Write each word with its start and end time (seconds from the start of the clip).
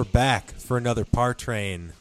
And 0.00 0.06
we're 0.06 0.12
back 0.12 0.52
for 0.52 0.78
another 0.78 1.04
par 1.04 1.34
train. 1.34 1.92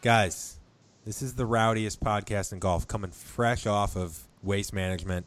Guys, 0.00 0.56
this 1.04 1.20
is 1.20 1.34
the 1.34 1.44
rowdiest 1.44 2.00
podcast 2.00 2.50
in 2.54 2.60
golf 2.60 2.88
coming 2.88 3.10
fresh 3.10 3.66
off 3.66 3.94
of 3.94 4.26
waste 4.42 4.72
management. 4.72 5.26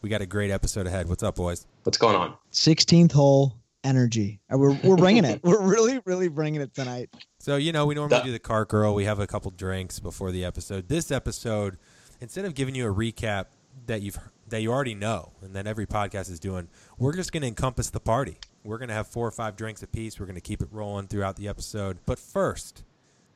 We 0.00 0.08
got 0.08 0.22
a 0.22 0.26
great 0.26 0.52
episode 0.52 0.86
ahead. 0.86 1.08
What's 1.08 1.24
up, 1.24 1.34
boys? 1.34 1.66
What's 1.82 1.98
going 1.98 2.14
on? 2.14 2.36
16th 2.52 3.10
hole 3.10 3.56
energy. 3.82 4.38
Uh, 4.52 4.56
We're, 4.56 4.78
we're 4.84 4.96
bringing 4.96 5.24
it. 5.24 5.40
We're 5.42 5.60
really, 5.60 6.00
really 6.04 6.28
bringing 6.28 6.60
it 6.60 6.72
tonight. 6.74 7.10
So, 7.40 7.56
you 7.56 7.72
know, 7.72 7.86
we 7.86 7.96
normally 7.96 8.22
do 8.22 8.30
the 8.30 8.38
car 8.38 8.64
girl. 8.64 8.94
We 8.94 9.06
have 9.06 9.18
a 9.18 9.26
couple 9.26 9.50
drinks 9.50 9.98
before 9.98 10.30
the 10.30 10.44
episode. 10.44 10.88
This 10.88 11.10
episode, 11.10 11.76
instead 12.20 12.44
of 12.44 12.54
giving 12.54 12.76
you 12.76 12.88
a 12.88 12.94
recap 12.94 13.46
that 13.86 14.00
you've 14.00 14.16
that 14.46 14.62
you 14.62 14.70
already 14.70 14.94
know 14.94 15.32
and 15.42 15.54
that 15.54 15.66
every 15.66 15.88
podcast 15.88 16.30
is 16.30 16.38
doing, 16.38 16.68
we're 16.98 17.16
just 17.16 17.32
going 17.32 17.42
to 17.42 17.48
encompass 17.48 17.90
the 17.90 17.98
party. 17.98 18.38
We're 18.64 18.78
going 18.78 18.88
to 18.88 18.94
have 18.94 19.06
four 19.06 19.26
or 19.26 19.30
five 19.30 19.56
drinks 19.56 19.82
apiece. 19.82 20.18
We're 20.18 20.26
going 20.26 20.36
to 20.36 20.40
keep 20.40 20.62
it 20.62 20.68
rolling 20.70 21.08
throughout 21.08 21.36
the 21.36 21.48
episode. 21.48 21.98
But 22.06 22.18
first, 22.18 22.82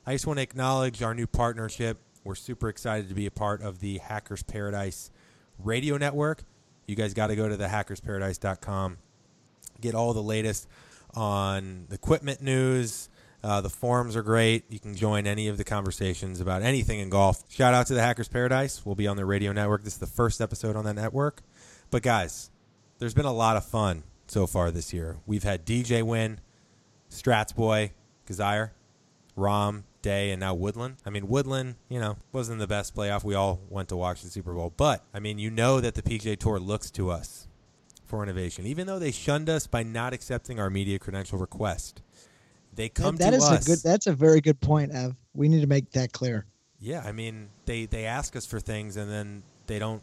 I 0.06 0.12
just 0.12 0.26
want 0.26 0.38
to 0.38 0.42
acknowledge 0.42 1.02
our 1.02 1.14
new 1.14 1.26
partnership. 1.26 1.98
We're 2.24 2.34
super 2.34 2.68
excited 2.68 3.08
to 3.08 3.14
be 3.14 3.26
a 3.26 3.30
part 3.30 3.62
of 3.62 3.80
the 3.80 3.98
Hackers 3.98 4.42
Paradise 4.42 5.10
radio 5.58 5.96
network. 5.96 6.44
You 6.86 6.96
guys 6.96 7.14
got 7.14 7.28
to 7.28 7.36
go 7.36 7.48
to 7.48 7.56
the 7.56 7.66
hackersparadise.com 7.66 8.98
get 9.82 9.94
all 9.94 10.14
the 10.14 10.22
latest 10.22 10.66
on 11.14 11.86
equipment 11.90 12.40
news. 12.40 13.10
Uh, 13.44 13.60
the 13.60 13.68
forums 13.68 14.16
are 14.16 14.22
great. 14.22 14.64
You 14.70 14.78
can 14.78 14.94
join 14.94 15.26
any 15.26 15.48
of 15.48 15.58
the 15.58 15.64
conversations 15.64 16.40
about 16.40 16.62
anything 16.62 17.00
in 17.00 17.10
golf. 17.10 17.42
Shout 17.50 17.74
out 17.74 17.88
to 17.88 17.94
the 17.94 18.00
Hackers 18.00 18.28
Paradise. 18.28 18.86
We'll 18.86 18.94
be 18.94 19.08
on 19.08 19.16
the 19.16 19.26
radio 19.26 19.52
network. 19.52 19.82
This 19.82 19.94
is 19.94 19.98
the 19.98 20.06
first 20.06 20.40
episode 20.40 20.76
on 20.76 20.84
that 20.84 20.94
network. 20.94 21.42
But 21.90 22.02
guys, 22.02 22.50
there's 22.98 23.14
been 23.14 23.26
a 23.26 23.32
lot 23.32 23.56
of 23.56 23.66
fun 23.66 24.04
so 24.32 24.46
far 24.46 24.70
this 24.70 24.92
year. 24.94 25.18
We've 25.26 25.42
had 25.42 25.66
DJ 25.66 26.02
win, 26.02 26.40
Strats 27.10 27.54
Boy, 27.54 27.92
Kizzire, 28.26 28.70
Rahm, 29.36 29.82
Day, 30.00 30.30
and 30.30 30.40
now 30.40 30.54
Woodland. 30.54 30.96
I 31.04 31.10
mean, 31.10 31.28
Woodland, 31.28 31.76
you 31.90 32.00
know, 32.00 32.16
wasn't 32.32 32.58
the 32.58 32.66
best 32.66 32.96
playoff. 32.96 33.24
We 33.24 33.34
all 33.34 33.60
went 33.68 33.90
to 33.90 33.96
watch 33.96 34.22
the 34.22 34.30
Super 34.30 34.54
Bowl. 34.54 34.72
But, 34.76 35.04
I 35.12 35.20
mean, 35.20 35.38
you 35.38 35.50
know 35.50 35.80
that 35.80 35.94
the 35.94 36.02
PGA 36.02 36.38
Tour 36.38 36.58
looks 36.58 36.90
to 36.92 37.10
us 37.10 37.46
for 38.06 38.22
innovation, 38.22 38.66
even 38.66 38.86
though 38.86 38.98
they 38.98 39.10
shunned 39.12 39.50
us 39.50 39.66
by 39.66 39.82
not 39.82 40.12
accepting 40.14 40.58
our 40.58 40.70
media 40.70 40.98
credential 40.98 41.38
request. 41.38 42.00
They 42.74 42.88
come 42.88 43.16
That- 43.16 43.24
that 43.26 43.30
to 43.32 43.36
is 43.36 43.44
us. 43.44 43.66
a 43.66 43.70
good. 43.70 43.78
That's 43.82 44.06
a 44.06 44.14
very 44.14 44.40
good 44.40 44.60
point, 44.60 44.92
Ev. 44.92 45.14
We 45.34 45.48
need 45.48 45.60
to 45.60 45.66
make 45.66 45.90
that 45.92 46.12
clear. 46.12 46.46
Yeah, 46.80 47.02
I 47.06 47.12
mean, 47.12 47.50
they 47.66 47.84
they 47.86 48.06
ask 48.06 48.34
us 48.34 48.46
for 48.46 48.58
things 48.60 48.96
and 48.96 49.10
then 49.10 49.42
they 49.66 49.78
don't 49.78 50.02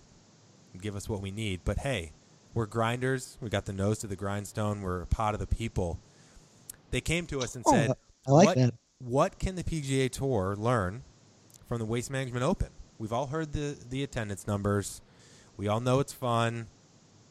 give 0.80 0.96
us 0.96 1.10
what 1.10 1.20
we 1.22 1.32
need. 1.32 1.62
But 1.66 1.80
hey, 1.80 2.12
we're 2.60 2.66
grinders. 2.66 3.38
We 3.40 3.50
got 3.50 3.66
the 3.66 3.72
nose 3.72 4.00
to 4.00 4.08
the 4.08 4.18
grindstone. 4.18 4.82
We're 4.82 5.04
a 5.04 5.08
pot 5.08 5.34
of 5.34 5.40
the 5.40 5.48
people. 5.48 5.98
They 6.92 7.00
came 7.00 7.26
to 7.28 7.40
us 7.40 7.56
and 7.56 7.64
Oh, 7.66 7.72
said, 7.72 7.92
I 8.28 8.32
like 8.32 8.48
what, 8.48 8.58
that. 8.58 8.74
What 9.00 9.40
can 9.40 9.56
the 9.56 9.64
PGA 9.64 10.12
Tour 10.12 10.58
learn 10.58 11.04
from 11.70 11.80
the 11.80 11.86
Waste 11.86 12.12
Management 12.12 12.44
Open? 12.44 12.68
We've 12.98 13.14
all 13.14 13.28
heard 13.28 13.54
the 13.54 13.78
the 13.90 14.04
attendance 14.04 14.46
numbers. 14.46 15.02
We 15.56 15.70
all 15.70 15.80
know 15.80 16.02
it's 16.02 16.12
fun, 16.12 16.68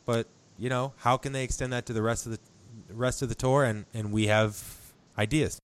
but 0.06 0.28
you 0.56 0.70
know, 0.70 0.94
how 0.96 1.18
can 1.18 1.32
they 1.32 1.44
extend 1.44 1.74
that 1.74 1.84
to 1.86 1.92
the 1.92 2.00
rest 2.00 2.24
of 2.24 2.32
the 2.32 2.38
rest 2.94 3.20
of 3.20 3.28
the 3.28 3.34
tour? 3.34 3.64
And 3.64 3.84
and 3.92 4.10
we 4.10 4.28
have 4.28 4.62
ideas. 5.18 5.58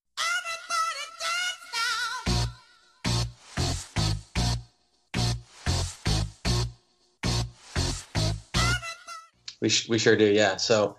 We, 9.64 9.70
sh- 9.70 9.88
we 9.88 9.98
sure 9.98 10.14
do, 10.14 10.26
yeah. 10.26 10.56
So, 10.56 10.96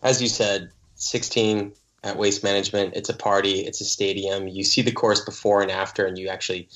as 0.00 0.22
you 0.22 0.28
said, 0.28 0.70
16 0.94 1.72
at 2.04 2.16
Waste 2.16 2.44
Management. 2.44 2.94
It's 2.94 3.08
a 3.08 3.16
party. 3.16 3.66
It's 3.66 3.80
a 3.80 3.84
stadium. 3.84 4.46
You 4.46 4.62
see 4.62 4.82
the 4.82 4.92
course 4.92 5.24
before 5.24 5.62
and 5.62 5.70
after, 5.70 6.06
and 6.06 6.16
you 6.16 6.28
actually 6.28 6.68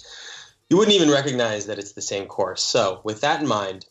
you 0.69 0.77
wouldn't 0.77 0.97
even 0.97 1.11
recognize 1.11 1.67
that 1.67 1.79
it's 1.79 1.93
the 1.93 2.01
same 2.01 2.27
course. 2.27 2.61
So, 2.61 3.01
with 3.05 3.21
that 3.21 3.41
in 3.41 3.47
mind, 3.47 3.87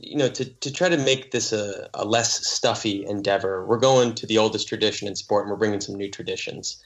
you 0.00 0.16
know, 0.16 0.28
to, 0.30 0.44
to 0.44 0.72
try 0.72 0.88
to 0.88 0.98
make 0.98 1.30
this 1.30 1.52
a, 1.52 1.88
a 1.94 2.04
less 2.04 2.44
stuffy 2.44 3.06
endeavor, 3.06 3.64
we're 3.64 3.78
going 3.78 4.12
to 4.16 4.26
the 4.26 4.38
oldest 4.38 4.66
tradition 4.66 5.06
in 5.06 5.14
sport, 5.14 5.44
and 5.44 5.52
we're 5.52 5.58
bringing 5.58 5.80
some 5.80 5.94
new 5.94 6.10
traditions. 6.10 6.82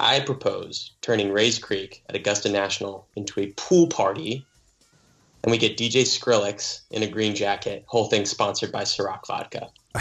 I 0.00 0.18
propose 0.18 0.94
turning 1.00 1.30
Rae's 1.30 1.60
Creek 1.60 2.02
at 2.08 2.16
Augusta 2.16 2.48
National 2.48 3.06
into 3.14 3.38
a 3.38 3.52
pool 3.52 3.86
party 3.86 4.44
and 5.42 5.50
we 5.50 5.58
get 5.58 5.76
DJ 5.76 6.02
Skrillex 6.02 6.82
in 6.90 7.02
a 7.02 7.06
green 7.08 7.34
jacket. 7.34 7.84
Whole 7.86 8.06
thing 8.06 8.24
sponsored 8.24 8.70
by 8.72 8.82
Ciroc 8.82 9.26
Vodka. 9.26 9.68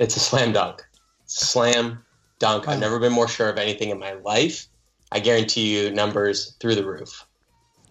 it's 0.00 0.16
a 0.16 0.20
slam 0.20 0.52
dunk. 0.52 0.82
Slam 1.26 2.04
dunk. 2.38 2.68
I've 2.68 2.80
never 2.80 2.98
been 2.98 3.12
more 3.12 3.28
sure 3.28 3.48
of 3.48 3.58
anything 3.58 3.90
in 3.90 3.98
my 3.98 4.12
life. 4.14 4.66
I 5.10 5.20
guarantee 5.20 5.76
you 5.76 5.90
numbers 5.90 6.56
through 6.60 6.74
the 6.74 6.86
roof. 6.86 7.26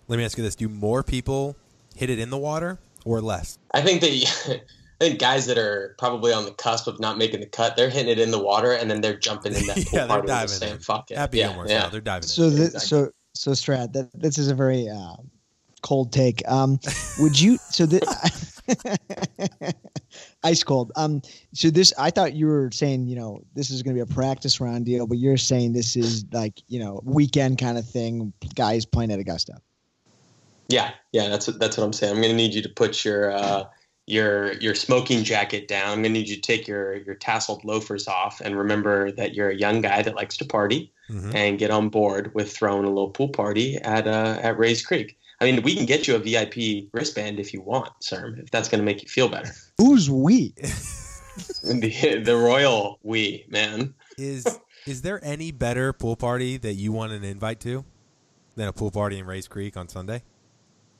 Let 0.07 0.17
me 0.17 0.25
ask 0.25 0.37
you 0.37 0.43
this: 0.43 0.55
Do 0.55 0.67
more 0.69 1.03
people 1.03 1.55
hit 1.95 2.09
it 2.09 2.19
in 2.19 2.29
the 2.29 2.37
water 2.37 2.79
or 3.05 3.21
less? 3.21 3.57
I 3.73 3.81
think 3.81 4.01
that 4.01 4.09
I 5.01 5.05
think 5.05 5.19
guys 5.19 5.45
that 5.47 5.57
are 5.57 5.95
probably 5.97 6.33
on 6.33 6.45
the 6.45 6.51
cusp 6.51 6.87
of 6.87 6.99
not 6.99 7.17
making 7.17 7.39
the 7.39 7.45
cut, 7.47 7.75
they're 7.75 7.89
hitting 7.89 8.09
it 8.11 8.19
in 8.19 8.31
the 8.31 8.39
water 8.43 8.71
and 8.73 8.89
then 8.89 9.01
they're 9.01 9.17
jumping 9.17 9.53
in 9.55 9.65
that 9.67 9.75
pool 9.77 9.83
Yeah, 9.93 9.99
they're 9.99 10.07
party 10.07 10.27
the 10.27 10.33
diving 10.33 10.47
same 10.49 10.73
in. 10.75 10.79
fuck 10.79 11.09
it. 11.11 11.17
Happy 11.17 11.39
yeah, 11.39 11.55
yeah. 11.65 11.79
style. 11.79 11.89
They're 11.89 12.01
diving 12.01 12.27
So, 12.27 12.43
in. 12.43 12.55
the, 12.55 12.63
exactly. 12.65 12.79
so, 12.87 13.11
so, 13.33 13.51
Strat. 13.51 13.93
That 13.93 14.09
this 14.13 14.37
is 14.37 14.49
a 14.49 14.55
very 14.55 14.87
uh, 14.89 15.15
cold 15.81 16.11
take. 16.13 16.47
Um, 16.47 16.79
would 17.19 17.39
you? 17.39 17.57
So 17.71 17.85
the 17.85 18.01
ice 20.43 20.63
cold. 20.63 20.91
Um, 20.95 21.21
so 21.53 21.69
this, 21.69 21.93
I 21.97 22.09
thought 22.09 22.33
you 22.33 22.47
were 22.47 22.69
saying, 22.73 23.07
you 23.07 23.15
know, 23.15 23.41
this 23.55 23.69
is 23.69 23.81
going 23.81 23.95
to 23.95 24.05
be 24.05 24.11
a 24.11 24.13
practice 24.13 24.59
round 24.59 24.85
deal, 24.85 25.07
but 25.07 25.17
you're 25.17 25.37
saying 25.37 25.73
this 25.73 25.95
is 25.95 26.25
like, 26.33 26.61
you 26.67 26.79
know, 26.79 27.01
weekend 27.05 27.57
kind 27.59 27.77
of 27.77 27.87
thing. 27.87 28.33
Guys 28.55 28.85
playing 28.85 29.11
at 29.11 29.19
Augusta. 29.19 29.53
Yeah, 30.67 30.91
yeah, 31.11 31.27
that's 31.29 31.47
what, 31.47 31.59
that's 31.59 31.77
what 31.77 31.83
I'm 31.85 31.93
saying. 31.93 32.13
I'm 32.13 32.21
going 32.21 32.31
to 32.31 32.37
need 32.37 32.53
you 32.53 32.61
to 32.61 32.69
put 32.69 33.03
your 33.03 33.31
uh, 33.31 33.63
your 34.07 34.53
your 34.53 34.75
smoking 34.75 35.23
jacket 35.23 35.67
down. 35.67 35.89
I'm 35.89 36.01
going 36.01 36.13
to 36.13 36.19
need 36.19 36.29
you 36.29 36.35
to 36.35 36.41
take 36.41 36.67
your 36.67 36.95
your 36.97 37.15
tasseled 37.15 37.63
loafers 37.63 38.07
off 38.07 38.41
and 38.41 38.57
remember 38.57 39.11
that 39.13 39.33
you're 39.33 39.49
a 39.49 39.55
young 39.55 39.81
guy 39.81 40.01
that 40.01 40.15
likes 40.15 40.37
to 40.37 40.45
party 40.45 40.91
Mhm. 41.09 41.35
and 41.35 41.59
get 41.59 41.71
on 41.71 41.89
board 41.89 42.33
with 42.33 42.53
throwing 42.53 42.85
a 42.85 42.89
little 42.89 43.09
pool 43.09 43.27
party 43.29 43.77
at 43.77 44.07
uh, 44.07 44.39
at 44.41 44.57
Rae's 44.57 44.85
Creek. 44.85 45.17
I 45.41 45.45
mean, 45.45 45.63
we 45.63 45.75
can 45.75 45.87
get 45.87 46.07
you 46.07 46.15
a 46.15 46.19
VIP 46.19 46.87
wristband 46.93 47.39
if 47.39 47.51
you 47.51 47.61
want, 47.61 47.91
sir, 47.99 48.35
if 48.37 48.51
that's 48.51 48.69
going 48.69 48.79
to 48.79 48.85
make 48.85 49.01
you 49.01 49.09
feel 49.09 49.27
better. 49.27 49.49
Who's 49.79 50.09
we? 50.09 50.53
the 51.63 52.21
the 52.23 52.37
royal 52.37 52.99
we 53.01 53.45
man. 53.49 53.95
Is 54.19 54.45
is 54.85 55.01
there 55.01 55.19
any 55.23 55.51
better 55.51 55.93
pool 55.93 56.15
party 56.15 56.57
that 56.57 56.73
you 56.73 56.91
want 56.91 57.11
an 57.11 57.23
invite 57.23 57.59
to 57.61 57.83
than 58.55 58.67
a 58.67 58.73
pool 58.73 58.91
party 58.91 59.17
in 59.17 59.25
Rae's 59.25 59.47
Creek 59.47 59.75
on 59.75 59.87
Sunday? 59.87 60.21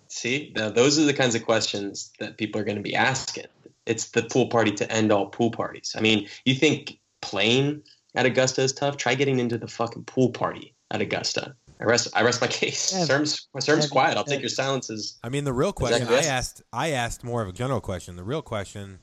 See, 0.07 0.51
now 0.55 0.69
those 0.69 0.97
are 0.97 1.03
the 1.03 1.13
kinds 1.13 1.35
of 1.35 1.45
questions 1.45 2.11
that 2.19 2.37
people 2.37 2.59
are 2.59 2.63
going 2.63 2.77
to 2.77 2.83
be 2.83 2.95
asking. 2.95 3.45
It's 3.85 4.09
the 4.09 4.23
pool 4.23 4.47
party 4.47 4.71
to 4.71 4.91
end 4.91 5.11
all 5.11 5.27
pool 5.27 5.51
parties. 5.51 5.95
I 5.95 6.01
mean, 6.01 6.27
you 6.45 6.55
think 6.55 6.99
playing 7.21 7.83
at 8.15 8.25
Augusta 8.25 8.61
is 8.61 8.73
tough? 8.73 8.97
Try 8.97 9.15
getting 9.15 9.39
into 9.39 9.57
the 9.57 9.67
fucking 9.67 10.05
pool 10.05 10.31
party 10.31 10.73
at 10.89 11.01
Augusta. 11.01 11.55
I 11.81 11.85
rest. 11.85 12.07
I 12.13 12.21
rest 12.21 12.41
my 12.41 12.47
case. 12.47 12.79
Serm's, 12.79 13.47
Serm's 13.59 13.89
quiet. 13.89 14.17
I'll 14.17 14.23
take 14.23 14.41
your 14.41 14.49
silences. 14.49 15.17
I 15.23 15.29
mean, 15.29 15.45
the 15.45 15.53
real 15.53 15.73
question 15.73 16.07
I 16.07 16.23
asked. 16.23 16.61
I 16.71 16.91
asked 16.91 17.23
more 17.23 17.41
of 17.41 17.49
a 17.49 17.51
general 17.51 17.81
question. 17.81 18.15
The 18.15 18.23
real 18.23 18.41
question. 18.41 18.99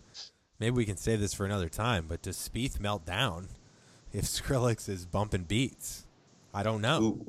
Maybe 0.60 0.76
we 0.76 0.84
can 0.84 0.96
save 0.96 1.20
this 1.20 1.34
for 1.34 1.44
another 1.44 1.68
time. 1.68 2.06
But 2.08 2.22
does 2.22 2.36
Spieth 2.36 2.80
melt 2.80 3.04
down 3.04 3.48
if 4.12 4.24
Skrillex 4.26 4.88
is 4.88 5.06
bumping 5.06 5.44
beats? 5.44 6.06
I 6.54 6.62
don't 6.62 6.80
know. 6.80 7.02
Ooh. 7.02 7.26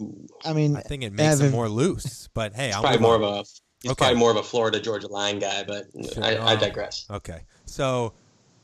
Ooh. 0.00 0.26
I 0.44 0.52
mean, 0.52 0.76
I 0.76 0.82
think 0.82 1.02
it 1.02 1.12
makes 1.12 1.40
him 1.40 1.52
more 1.52 1.70
loose. 1.70 2.28
But 2.34 2.54
hey, 2.54 2.70
I'm 2.70 2.82
probably 2.82 2.98
more 2.98 3.14
on. 3.14 3.22
of 3.24 3.30
a. 3.30 3.44
He's 3.82 3.92
okay. 3.92 3.98
probably 3.98 4.18
more 4.18 4.30
of 4.30 4.36
a 4.36 4.42
Florida 4.42 4.80
Georgia 4.80 5.08
line 5.08 5.38
guy. 5.38 5.64
But 5.64 5.86
sure. 6.12 6.22
I, 6.22 6.36
I, 6.38 6.56
digress. 6.56 7.06
Okay, 7.10 7.42
so 7.64 8.12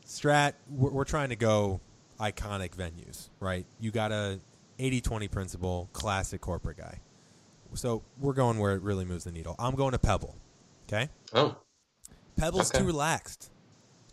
Strat, 0.07 0.55
we're, 0.71 0.91
we're 0.91 1.05
trying 1.05 1.31
to 1.31 1.37
go 1.37 1.81
iconic 2.21 2.77
venues, 2.77 3.29
right? 3.41 3.65
You 3.81 3.91
gotta 3.91 4.41
80 4.79 5.01
20 5.01 5.29
principle, 5.29 5.89
classic 5.93 6.41
corporate 6.41 6.79
guy. 6.79 7.01
So 7.75 8.03
we're 8.21 8.35
going 8.35 8.59
where 8.59 8.75
it 8.75 8.83
really 8.83 9.05
moves 9.05 9.25
the 9.25 9.33
needle. 9.33 9.57
I'm 9.59 9.75
going 9.75 9.93
to 9.93 9.99
Pebble. 9.99 10.37
Okay. 10.89 11.09
Oh. 11.33 11.57
Pebble's 12.37 12.71
okay. 12.71 12.81
too 12.81 12.85
relaxed. 12.85 13.51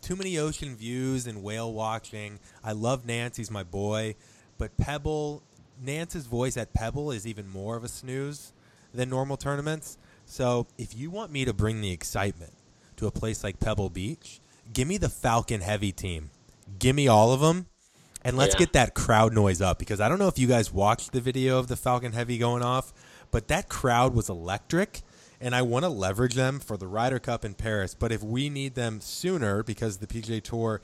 Too 0.00 0.16
many 0.16 0.38
ocean 0.38 0.76
views 0.76 1.26
and 1.26 1.42
whale 1.42 1.72
watching. 1.72 2.38
I 2.64 2.72
love 2.72 3.04
Nancy's 3.04 3.50
my 3.50 3.62
boy, 3.62 4.14
but 4.56 4.76
Pebble, 4.78 5.42
Nantz's 5.82 6.26
voice 6.26 6.56
at 6.56 6.72
Pebble 6.72 7.10
is 7.10 7.26
even 7.26 7.48
more 7.48 7.76
of 7.76 7.84
a 7.84 7.88
snooze 7.88 8.52
than 8.94 9.10
normal 9.10 9.36
tournaments. 9.36 9.98
So 10.24 10.66
if 10.78 10.96
you 10.96 11.10
want 11.10 11.32
me 11.32 11.44
to 11.44 11.52
bring 11.52 11.80
the 11.80 11.92
excitement 11.92 12.52
to 12.96 13.06
a 13.06 13.10
place 13.10 13.44
like 13.44 13.60
Pebble 13.60 13.90
Beach, 13.90 14.40
give 14.72 14.88
me 14.88 14.96
the 14.96 15.08
Falcon 15.08 15.60
heavy 15.60 15.92
team. 15.92 16.30
Give 16.78 16.96
me 16.96 17.08
all 17.08 17.32
of 17.32 17.40
them 17.40 17.66
and 18.22 18.36
let's 18.36 18.54
Yeah. 18.54 18.60
get 18.60 18.72
that 18.74 18.94
crowd 18.94 19.32
noise 19.32 19.60
up 19.60 19.78
because 19.78 20.00
I 20.00 20.08
don't 20.08 20.18
know 20.18 20.28
if 20.28 20.38
you 20.38 20.46
guys 20.46 20.72
watched 20.72 21.12
the 21.12 21.20
video 21.20 21.58
of 21.58 21.68
the 21.68 21.76
Falcon 21.76 22.12
Heavy 22.12 22.36
going 22.38 22.62
off, 22.62 22.92
but 23.30 23.48
that 23.48 23.68
crowd 23.68 24.14
was 24.14 24.28
electric 24.28 25.02
and 25.40 25.54
I 25.54 25.62
want 25.62 25.84
to 25.84 25.88
leverage 25.88 26.34
them 26.34 26.60
for 26.60 26.76
the 26.76 26.86
Ryder 26.86 27.18
Cup 27.18 27.44
in 27.46 27.54
Paris. 27.54 27.94
But 27.98 28.12
if 28.12 28.22
we 28.22 28.50
need 28.50 28.74
them 28.74 29.00
sooner 29.00 29.62
because 29.62 29.96
the 29.98 30.06
PGA 30.06 30.42
Tour 30.42 30.82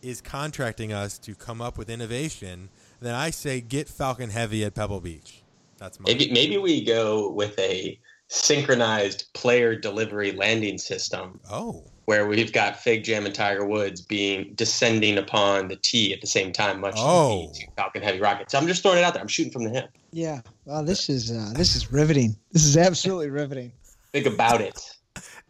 is 0.00 0.20
contracting 0.20 0.92
us 0.92 1.18
to 1.18 1.34
come 1.34 1.60
up 1.60 1.76
with 1.76 1.90
innovation, 1.90 2.68
then 3.00 3.14
I 3.14 3.30
say 3.30 3.60
get 3.60 3.88
Falcon 3.88 4.30
Heavy 4.30 4.64
at 4.64 4.74
Pebble 4.74 5.00
Beach. 5.00 5.42
That's 5.78 5.98
my 5.98 6.04
Maybe 6.06 6.30
maybe 6.30 6.56
we 6.56 6.84
go 6.84 7.30
with 7.30 7.58
a 7.58 7.98
synchronized 8.28 9.32
player 9.34 9.74
delivery 9.74 10.32
landing 10.32 10.78
system 10.78 11.40
Oh, 11.50 11.84
where 12.06 12.26
we've 12.26 12.52
got 12.52 12.76
Fig 12.78 13.02
Jam 13.04 13.24
and 13.26 13.34
Tiger 13.34 13.64
Woods 13.64 14.00
being 14.00 14.52
descending 14.54 15.16
upon 15.18 15.68
the 15.68 15.76
tee 15.76 16.12
at 16.12 16.20
the 16.20 16.26
same 16.26 16.52
time, 16.52 16.80
much 16.80 16.94
Oh. 16.98 17.46
like 17.46 17.54
two 17.54 17.66
Falcon 17.76 18.02
Heavy 18.02 18.20
rockets. 18.20 18.54
I'm 18.54 18.66
just 18.66 18.82
throwing 18.82 18.98
it 18.98 19.04
out 19.04 19.14
there. 19.14 19.22
I'm 19.22 19.28
shooting 19.28 19.52
from 19.52 19.64
the 19.64 19.70
hip. 19.70 19.90
Yeah. 20.12 20.40
Well, 20.64 20.84
this 20.84 21.08
is 21.08 21.30
uh, 21.30 21.52
this 21.56 21.74
is 21.76 21.90
riveting. 21.92 22.36
This 22.52 22.64
is 22.64 22.76
absolutely 22.76 23.30
riveting. 23.30 23.72
Think 24.12 24.26
about 24.26 24.60
it. 24.60 24.78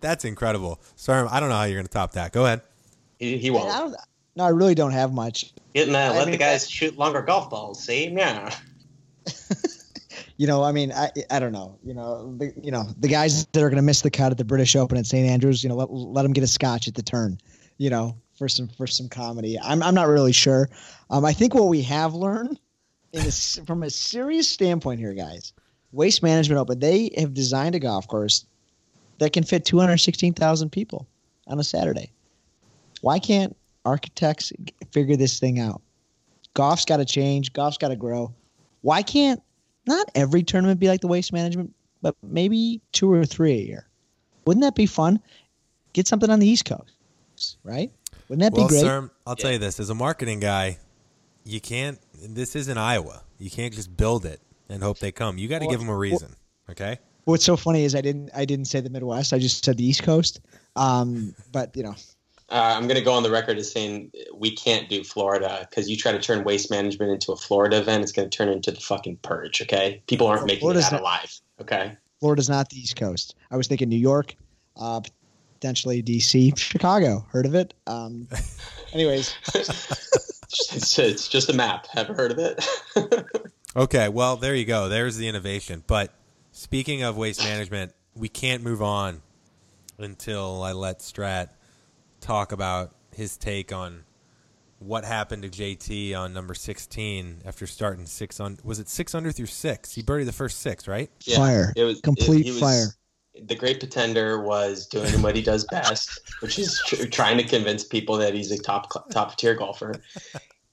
that's 0.01 0.25
incredible. 0.25 0.81
Sorry, 0.97 1.27
I 1.31 1.41
don't 1.41 1.49
know 1.49 1.57
how 1.57 1.65
you're 1.65 1.77
going 1.77 1.87
to 1.87 1.93
top 1.93 2.13
that. 2.13 2.33
Go 2.33 2.47
ahead. 2.47 2.63
He, 3.19 3.37
he 3.39 3.51
won't. 3.51 3.69
don't. 3.71 3.95
No, 4.37 4.45
I 4.45 4.49
really 4.49 4.75
don't 4.75 4.91
have 4.93 5.13
much. 5.13 5.53
Getting 5.75 5.93
that. 5.93 6.13
I 6.13 6.17
Let 6.19 6.27
mean, 6.27 6.33
the 6.33 6.39
guys 6.39 6.69
shoot 6.69 6.97
longer 6.99 7.23
golf 7.23 7.51
balls. 7.51 7.83
See, 7.85 8.09
yeah. 8.09 8.55
You 10.37 10.47
know, 10.47 10.65
I 10.65 10.73
mean, 10.73 10.93
I 10.93 11.11
I 11.31 11.39
don't 11.39 11.53
know. 11.53 11.79
You 11.85 11.95
know, 11.95 12.37
the, 12.37 12.53
you 12.61 12.71
know 12.71 12.85
the 12.99 13.09
guys 13.09 13.47
that 13.47 13.63
are 13.63 13.69
going 13.69 13.77
to 13.77 13.83
miss 13.83 14.03
the 14.03 14.11
cut 14.11 14.33
at 14.33 14.39
the 14.39 14.45
British 14.45 14.75
Open 14.75 14.99
at 14.99 15.07
St 15.07 15.29
Andrews. 15.29 15.63
You 15.63 15.69
know, 15.69 15.77
let 15.77 15.93
let 15.93 16.23
them 16.23 16.33
get 16.33 16.45
a 16.45 16.49
scotch 16.49 16.89
at 16.89 16.95
the 16.95 17.03
turn. 17.03 17.39
You 17.79 17.91
know, 17.91 18.17
for 18.37 18.49
some 18.49 18.69
for 18.69 18.87
some 18.87 19.09
comedy. 19.09 19.59
I'm 19.59 19.83
I'm 19.83 19.95
not 19.95 20.09
really 20.09 20.33
sure. 20.33 20.69
Um, 21.11 21.25
I 21.25 21.33
think 21.33 21.55
what 21.55 21.69
we 21.69 21.83
have 21.83 22.15
learned, 22.15 22.59
from 23.67 23.83
a 23.83 23.91
serious 23.91 24.49
standpoint 24.49 25.01
here, 25.01 25.15
guys, 25.15 25.53
Waste 25.93 26.23
Management 26.23 26.61
Open, 26.61 26.79
they 26.79 27.11
have 27.17 27.35
designed 27.35 27.75
a 27.75 27.81
golf 27.81 28.09
course 28.09 28.45
that 29.19 29.33
can 29.33 29.45
fit 29.45 29.65
216,000 29.65 30.71
people 30.71 31.07
on 31.47 31.61
a 31.61 31.65
Saturday. 31.65 32.11
Why 33.01 33.19
can't 33.19 33.57
architects 33.85 34.53
figure 34.91 35.17
this 35.17 35.39
thing 35.39 35.61
out? 35.61 35.83
Golf's 36.55 36.85
got 36.85 36.97
to 36.97 37.05
change. 37.05 37.53
Golf's 37.53 37.79
got 37.79 37.89
to 37.89 37.97
grow. 37.97 38.35
Why 38.81 39.03
can't 39.03 39.41
not 39.87 40.11
every 40.15 40.43
tournament 40.43 40.81
be 40.81 40.89
like 40.89 41.01
the 41.01 41.09
waste 41.09 41.33
management, 41.33 41.75
but 42.03 42.17
maybe 42.23 42.81
two 42.93 43.11
or 43.13 43.25
three 43.25 43.53
a 43.53 43.63
year? 43.63 43.89
Wouldn't 44.47 44.63
that 44.63 44.75
be 44.75 44.87
fun? 44.87 45.21
Get 45.93 46.07
something 46.07 46.29
on 46.31 46.39
the 46.39 46.47
East 46.47 46.65
Coast, 46.65 47.59
right? 47.63 47.91
Wouldn't 48.29 48.43
that 48.43 48.53
Well, 48.57 48.67
be 48.67 48.73
great? 48.73 48.81
sir, 48.81 49.11
I'll 49.27 49.37
tell 49.37 49.53
you 49.53 49.59
this: 49.59 49.79
as 49.81 49.91
a 49.91 49.95
marketing 49.95 50.41
guy, 50.41 50.79
you 51.45 51.61
can't. 51.61 51.99
This 52.21 52.57
isn't 52.57 52.77
Iowa. 52.79 53.23
You 53.39 53.51
can't 53.51 53.73
just 53.75 53.97
build 53.97 54.25
it 54.25 54.41
and 54.69 54.83
hope 54.83 54.99
they 54.99 55.13
come. 55.13 55.39
You 55.39 55.49
got 55.49 55.61
to 55.61 55.67
Well, 55.67 55.73
give 55.73 55.81
them 55.81 55.89
a 55.89 55.97
reason. 55.97 56.35
Okay. 56.71 56.99
What's 57.25 57.45
so 57.45 57.57
funny 57.57 57.85
is 57.85 57.95
I 57.95 58.01
didn't 58.01 58.31
I 58.35 58.45
didn't 58.45 58.67
say 58.67 58.81
the 58.81 58.91
Midwest. 58.91 59.33
I 59.33 59.39
just 59.39 59.65
said 59.65 59.77
the 59.77 59.85
East 59.87 60.03
Coast. 60.03 60.41
Um, 60.77 61.35
but 61.53 61.75
you 61.77 61.83
know, 61.83 61.95
Uh, 62.51 62.75
I'm 62.77 62.83
going 62.87 62.99
to 62.99 63.05
go 63.05 63.13
on 63.13 63.23
the 63.23 63.31
record 63.31 63.57
as 63.59 63.73
saying 63.73 64.13
we 64.35 64.55
can't 64.55 64.89
do 64.89 65.03
Florida 65.03 65.67
because 65.69 65.89
you 65.89 65.97
try 65.97 66.13
to 66.13 66.19
turn 66.21 66.45
waste 66.45 66.71
management 66.71 67.11
into 67.11 67.33
a 67.33 67.37
Florida 67.37 67.79
event, 67.79 68.03
it's 68.03 68.13
going 68.13 68.29
to 68.29 68.37
turn 68.37 68.49
into 68.49 68.71
the 68.71 68.81
fucking 68.81 69.17
purge. 69.19 69.63
Okay, 69.63 70.03
people 70.07 70.27
aren't 70.27 70.45
making 70.47 70.61
Florida's 70.61 70.89
it 70.89 70.93
not- 70.93 71.01
alive. 71.01 71.41
Okay, 71.61 71.97
Florida's 72.21 72.49
not 72.49 72.69
the 72.71 72.79
East 72.79 72.97
Coast. 72.97 73.35
I 73.51 73.57
was 73.57 73.67
thinking 73.67 73.89
New 73.89 73.97
York, 73.97 74.35
uh, 74.77 75.01
potentially 75.55 76.03
DC, 76.03 76.57
Chicago. 76.59 77.25
Heard 77.31 77.47
of 77.47 77.55
it? 77.55 77.73
Um, 77.87 78.29
anyways, 78.93 79.35
it's, 79.55 80.99
it's 80.99 81.29
just 81.29 81.49
a 81.49 81.55
map. 81.55 81.87
Haven't 81.93 82.17
heard 82.17 82.31
of 82.33 82.39
it? 82.39 82.65
Okay. 83.77 84.09
Well, 84.09 84.37
there 84.37 84.55
you 84.55 84.65
go. 84.65 84.89
There's 84.89 85.17
the 85.17 85.27
innovation. 85.27 85.83
But 85.87 86.13
speaking 86.53 87.03
of 87.03 87.17
waste 87.17 87.43
management, 87.43 87.93
we 88.15 88.29
can't 88.29 88.63
move 88.63 88.81
on 88.81 89.21
until 89.99 90.63
I 90.63 90.73
let 90.73 91.01
Strat 91.01 91.49
talk 92.25 92.53
about 92.53 92.93
his 93.15 93.37
take 93.37 93.73
on 93.73 94.03
what 94.79 95.05
happened 95.05 95.43
to 95.43 95.49
JT 95.49 96.17
on 96.17 96.33
number 96.33 96.55
16 96.55 97.43
after 97.45 97.67
starting 97.67 98.07
six 98.07 98.41
on 98.41 98.59
was 98.65 98.79
it 98.81 98.89
six 98.89 99.15
under 99.15 99.31
through 99.31 99.47
six? 99.47 99.93
He 99.95 100.03
birdied 100.03 100.27
the 100.27 100.33
first 100.33 100.61
six, 100.61 100.89
right? 100.89 101.11
Yeah, 101.25 101.37
fire, 101.37 101.73
it 101.77 101.85
was 101.85 102.01
complete 102.01 102.41
it- 102.41 102.45
he 102.47 102.51
was- 102.51 102.61
fire. 102.61 102.87
The 103.49 103.57
great 103.57 103.81
pretender 103.81 104.41
was 104.41 104.87
doing 104.87 105.21
what 105.21 105.35
he 105.35 105.43
does 105.43 105.65
best, 105.65 106.21
which 106.41 106.57
is 106.57 106.81
tr- 106.87 107.07
trying 107.07 107.37
to 107.39 107.43
convince 107.43 107.83
people 107.83 108.17
that 108.19 108.33
he's 108.33 108.53
a 108.53 108.59
top 108.59 109.11
top 109.11 109.37
tier 109.37 109.55
golfer. 109.55 109.95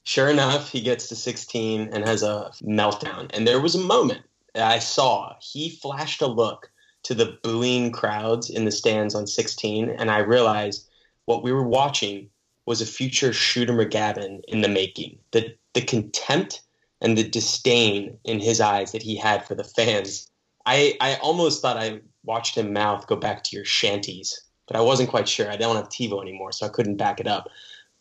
Sure 0.03 0.30
enough, 0.30 0.69
he 0.69 0.80
gets 0.80 1.07
to 1.09 1.15
16 1.15 1.89
and 1.92 2.07
has 2.07 2.21
a 2.21 2.51
meltdown. 2.62 3.31
And 3.33 3.48
there 3.48 3.59
was 3.59 3.74
a 3.74 3.80
moment 3.80 4.21
that 4.53 4.71
I 4.71 4.77
saw 4.77 5.33
he 5.42 5.71
flashed 5.71 6.21
a 6.21 6.27
look 6.27 6.69
to 7.03 7.15
the 7.15 7.39
booing 7.42 7.92
crowds 7.92 8.51
in 8.51 8.65
the 8.65 8.71
stands 8.71 9.15
on 9.15 9.25
16, 9.25 9.89
and 9.89 10.12
I 10.12 10.19
realized 10.19 10.88
what 11.31 11.44
we 11.44 11.54
were 11.54 11.68
watching 11.68 12.30
was 12.66 12.81
a 12.81 12.86
future 12.86 13.31
Shooter 13.31 13.74
McGavin 13.74 14.42
in 14.50 14.62
the 14.62 14.68
making. 14.68 15.18
The 15.31 15.56
the 15.74 15.81
contempt 15.81 16.62
and 17.00 17.18
the 17.18 17.28
disdain 17.28 18.18
in 18.25 18.39
his 18.39 18.60
eyes 18.60 18.92
that 18.92 19.01
he 19.01 19.16
had 19.16 19.45
for 19.45 19.56
the 19.56 19.63
fans. 19.63 20.30
I, 20.66 20.95
I 21.00 21.16
almost 21.16 21.62
thought 21.62 21.78
I 21.78 22.01
watched 22.24 22.56
him 22.57 22.74
mouth 22.74 23.07
go 23.07 23.16
back 23.16 23.44
to 23.45 23.56
your 23.56 23.66
shanties, 23.66 24.39
but 24.68 24.75
I 24.75 24.81
wasn't 24.81 25.10
quite 25.10 25.28
sure. 25.28 25.50
I 25.50 25.56
don't 25.56 25.78
have 25.78 25.89
TiVo 25.89 26.22
anymore, 26.22 26.51
so 26.51 26.66
I 26.66 26.69
couldn't 26.69 26.98
back 26.98 27.19
it 27.19 27.28
up. 27.28 27.48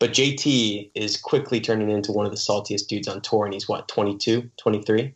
But 0.00 0.10
JT 0.10 0.90
is 0.94 1.16
quickly 1.16 1.60
turning 1.60 1.88
into 1.88 2.12
one 2.12 2.26
of 2.26 2.32
the 2.32 2.38
saltiest 2.38 2.88
dudes 2.88 3.08
on 3.08 3.20
tour, 3.20 3.44
and 3.44 3.54
he's 3.54 3.68
what, 3.68 3.88
22, 3.88 4.50
23? 4.58 5.14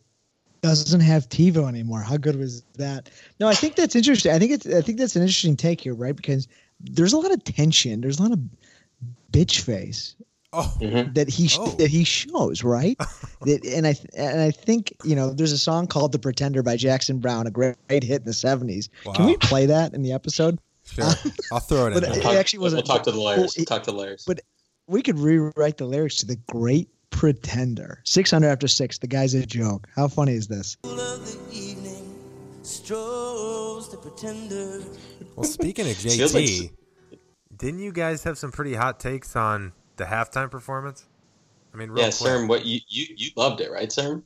doesn't 0.65 1.01
have 1.01 1.29
TiVo 1.29 1.67
anymore. 1.67 2.01
How 2.01 2.17
good 2.17 2.37
was 2.37 2.63
that? 2.77 3.09
No, 3.39 3.47
I 3.47 3.53
think 3.53 3.75
that's 3.75 3.95
interesting. 3.95 4.31
I 4.31 4.39
think 4.39 4.51
it's 4.51 4.65
I 4.65 4.81
think 4.81 4.97
that's 4.97 5.15
an 5.15 5.21
interesting 5.21 5.55
take 5.55 5.81
here, 5.81 5.93
right? 5.93 6.15
Because 6.15 6.47
there's 6.79 7.13
a 7.13 7.17
lot 7.17 7.31
of 7.31 7.43
tension. 7.43 8.01
There's 8.01 8.19
a 8.19 8.23
lot 8.23 8.31
of 8.31 8.39
bitch 9.31 9.61
face 9.61 10.15
Oh, 10.53 10.73
Mm-hmm. 10.79 11.13
that 11.13 11.27
he 11.27 11.47
sh- 11.49 11.57
Oh. 11.59 11.67
that 11.71 11.89
he 11.89 12.03
shows, 12.05 12.63
right? 12.63 12.97
that, 13.41 13.65
and 13.65 13.85
I 13.85 13.93
th- 13.93 14.07
and 14.17 14.39
I 14.39 14.51
think 14.51 14.93
you 15.03 15.15
know 15.15 15.31
there's 15.33 15.51
a 15.51 15.57
song 15.57 15.85
called 15.87 16.11
"The 16.13 16.19
Pretender" 16.19 16.63
by 16.63 16.77
Jackson 16.77 17.19
Browne, 17.19 17.45
a 17.47 17.51
great, 17.51 17.75
great 17.89 18.03
hit 18.03 18.21
in 18.21 18.25
the 18.25 18.31
'70s. 18.31 18.87
Can 19.15 19.25
we 19.25 19.35
play 19.37 19.65
that 19.65 19.93
in 19.93 20.01
the 20.01 20.13
episode? 20.13 20.59
sure. 20.85 21.03
I'll 21.51 21.59
throw 21.59 21.85
it 21.85 21.87
in 21.87 21.93
But 21.95 22.03
there. 22.03 22.17
it- 22.19 22.21
Talk- 22.21 22.35
actually 22.35 22.59
wasn't- 22.59 22.87
We'll 22.87 22.95
talk 22.95 23.03
to 23.05 23.11
the 23.11 23.19
lawyers. 23.19 23.55
Well, 23.57 23.65
talk 23.65 23.83
to 23.83 23.91
the 23.91 23.97
lawyers. 23.97 24.23
but- 24.25 24.39
We 24.87 25.01
could 25.01 25.17
rewrite 25.19 25.77
the 25.77 25.85
lyrics 25.85 26.17
to 26.17 26.25
"The 26.27 26.37
Great 26.47 26.89
Pretender." 27.09 28.01
Six 28.05 28.29
hundred 28.31 28.49
after 28.49 28.67
six. 28.69 28.99
The 28.99 29.07
guy's 29.07 29.33
a 29.33 29.45
joke. 29.45 29.87
How 29.95 30.07
funny 30.07 30.33
is 30.33 30.47
this? 30.47 30.77
Of 32.91 32.97
the 32.97 33.03
strolls 33.03 33.89
the 33.89 33.97
pretender. 33.97 34.81
Well, 35.35 35.43
speaking 35.43 35.89
of 35.89 35.97
Feels 35.97 36.33
like 36.33 36.45
JT, 36.45 36.71
didn't 37.57 37.79
you 37.79 37.91
guys 37.91 38.23
have 38.23 38.37
some 38.37 38.51
pretty 38.51 38.73
hot 38.73 38.99
takes 38.99 39.35
on 39.35 39.73
the 39.97 40.05
halftime 40.05 40.51
performance? 40.51 41.05
I 41.73 41.77
mean, 41.77 41.89
real 41.89 41.99
yeah, 42.05 42.11
quick. 42.11 42.31
Serm, 42.31 42.47
what 42.47 42.65
you, 42.65 42.79
you 42.87 43.05
you 43.17 43.29
loved 43.35 43.61
it, 43.61 43.71
right, 43.71 43.89
Serm? 43.89 44.23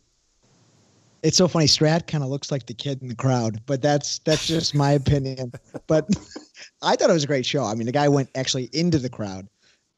It's 1.22 1.36
so 1.36 1.48
funny. 1.48 1.66
Strat 1.66 2.08
kind 2.08 2.24
of 2.24 2.30
looks 2.30 2.52
like 2.52 2.66
the 2.66 2.74
kid 2.74 3.02
in 3.02 3.10
the 3.10 3.16
crowd, 3.16 3.62
but 3.66 3.82
that's 3.82 4.20
that's 4.20 4.48
just 4.48 4.74
my 4.74 4.92
opinion. 4.92 5.52
But 5.88 6.08
I 6.82 6.96
thought 6.96 7.10
it 7.10 7.14
was 7.14 7.24
a 7.26 7.28
great 7.28 7.46
show. 7.46 7.64
I 7.64 7.76
mean, 7.76 7.88
the 7.88 7.92
guy 7.92 8.08
went 8.08 8.30
actually 8.36 8.70
into 8.72 9.00
the 9.00 9.10
crowd, 9.10 9.48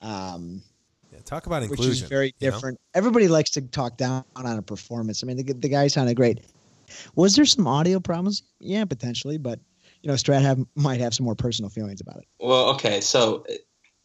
um, 0.02 0.64
Yeah, 1.12 1.20
talk 1.26 1.46
about 1.46 1.62
which 1.62 1.72
inclusion. 1.72 2.04
is 2.06 2.10
very 2.10 2.34
you 2.40 2.50
know? 2.50 2.56
different. 2.56 2.80
Everybody 2.96 3.28
likes 3.28 3.52
to 3.52 3.62
talk 3.62 3.98
down 3.98 4.24
on 4.36 4.46
a 4.46 4.62
performance. 4.62 5.24
I 5.24 5.28
mean, 5.28 5.38
the, 5.38 5.54
the 5.54 5.70
guy 5.70 5.88
sounded 5.88 6.16
great. 6.16 6.40
Was 7.16 7.36
there 7.36 7.46
some 7.46 7.68
audio 7.68 8.00
problems? 8.00 8.44
Yeah, 8.60 8.86
potentially, 8.86 9.38
but 9.38 9.60
you 10.02 10.08
know, 10.08 10.16
Strat 10.16 10.42
have, 10.42 10.60
might 10.76 11.00
have 11.00 11.14
some 11.14 11.26
more 11.26 11.36
personal 11.36 11.70
feelings 11.70 12.02
about 12.02 12.18
it. 12.18 12.26
Well, 12.40 12.70
okay, 12.72 13.02
so 13.02 13.46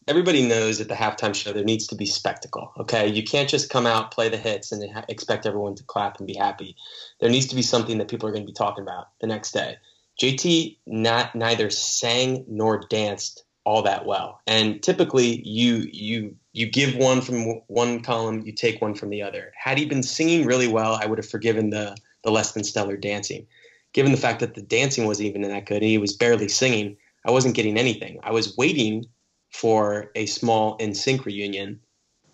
everybody 0.07 0.47
knows 0.47 0.79
at 0.79 0.87
the 0.87 0.93
halftime 0.93 1.35
show 1.35 1.51
there 1.51 1.63
needs 1.63 1.87
to 1.87 1.95
be 1.95 2.05
spectacle. 2.05 2.71
Okay, 2.79 3.07
you 3.07 3.23
can't 3.23 3.49
just 3.49 3.69
come 3.69 3.85
out, 3.85 4.11
play 4.11 4.29
the 4.29 4.37
hits, 4.37 4.71
and 4.71 4.83
expect 5.09 5.45
everyone 5.45 5.75
to 5.75 5.83
clap 5.83 6.17
and 6.19 6.27
be 6.27 6.35
happy. 6.35 6.75
There 7.19 7.29
needs 7.29 7.47
to 7.47 7.55
be 7.55 7.61
something 7.61 7.97
that 7.97 8.07
people 8.07 8.29
are 8.29 8.31
going 8.31 8.43
to 8.43 8.51
be 8.51 8.53
talking 8.53 8.83
about 8.83 9.07
the 9.21 9.27
next 9.27 9.51
day. 9.51 9.77
JT 10.21 10.77
not 10.87 11.35
neither 11.35 11.69
sang 11.69 12.43
nor 12.47 12.79
danced 12.89 13.43
all 13.65 13.81
that 13.83 14.05
well, 14.05 14.39
and 14.47 14.81
typically 14.81 15.41
you 15.45 15.87
you 15.91 16.35
you 16.53 16.65
give 16.65 16.95
one 16.95 17.21
from 17.21 17.61
one 17.67 18.01
column, 18.01 18.41
you 18.45 18.51
take 18.51 18.81
one 18.81 18.95
from 18.95 19.09
the 19.09 19.21
other. 19.21 19.51
Had 19.55 19.77
he 19.77 19.85
been 19.85 20.01
singing 20.01 20.45
really 20.45 20.67
well, 20.67 20.97
I 20.99 21.05
would 21.05 21.19
have 21.19 21.29
forgiven 21.29 21.69
the 21.69 21.95
the 22.23 22.31
less 22.31 22.51
than 22.53 22.63
stellar 22.63 22.97
dancing. 22.97 23.45
Given 23.93 24.11
the 24.11 24.17
fact 24.17 24.39
that 24.41 24.53
the 24.55 24.61
dancing 24.61 25.05
wasn't 25.05 25.29
even 25.29 25.41
that 25.43 25.65
good, 25.65 25.77
and 25.77 25.85
he 25.85 25.97
was 25.97 26.13
barely 26.13 26.47
singing, 26.49 26.97
I 27.25 27.31
wasn't 27.31 27.55
getting 27.55 27.77
anything. 27.77 28.19
I 28.23 28.31
was 28.31 28.55
waiting 28.57 29.05
for 29.51 30.11
a 30.15 30.25
small 30.25 30.77
NSYNC 30.79 31.25
reunion 31.25 31.79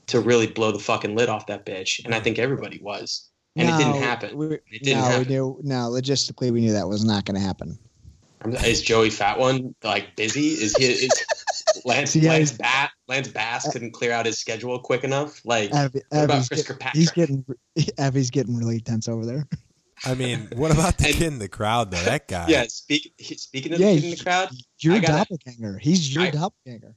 to 0.08 0.20
really 0.20 0.48
blow 0.48 0.72
the 0.72 0.80
fucking 0.80 1.16
lid 1.16 1.30
off 1.30 1.48
that 1.48 1.66
bitch, 1.66 2.04
and 2.04 2.13
I 2.13 2.20
think 2.20 2.38
everybody 2.40 2.80
was, 2.82 3.30
and 3.56 3.70
it 3.70 3.78
didn't 3.78 4.02
happen. 4.02 4.36
We, 4.36 4.48
It 4.56 4.84
didn't 4.84 5.00
no, 5.02 5.06
happen. 5.06 5.28
we 5.28 5.34
knew. 5.34 5.60
No, 5.63 5.90
logistically, 5.92 6.52
we 6.52 6.60
knew 6.62 6.74
that 6.74 6.90
was 6.90 7.06
not 7.06 7.25
going 7.25 7.36
to 7.36 7.42
happen. 7.42 7.78
Is 8.66 8.82
Joey 8.82 9.08
Fatone 9.10 9.74
like 9.84 10.16
busy? 10.18 10.48
Is 10.50 10.75
he? 10.75 10.86
Is 10.86 11.12
Lance 11.86 12.13
Yeah, 12.13 12.32
Lance, 12.32 12.52
Bat, 12.52 12.90
Lance 13.08 13.28
Bass 13.30 13.72
couldn't 13.72 13.92
clear 13.92 14.12
out 14.12 14.25
his 14.25 14.38
schedule 14.38 14.78
quick 14.80 15.06
enough? 15.06 15.40
Like 15.46 15.72
Abby, 15.72 16.02
what 16.10 16.25
about 16.25 16.48
Chris 16.50 16.60
get- 16.62 16.68
Kirkpatrick? 16.68 16.96
he's 16.98 17.12
getting 17.12 17.46
Abby's 17.98 18.30
getting 18.32 18.58
really 18.58 18.82
tense 18.82 19.08
over 19.08 19.25
there. 19.25 19.48
I 20.05 20.15
mean, 20.15 20.50
what 20.55 20.72
about 20.72 20.98
the 20.98 21.07
And- 21.07 21.15
kid 21.15 21.27
in 21.27 21.39
the 21.39 21.48
crowd 21.48 21.91
though? 21.91 22.03
That 22.03 22.27
guy. 22.27 22.45
yeah. 22.50 22.65
Speak, 22.67 23.13
speaking 23.38 23.74
of 23.74 23.79
Yeah, 23.79 23.93
the 23.93 24.01
kid 24.01 24.03
in 24.12 24.17
the 24.17 24.24
crowd, 24.24 24.50
Your 24.79 24.95
I 24.95 25.00
gotta- 25.00 25.13
doppelganger. 25.29 25.77
He's 25.79 26.13
your 26.13 26.24
I- 26.25 26.29
doppelganger. 26.31 26.95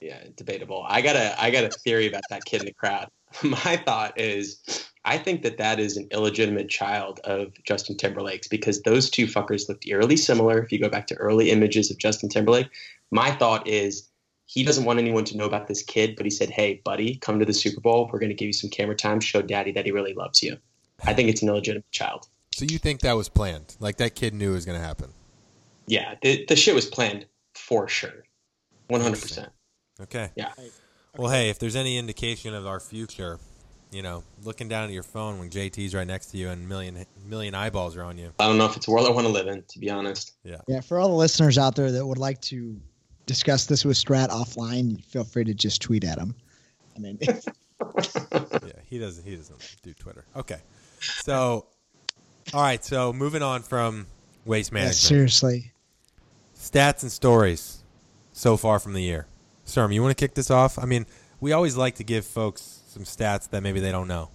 yeah, 0.00 0.24
debatable. 0.36 0.84
I 0.88 1.00
got 1.02 1.16
a 1.16 1.40
I 1.42 1.50
got 1.50 1.64
a 1.64 1.70
theory 1.70 2.06
about 2.08 2.22
that 2.30 2.44
kid 2.44 2.60
in 2.60 2.66
the 2.66 2.72
crowd. 2.74 3.08
My 3.42 3.76
thought 3.76 4.18
is, 4.18 4.58
I 5.04 5.18
think 5.18 5.42
that 5.42 5.58
that 5.58 5.78
is 5.78 5.96
an 5.96 6.08
illegitimate 6.10 6.68
child 6.70 7.20
of 7.24 7.52
Justin 7.64 7.96
Timberlake's 7.96 8.48
because 8.48 8.82
those 8.82 9.10
two 9.10 9.26
fuckers 9.26 9.68
looked 9.68 9.86
eerily 9.86 10.16
similar. 10.16 10.62
If 10.62 10.72
you 10.72 10.78
go 10.78 10.88
back 10.88 11.06
to 11.08 11.14
early 11.16 11.50
images 11.50 11.90
of 11.90 11.98
Justin 11.98 12.28
Timberlake, 12.28 12.68
my 13.10 13.30
thought 13.32 13.68
is 13.68 14.08
he 14.46 14.64
doesn't 14.64 14.84
want 14.86 14.98
anyone 14.98 15.24
to 15.26 15.36
know 15.36 15.44
about 15.44 15.68
this 15.68 15.82
kid, 15.82 16.16
but 16.16 16.24
he 16.24 16.30
said, 16.30 16.48
"Hey, 16.50 16.80
buddy, 16.84 17.16
come 17.16 17.38
to 17.38 17.44
the 17.44 17.52
Super 17.52 17.80
Bowl. 17.82 18.08
We're 18.10 18.18
going 18.18 18.30
to 18.30 18.34
give 18.34 18.46
you 18.46 18.52
some 18.54 18.70
camera 18.70 18.96
time. 18.96 19.20
Show 19.20 19.42
Daddy 19.42 19.72
that 19.72 19.84
he 19.84 19.92
really 19.92 20.14
loves 20.14 20.42
you." 20.42 20.56
I 21.04 21.12
think 21.12 21.28
it's 21.28 21.42
an 21.42 21.48
illegitimate 21.48 21.90
child. 21.92 22.26
So 22.58 22.64
you 22.68 22.78
think 22.80 23.02
that 23.02 23.12
was 23.12 23.28
planned? 23.28 23.76
Like 23.78 23.98
that 23.98 24.16
kid 24.16 24.34
knew 24.34 24.50
it 24.50 24.54
was 24.54 24.64
going 24.66 24.80
to 24.80 24.84
happen? 24.84 25.12
Yeah, 25.86 26.16
the 26.22 26.44
the 26.48 26.56
shit 26.56 26.74
was 26.74 26.86
planned 26.86 27.24
for 27.54 27.86
sure, 27.86 28.24
one 28.88 29.00
hundred 29.00 29.22
percent. 29.22 29.50
Okay. 30.00 30.30
Yeah. 30.34 30.50
Well, 31.16 31.30
hey, 31.30 31.50
if 31.50 31.60
there's 31.60 31.76
any 31.76 31.96
indication 31.98 32.54
of 32.54 32.66
our 32.66 32.80
future, 32.80 33.38
you 33.92 34.02
know, 34.02 34.24
looking 34.42 34.66
down 34.68 34.88
at 34.88 34.90
your 34.90 35.04
phone 35.04 35.38
when 35.38 35.50
JT's 35.50 35.94
right 35.94 36.06
next 36.06 36.32
to 36.32 36.36
you 36.36 36.48
and 36.48 36.68
million 36.68 37.06
million 37.24 37.54
eyeballs 37.54 37.96
are 37.96 38.02
on 38.02 38.18
you. 38.18 38.32
I 38.40 38.48
don't 38.48 38.58
know 38.58 38.66
if 38.66 38.76
it's 38.76 38.88
a 38.88 38.90
world 38.90 39.06
I 39.06 39.12
want 39.12 39.28
to 39.28 39.32
live 39.32 39.46
in, 39.46 39.62
to 39.68 39.78
be 39.78 39.88
honest. 39.88 40.32
Yeah, 40.42 40.56
Yeah. 40.66 40.80
for 40.80 40.98
all 40.98 41.08
the 41.08 41.14
listeners 41.14 41.58
out 41.58 41.76
there 41.76 41.92
that 41.92 42.04
would 42.04 42.18
like 42.18 42.40
to 42.42 42.76
discuss 43.26 43.66
this 43.66 43.84
with 43.84 43.96
Strat 43.96 44.30
offline, 44.30 45.00
feel 45.04 45.22
free 45.22 45.44
to 45.44 45.54
just 45.54 45.80
tweet 45.80 46.02
at 46.02 46.18
him. 46.18 46.34
I 46.96 46.98
mean, 46.98 47.18
yeah, 47.22 48.72
he 48.84 48.98
doesn't. 48.98 49.24
He 49.24 49.36
doesn't 49.36 49.76
do 49.84 49.94
Twitter. 49.94 50.24
Okay. 50.34 50.58
So, 51.00 51.66
all 52.54 52.62
right. 52.62 52.84
So 52.84 53.12
moving 53.12 53.42
on 53.42 53.62
from 53.62 54.06
waste 54.44 54.70
yeah, 54.70 54.74
management, 54.74 54.96
seriously. 54.96 55.72
stats 56.56 57.02
and 57.02 57.12
stories 57.12 57.82
so 58.32 58.56
far 58.56 58.78
from 58.78 58.92
the 58.94 59.02
year. 59.02 59.26
Serm, 59.66 59.92
you 59.92 60.02
want 60.02 60.16
to 60.16 60.20
kick 60.20 60.34
this 60.34 60.50
off? 60.50 60.78
I 60.78 60.86
mean, 60.86 61.06
we 61.40 61.52
always 61.52 61.76
like 61.76 61.96
to 61.96 62.04
give 62.04 62.24
folks 62.24 62.80
some 62.88 63.04
stats 63.04 63.50
that 63.50 63.62
maybe 63.62 63.80
they 63.80 63.92
don't 63.92 64.08
know, 64.08 64.30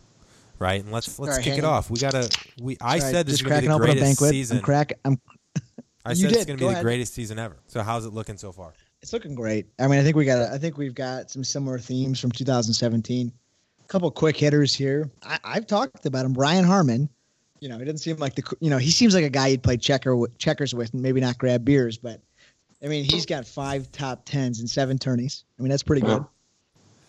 right? 0.60 0.84
And 0.84 0.91
let's 0.91 1.17
let's 1.20 1.39
kick 1.39 1.58
it 1.58 1.63
off. 1.63 1.89
We 1.89 2.00
gotta. 2.00 2.29
We 2.62 2.77
I 2.79 3.00
Sorry, 3.00 3.12
said 3.13 3.25
this 3.25 3.36
is 3.36 3.41
gonna 3.41 3.62
be 3.62 3.67
the 3.67 3.77
greatest 3.77 4.20
season. 4.20 4.58
I'm 4.58 4.63
crack. 4.63 4.93
I'm. 5.03 5.20
I 6.05 6.13
said 6.13 6.32
it's 6.34 6.46
gonna 6.46 6.58
Go 6.60 6.65
be 6.65 6.65
the 6.65 6.72
ahead. 6.74 6.84
greatest 6.84 7.13
season 7.13 7.39
ever. 7.39 7.55
So 7.67 7.82
how's 7.82 8.05
it 8.05 8.13
looking 8.13 8.38
so 8.38 8.51
far? 8.51 8.74
It's 9.01 9.12
looking 9.12 9.36
great. 9.36 9.65
I 9.79 9.88
mean, 9.88 10.00
I 10.00 10.03
think 10.03 10.15
we 10.15 10.25
got. 10.25 10.51
I 10.51 10.58
think 10.58 10.77
we've 10.77 10.96
got 10.96 11.32
some 11.32 11.43
similar 11.43 11.79
themes 11.79 12.20
from 12.20 12.32
2017. 12.32 13.32
A 13.82 13.88
couple 13.88 14.10
quick 14.12 14.38
hitters 14.38 14.74
here. 14.75 15.10
I, 15.24 15.39
I've 15.43 15.67
talked 15.67 16.05
about 16.05 16.25
him. 16.25 16.34
Brian 16.34 16.63
Harman. 16.63 17.10
You 17.63 17.70
know, 17.70 17.77
he 17.77 17.86
doesn't 17.86 18.00
seem 18.00 18.17
like 18.17 18.36
the. 18.36 18.43
You 18.60 18.70
know, 18.70 18.77
he 18.77 18.91
seems 18.91 19.15
like 19.15 19.24
a 19.24 19.29
guy 19.29 19.48
you'd 19.48 19.63
play 19.63 19.77
checker 19.77 20.17
with, 20.17 20.38
checkers 20.38 20.75
with, 20.75 20.91
and 20.91 21.01
maybe 21.01 21.22
not 21.22 21.38
grab 21.38 21.63
beers. 21.63 21.98
But 21.98 22.20
I 22.84 22.88
mean, 22.88 23.05
he's 23.05 23.25
got 23.25 23.48
five 23.48 23.89
top 23.93 24.24
tens 24.25 24.60
and 24.60 24.70
seven 24.70 24.98
tourneys. 24.98 25.46
I 25.58 25.62
mean, 25.62 25.70
that's 25.70 25.82
pretty 25.82 26.01
good. 26.01 26.25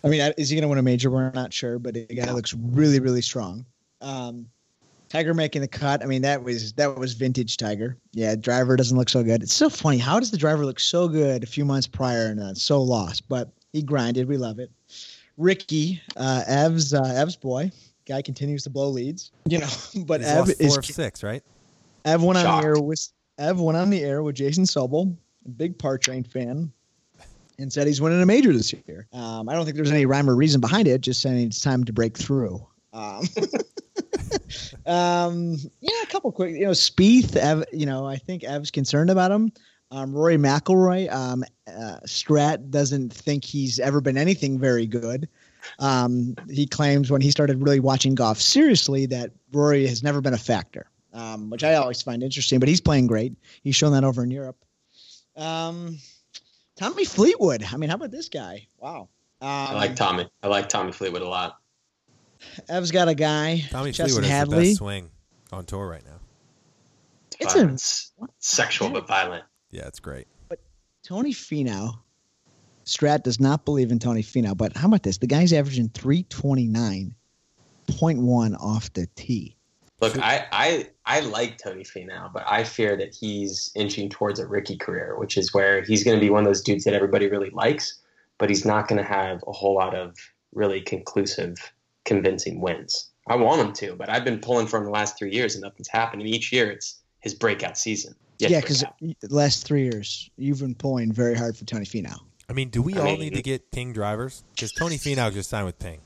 I 0.04 0.08
mean, 0.08 0.20
is 0.38 0.50
he 0.50 0.54
going 0.54 0.62
to 0.62 0.68
win 0.68 0.78
a 0.78 0.82
major? 0.82 1.10
We're 1.10 1.32
not 1.32 1.52
sure, 1.52 1.80
but 1.80 1.94
the 1.94 2.06
guy 2.06 2.30
looks 2.30 2.54
really, 2.54 3.00
really 3.00 3.20
strong. 3.20 3.66
Um, 4.00 4.46
Tiger 5.08 5.34
making 5.34 5.62
the 5.62 5.66
cut. 5.66 6.04
I 6.04 6.06
mean, 6.06 6.22
that 6.22 6.44
was 6.44 6.72
that 6.74 6.96
was 6.96 7.14
vintage 7.14 7.56
Tiger. 7.56 7.96
Yeah, 8.12 8.36
driver 8.36 8.76
doesn't 8.76 8.96
look 8.96 9.08
so 9.08 9.24
good. 9.24 9.42
It's 9.42 9.54
so 9.54 9.68
funny. 9.68 9.98
How 9.98 10.20
does 10.20 10.30
the 10.30 10.36
driver 10.36 10.64
look 10.64 10.78
so 10.78 11.08
good 11.08 11.42
a 11.42 11.46
few 11.46 11.64
months 11.64 11.88
prior 11.88 12.26
and 12.26 12.38
uh, 12.38 12.54
so 12.54 12.80
lost? 12.80 13.28
But 13.28 13.50
he 13.72 13.82
grinded. 13.82 14.28
We 14.28 14.36
love 14.36 14.60
it. 14.60 14.70
Ricky, 15.36 16.00
uh, 16.16 16.44
Ev's 16.46 16.94
uh, 16.94 17.12
Ev's 17.16 17.34
boy, 17.34 17.72
guy 18.06 18.22
continues 18.22 18.62
to 18.64 18.70
blow 18.70 18.88
leads. 18.88 19.30
You 19.48 19.58
know, 19.58 19.68
but 20.06 20.20
He's 20.20 20.30
Ev 20.30 20.48
lost 20.48 20.60
is 20.60 20.68
four 20.68 20.78
of 20.78 20.86
six, 20.86 21.22
right? 21.22 21.42
Ev 22.04 22.22
went 22.22 22.38
on 22.38 22.60
the 22.60 22.66
air 22.66 22.80
with 22.80 23.08
Ev 23.38 23.60
went 23.60 23.76
on 23.76 23.90
the 23.90 24.02
air 24.02 24.22
with 24.22 24.36
Jason 24.36 24.64
Sobel, 24.64 25.16
a 25.44 25.48
big 25.48 25.78
par 25.78 25.98
train 25.98 26.22
fan, 26.24 26.72
and 27.58 27.72
said 27.72 27.86
he's 27.86 28.00
winning 28.00 28.22
a 28.22 28.26
major 28.26 28.52
this 28.52 28.72
year. 28.72 29.06
Um, 29.12 29.48
I 29.48 29.54
don't 29.54 29.64
think 29.64 29.76
there's 29.76 29.90
any 29.90 30.06
rhyme 30.06 30.28
or 30.28 30.36
reason 30.36 30.60
behind 30.60 30.88
it. 30.88 31.00
Just 31.00 31.20
saying 31.20 31.46
it's 31.46 31.60
time 31.60 31.84
to 31.84 31.92
break 31.92 32.16
through. 32.16 32.64
Um, 32.92 33.24
um, 34.86 35.56
yeah, 35.80 36.02
a 36.02 36.06
couple 36.06 36.30
quick. 36.32 36.54
You 36.54 36.66
know, 36.66 36.70
Spieth. 36.70 37.36
Ev, 37.36 37.64
you 37.72 37.86
know, 37.86 38.06
I 38.06 38.16
think 38.16 38.44
Ev's 38.44 38.70
concerned 38.70 39.10
about 39.10 39.30
him. 39.30 39.52
Um, 39.90 40.12
Rory 40.12 40.36
McIlroy. 40.36 41.12
Um, 41.12 41.44
uh, 41.66 41.98
Strat 42.06 42.70
doesn't 42.70 43.12
think 43.12 43.44
he's 43.44 43.78
ever 43.78 44.00
been 44.00 44.16
anything 44.16 44.58
very 44.58 44.86
good. 44.86 45.28
Um, 45.78 46.34
he 46.50 46.66
claims 46.66 47.10
when 47.10 47.20
he 47.20 47.30
started 47.30 47.62
really 47.62 47.80
watching 47.80 48.14
golf 48.14 48.40
seriously 48.40 49.06
that 49.06 49.30
Rory 49.52 49.86
has 49.86 50.02
never 50.02 50.20
been 50.20 50.34
a 50.34 50.38
factor, 50.38 50.86
um, 51.12 51.50
which 51.50 51.64
I 51.64 51.74
always 51.74 52.02
find 52.02 52.22
interesting. 52.22 52.60
But 52.60 52.68
he's 52.68 52.80
playing 52.80 53.06
great. 53.06 53.34
He's 53.62 53.76
shown 53.76 53.92
that 53.92 54.04
over 54.04 54.22
in 54.22 54.30
Europe. 54.30 54.56
Um, 55.36 55.98
Tommy 56.76 57.04
Fleetwood. 57.04 57.64
I 57.72 57.76
mean, 57.76 57.88
how 57.90 57.96
about 57.96 58.10
this 58.10 58.28
guy? 58.28 58.66
Wow. 58.78 59.08
Um, 59.40 59.48
I 59.48 59.74
like 59.74 59.96
Tommy. 59.96 60.28
I 60.42 60.46
like 60.48 60.68
Tommy 60.68 60.92
Fleetwood 60.92 61.22
a 61.22 61.28
lot. 61.28 61.58
Ev's 62.68 62.90
got 62.90 63.08
a 63.08 63.14
guy. 63.14 63.64
Tommy 63.70 63.90
Justin 63.90 64.22
Fleetwood 64.22 64.30
has 64.30 64.48
the 64.48 64.56
best 64.56 64.76
swing 64.76 65.10
on 65.52 65.64
tour 65.64 65.88
right 65.88 66.04
now. 66.04 66.20
It's 67.40 67.52
Fun. 67.54 67.70
a- 67.70 67.72
It's 67.74 68.12
sexual 68.38 68.90
but 68.90 69.06
violent. 69.08 69.44
Yeah, 69.70 69.86
it's 69.86 69.98
great. 70.00 70.26
But 70.48 70.60
Tony 71.02 71.32
Finau. 71.32 71.98
Strat 72.84 73.22
does 73.22 73.40
not 73.40 73.64
believe 73.64 73.90
in 73.90 73.98
Tony 73.98 74.22
Finau, 74.22 74.54
but 74.56 74.76
how 74.76 74.86
about 74.88 75.02
this? 75.02 75.18
The 75.18 75.26
guy's 75.26 75.52
averaging 75.52 75.88
329.1 75.90 78.60
off 78.60 78.92
the 78.92 79.06
tee. 79.14 79.56
Look, 80.00 80.18
I, 80.18 80.46
I 80.52 80.88
I 81.06 81.20
like 81.20 81.58
Tony 81.58 81.84
Finau, 81.84 82.32
but 82.32 82.42
I 82.46 82.64
fear 82.64 82.96
that 82.96 83.14
he's 83.14 83.70
inching 83.74 84.08
towards 84.10 84.40
a 84.40 84.46
Ricky 84.46 84.76
career, 84.76 85.18
which 85.18 85.38
is 85.38 85.54
where 85.54 85.82
he's 85.82 86.04
going 86.04 86.16
to 86.16 86.20
be 86.20 86.30
one 86.30 86.42
of 86.42 86.46
those 86.46 86.62
dudes 86.62 86.84
that 86.84 86.94
everybody 86.94 87.28
really 87.28 87.50
likes, 87.50 88.00
but 88.38 88.50
he's 88.50 88.66
not 88.66 88.88
going 88.88 89.00
to 89.00 89.08
have 89.08 89.42
a 89.46 89.52
whole 89.52 89.74
lot 89.74 89.94
of 89.94 90.16
really 90.52 90.80
conclusive, 90.80 91.72
convincing 92.04 92.60
wins. 92.60 93.10
I 93.28 93.36
want 93.36 93.62
him 93.62 93.72
to, 93.74 93.94
but 93.96 94.10
I've 94.10 94.24
been 94.24 94.40
pulling 94.40 94.66
for 94.66 94.78
him 94.78 94.84
the 94.84 94.90
last 94.90 95.18
three 95.18 95.32
years, 95.32 95.54
and 95.54 95.62
nothing's 95.62 95.88
happened. 95.88 96.22
And 96.22 96.30
each 96.30 96.52
year, 96.52 96.70
it's 96.70 97.00
his 97.20 97.34
breakout 97.34 97.78
season. 97.78 98.14
Yet 98.38 98.50
yeah, 98.50 98.60
because 98.60 98.84
last 99.30 99.66
three 99.66 99.84
years, 99.84 100.28
you've 100.36 100.58
been 100.58 100.74
pulling 100.74 101.12
very 101.12 101.34
hard 101.34 101.56
for 101.56 101.64
Tony 101.64 101.86
Finau. 101.86 102.18
I 102.48 102.52
mean, 102.52 102.68
do 102.68 102.82
we 102.82 102.94
I 102.94 102.98
all 102.98 103.04
mean- 103.06 103.20
need 103.20 103.34
to 103.34 103.42
get 103.42 103.70
Ping 103.70 103.92
drivers? 103.92 104.42
Because 104.54 104.72
Tony 104.72 104.96
Finau 104.96 105.32
just 105.32 105.48
signed 105.50 105.66
with 105.66 105.78
Ping. 105.78 105.94
out. 105.96 106.00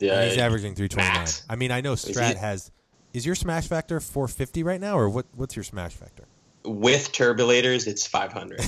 yeah, 0.00 0.24
he's 0.26 0.38
averaging 0.38 0.74
329. 0.74 1.14
Max. 1.14 1.42
I 1.48 1.56
mean, 1.56 1.70
I 1.72 1.80
know 1.80 1.92
Is 1.94 2.04
Strat 2.04 2.32
he- 2.34 2.38
has. 2.38 2.70
Is 3.12 3.24
your 3.24 3.34
smash 3.36 3.68
factor 3.68 4.00
450 4.00 4.62
right 4.64 4.80
now, 4.80 4.98
or 4.98 5.08
what? 5.08 5.26
What's 5.34 5.54
your 5.56 5.62
smash 5.64 5.92
factor? 5.92 6.24
with 6.66 7.12
turbulators, 7.12 7.86
it's 7.86 8.06
500. 8.06 8.58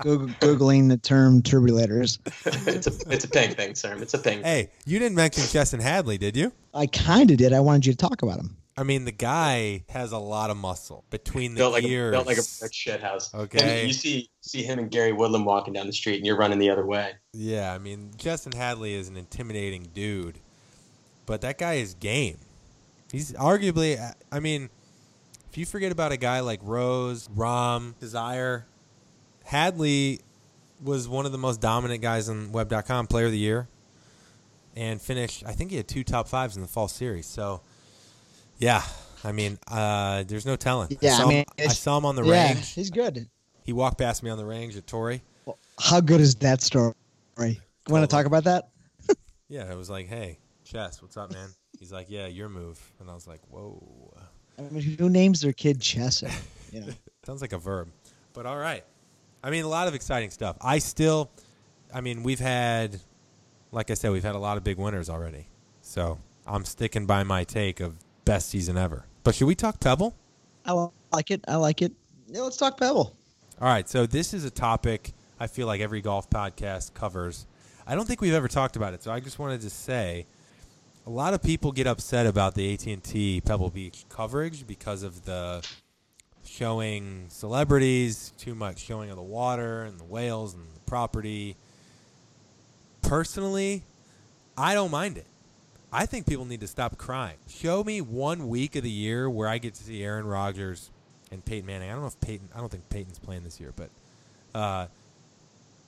Googling 0.00 0.88
the 0.88 0.96
term 0.96 1.42
turbulators. 1.42 2.18
it's 2.74 2.86
a 2.86 3.12
it's 3.12 3.24
a 3.24 3.28
ping 3.28 3.54
thing, 3.54 3.74
sir. 3.74 3.96
It's 4.00 4.14
a 4.14 4.18
ping. 4.18 4.42
Hey, 4.42 4.70
you 4.84 4.98
didn't 4.98 5.16
mention 5.16 5.44
Chesson 5.44 5.80
Hadley, 5.80 6.18
did 6.18 6.36
you? 6.36 6.52
I 6.74 6.86
kind 6.86 7.30
of 7.30 7.36
did. 7.36 7.52
I 7.52 7.60
wanted 7.60 7.86
you 7.86 7.92
to 7.92 7.98
talk 7.98 8.22
about 8.22 8.38
him. 8.40 8.56
I 8.76 8.84
mean, 8.84 9.04
the 9.04 9.12
guy 9.12 9.84
has 9.90 10.12
a 10.12 10.18
lot 10.18 10.50
of 10.50 10.56
muscle 10.56 11.04
between 11.10 11.54
the 11.54 11.58
built 11.58 11.72
like 11.72 11.84
a, 11.84 11.88
ears. 11.88 12.12
built 12.12 12.26
like 12.26 12.38
a 12.38 12.72
shit 12.72 13.02
house. 13.02 13.32
Okay. 13.34 13.80
And 13.80 13.88
you 13.88 13.92
see 13.92 14.30
see 14.40 14.62
him 14.62 14.78
and 14.78 14.90
Gary 14.90 15.12
Woodland 15.12 15.44
walking 15.44 15.74
down 15.74 15.86
the 15.86 15.92
street, 15.92 16.16
and 16.16 16.26
you're 16.26 16.38
running 16.38 16.58
the 16.58 16.70
other 16.70 16.86
way. 16.86 17.12
Yeah, 17.32 17.72
I 17.72 17.78
mean, 17.78 18.12
Chesson 18.16 18.52
Hadley 18.52 18.94
is 18.94 19.08
an 19.08 19.16
intimidating 19.16 19.88
dude, 19.92 20.38
but 21.26 21.42
that 21.42 21.58
guy 21.58 21.74
is 21.74 21.94
game. 21.94 22.38
He's 23.10 23.32
arguably, 23.32 24.00
I 24.30 24.40
mean, 24.40 24.70
if 25.50 25.58
you 25.58 25.66
forget 25.66 25.92
about 25.92 26.12
a 26.12 26.16
guy 26.16 26.40
like 26.40 26.60
Rose, 26.62 27.28
Rahm, 27.28 27.98
Desire, 27.98 28.64
Hadley 29.44 30.20
was 30.82 31.08
one 31.08 31.26
of 31.26 31.32
the 31.32 31.38
most 31.38 31.60
dominant 31.60 32.00
guys 32.00 32.30
on 32.30 32.52
Web.com, 32.52 33.06
Player 33.06 33.26
of 33.26 33.32
the 33.32 33.38
Year, 33.38 33.68
and 34.74 35.00
finished. 35.00 35.44
I 35.46 35.52
think 35.52 35.70
he 35.70 35.76
had 35.76 35.86
two 35.86 36.04
top 36.04 36.26
fives 36.26 36.56
in 36.56 36.62
the 36.62 36.68
fall 36.68 36.88
series. 36.88 37.26
So, 37.26 37.60
yeah, 38.62 38.82
I 39.24 39.32
mean, 39.32 39.58
uh, 39.68 40.22
there's 40.22 40.46
no 40.46 40.56
telling. 40.56 40.96
Yeah, 41.00 41.14
I 41.14 41.16
saw 41.18 41.28
mean, 41.28 41.38
him, 41.38 41.44
I 41.58 41.68
saw 41.68 41.98
him 41.98 42.04
on 42.06 42.16
the 42.16 42.22
yeah, 42.22 42.54
range. 42.54 42.72
he's 42.72 42.90
good. 42.90 43.28
He 43.64 43.72
walked 43.72 43.98
past 43.98 44.22
me 44.22 44.30
on 44.30 44.38
the 44.38 44.44
range 44.44 44.76
at 44.76 44.86
Torrey. 44.86 45.22
How 45.78 46.00
good 46.00 46.20
is 46.20 46.36
that 46.36 46.62
story? 46.62 46.94
Want 47.36 47.58
to 47.88 48.06
talk 48.06 48.26
about 48.26 48.44
that? 48.44 48.68
Yeah, 49.48 49.70
it 49.70 49.76
was 49.76 49.90
like, 49.90 50.06
hey, 50.06 50.38
Chess, 50.64 51.02
what's 51.02 51.18
up, 51.18 51.30
man? 51.30 51.50
He's 51.78 51.92
like, 51.92 52.06
yeah, 52.08 52.26
your 52.26 52.48
move. 52.48 52.80
And 53.00 53.10
I 53.10 53.12
was 53.12 53.26
like, 53.26 53.40
whoa. 53.50 54.14
I 54.58 54.62
mean, 54.62 54.82
who 54.82 55.10
names 55.10 55.42
their 55.42 55.52
kid 55.52 55.78
Chess? 55.78 56.22
You 56.72 56.80
know, 56.80 56.86
Sounds 57.26 57.42
like 57.42 57.52
a 57.52 57.58
verb. 57.58 57.88
But 58.32 58.46
all 58.46 58.56
right. 58.56 58.82
I 59.44 59.50
mean, 59.50 59.64
a 59.64 59.68
lot 59.68 59.88
of 59.88 59.94
exciting 59.94 60.30
stuff. 60.30 60.56
I 60.62 60.78
still, 60.78 61.30
I 61.92 62.00
mean, 62.00 62.22
we've 62.22 62.40
had, 62.40 62.98
like 63.72 63.90
I 63.90 63.94
said, 63.94 64.10
we've 64.10 64.24
had 64.24 64.36
a 64.36 64.38
lot 64.38 64.56
of 64.56 64.64
big 64.64 64.78
winners 64.78 65.10
already. 65.10 65.48
So 65.82 66.18
I'm 66.46 66.64
sticking 66.64 67.04
by 67.04 67.22
my 67.22 67.44
take 67.44 67.80
of 67.80 67.96
best 68.24 68.48
season 68.48 68.76
ever. 68.76 69.06
But 69.24 69.34
should 69.34 69.46
we 69.46 69.54
talk 69.54 69.80
Pebble? 69.80 70.14
I 70.64 70.88
like 71.12 71.30
it. 71.30 71.44
I 71.48 71.56
like 71.56 71.82
it. 71.82 71.92
Yeah, 72.28 72.42
let's 72.42 72.56
talk 72.56 72.78
Pebble. 72.78 73.16
All 73.60 73.68
right. 73.68 73.88
So 73.88 74.06
this 74.06 74.34
is 74.34 74.44
a 74.44 74.50
topic 74.50 75.12
I 75.38 75.46
feel 75.46 75.66
like 75.66 75.80
every 75.80 76.00
golf 76.00 76.30
podcast 76.30 76.94
covers. 76.94 77.46
I 77.86 77.94
don't 77.94 78.06
think 78.06 78.20
we've 78.20 78.34
ever 78.34 78.48
talked 78.48 78.76
about 78.76 78.94
it. 78.94 79.02
So 79.02 79.12
I 79.12 79.20
just 79.20 79.38
wanted 79.38 79.60
to 79.62 79.70
say 79.70 80.26
a 81.06 81.10
lot 81.10 81.34
of 81.34 81.42
people 81.42 81.72
get 81.72 81.86
upset 81.86 82.26
about 82.26 82.54
the 82.54 82.72
AT&T 82.74 83.42
Pebble 83.44 83.70
Beach 83.70 84.04
coverage 84.08 84.66
because 84.66 85.02
of 85.02 85.24
the 85.24 85.66
showing 86.44 87.26
celebrities, 87.28 88.32
too 88.38 88.54
much 88.54 88.78
showing 88.78 89.10
of 89.10 89.16
the 89.16 89.22
water 89.22 89.82
and 89.82 89.98
the 89.98 90.04
whales 90.04 90.54
and 90.54 90.64
the 90.74 90.80
property. 90.86 91.56
Personally, 93.02 93.82
I 94.56 94.74
don't 94.74 94.90
mind 94.90 95.18
it. 95.18 95.26
I 95.92 96.06
think 96.06 96.26
people 96.26 96.46
need 96.46 96.60
to 96.60 96.66
stop 96.66 96.96
crying. 96.96 97.36
Show 97.48 97.84
me 97.84 98.00
one 98.00 98.48
week 98.48 98.76
of 98.76 98.82
the 98.82 98.90
year 98.90 99.28
where 99.28 99.46
I 99.46 99.58
get 99.58 99.74
to 99.74 99.82
see 99.82 100.02
Aaron 100.02 100.26
Rodgers 100.26 100.90
and 101.30 101.44
Peyton 101.44 101.66
Manning. 101.66 101.90
I 101.90 101.92
don't 101.92 102.00
know 102.00 102.08
if 102.08 102.20
Peyton. 102.20 102.48
I 102.54 102.60
don't 102.60 102.70
think 102.70 102.88
Peyton's 102.88 103.18
playing 103.18 103.44
this 103.44 103.60
year, 103.60 103.74
but 103.76 103.90
uh, 104.54 104.86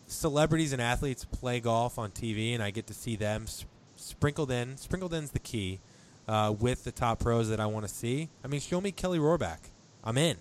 celebrities 0.07 0.73
and 0.73 0.83
athletes 0.83 1.25
play 1.25 1.61
golf 1.61 1.99
on 1.99 2.11
TV, 2.11 2.55
and 2.55 2.63
I 2.63 2.71
get 2.71 2.87
to 2.89 2.95
see 2.95 3.17
them 3.17 3.45
s- 3.45 3.65
sprinkled 3.97 4.51
in. 4.51 4.77
Sprinkled 4.77 5.15
in's 5.15 5.31
the 5.31 5.39
key 5.39 5.81
uh, 6.29 6.55
with 6.59 6.85
the 6.85 6.93
top 6.93 7.19
pros 7.21 7.49
that 7.49 7.61
I 7.61 7.67
want 7.67 7.87
to 7.89 7.93
see. 7.93 8.29
I 8.45 8.49
mean, 8.49 8.61
show 8.61 8.81
me 8.81 8.93
Kelly 8.93 9.19
Rohrbach. 9.19 9.59
I'm 10.03 10.19
in. 10.19 10.37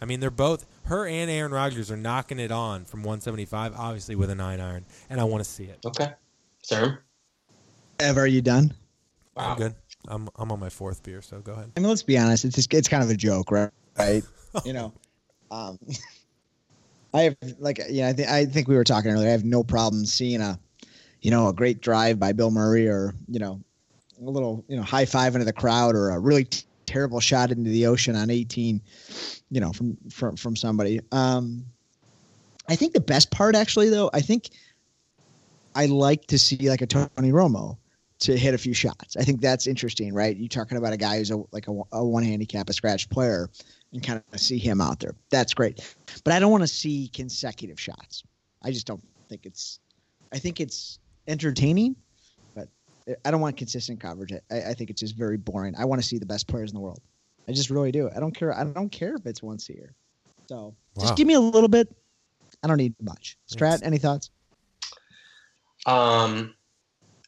I 0.00 0.06
mean, 0.06 0.20
they're 0.20 0.30
both 0.30 0.64
her 0.84 1.06
and 1.06 1.30
Aaron 1.30 1.52
Rodgers 1.52 1.90
are 1.90 1.96
knocking 1.96 2.38
it 2.38 2.50
on 2.50 2.86
from 2.86 3.00
175, 3.02 3.74
obviously 3.76 4.14
with 4.14 4.30
a 4.30 4.34
nine 4.34 4.58
iron, 4.58 4.86
and 5.10 5.20
I 5.20 5.24
want 5.24 5.44
to 5.44 5.50
see 5.50 5.64
it. 5.64 5.78
Okay. 5.84 6.12
Sir? 6.62 7.00
Ev, 8.00 8.16
are 8.16 8.26
you 8.26 8.40
done? 8.40 8.72
Wow. 9.36 9.52
I'm 9.52 9.58
good. 9.58 9.74
I'm 10.08 10.28
I'm 10.36 10.50
on 10.50 10.58
my 10.58 10.70
fourth 10.70 11.02
beer, 11.02 11.20
so 11.20 11.40
go 11.40 11.52
ahead. 11.52 11.70
I 11.76 11.80
mean, 11.80 11.88
let's 11.88 12.02
be 12.02 12.16
honest. 12.16 12.44
It's 12.44 12.56
just, 12.56 12.72
it's 12.72 12.88
kind 12.88 13.02
of 13.02 13.10
a 13.10 13.14
joke, 13.14 13.50
right? 13.50 13.70
Right? 13.98 14.24
you 14.64 14.72
know, 14.72 14.92
um, 15.50 15.78
I 17.14 17.22
have 17.22 17.36
like 17.58 17.80
yeah. 17.90 18.08
I 18.08 18.12
think 18.14 18.28
I 18.28 18.46
think 18.46 18.68
we 18.68 18.74
were 18.74 18.84
talking 18.84 19.10
earlier. 19.10 19.28
I 19.28 19.32
have 19.32 19.44
no 19.44 19.62
problem 19.62 20.06
seeing 20.06 20.40
a, 20.40 20.58
you 21.20 21.30
know, 21.30 21.48
a 21.48 21.52
great 21.52 21.82
drive 21.82 22.18
by 22.18 22.32
Bill 22.32 22.50
Murray, 22.50 22.88
or 22.88 23.14
you 23.28 23.38
know, 23.38 23.60
a 24.20 24.30
little 24.30 24.64
you 24.68 24.76
know 24.76 24.82
high 24.82 25.04
five 25.04 25.34
into 25.34 25.44
the 25.44 25.52
crowd, 25.52 25.94
or 25.94 26.10
a 26.10 26.18
really 26.18 26.44
t- 26.44 26.64
terrible 26.86 27.20
shot 27.20 27.52
into 27.52 27.70
the 27.70 27.86
ocean 27.86 28.16
on 28.16 28.30
18, 28.30 28.80
you 29.50 29.60
know, 29.60 29.72
from 29.72 29.98
from 30.10 30.36
from 30.36 30.56
somebody. 30.56 31.00
Um, 31.12 31.66
I 32.66 32.76
think 32.76 32.94
the 32.94 33.00
best 33.00 33.30
part, 33.30 33.54
actually, 33.54 33.90
though, 33.90 34.08
I 34.14 34.20
think 34.20 34.48
I 35.74 35.86
like 35.86 36.26
to 36.28 36.38
see 36.38 36.70
like 36.70 36.80
a 36.80 36.86
Tony 36.86 37.32
Romo 37.32 37.76
to 38.20 38.36
hit 38.36 38.54
a 38.54 38.58
few 38.58 38.74
shots. 38.74 39.16
I 39.16 39.22
think 39.22 39.40
that's 39.40 39.66
interesting, 39.66 40.12
right? 40.12 40.36
You're 40.36 40.48
talking 40.48 40.76
about 40.78 40.92
a 40.92 40.96
guy 40.96 41.18
who's 41.18 41.30
a, 41.30 41.38
like 41.52 41.68
a, 41.68 41.80
a 41.92 42.04
one 42.04 42.22
handicap, 42.22 42.68
a 42.68 42.72
scratch 42.72 43.08
player, 43.10 43.48
and 43.92 44.02
kind 44.02 44.22
of 44.32 44.40
see 44.40 44.58
him 44.58 44.80
out 44.80 45.00
there. 45.00 45.14
That's 45.30 45.54
great. 45.54 45.96
But 46.24 46.34
I 46.34 46.38
don't 46.38 46.50
want 46.50 46.62
to 46.62 46.68
see 46.68 47.10
consecutive 47.14 47.80
shots. 47.80 48.22
I 48.62 48.70
just 48.70 48.86
don't 48.86 49.02
think 49.28 49.46
it's. 49.46 49.80
I 50.32 50.38
think 50.38 50.60
it's 50.60 50.98
entertaining, 51.26 51.96
but 52.54 52.68
I 53.24 53.30
don't 53.30 53.40
want 53.40 53.56
consistent 53.56 54.00
coverage. 54.00 54.32
I, 54.32 54.60
I 54.60 54.74
think 54.74 54.90
it's 54.90 55.00
just 55.00 55.16
very 55.16 55.36
boring. 55.36 55.74
I 55.76 55.84
want 55.86 56.00
to 56.00 56.06
see 56.06 56.18
the 56.18 56.26
best 56.26 56.46
players 56.46 56.70
in 56.70 56.74
the 56.74 56.80
world. 56.80 57.00
I 57.48 57.52
just 57.52 57.70
really 57.70 57.90
do. 57.90 58.08
I 58.14 58.20
don't 58.20 58.36
care. 58.36 58.56
I 58.56 58.64
don't 58.64 58.90
care 58.90 59.14
if 59.16 59.26
it's 59.26 59.42
once 59.42 59.68
a 59.70 59.72
year. 59.74 59.94
So 60.46 60.76
Wow. 60.94 61.02
just 61.02 61.16
give 61.16 61.26
me 61.26 61.34
a 61.34 61.40
little 61.40 61.68
bit. 61.68 61.88
I 62.62 62.68
don't 62.68 62.76
need 62.76 62.94
much. 63.00 63.38
Strat, 63.50 63.70
Thanks. 63.70 63.82
any 63.82 63.98
thoughts? 63.98 64.30
Um, 65.86 66.54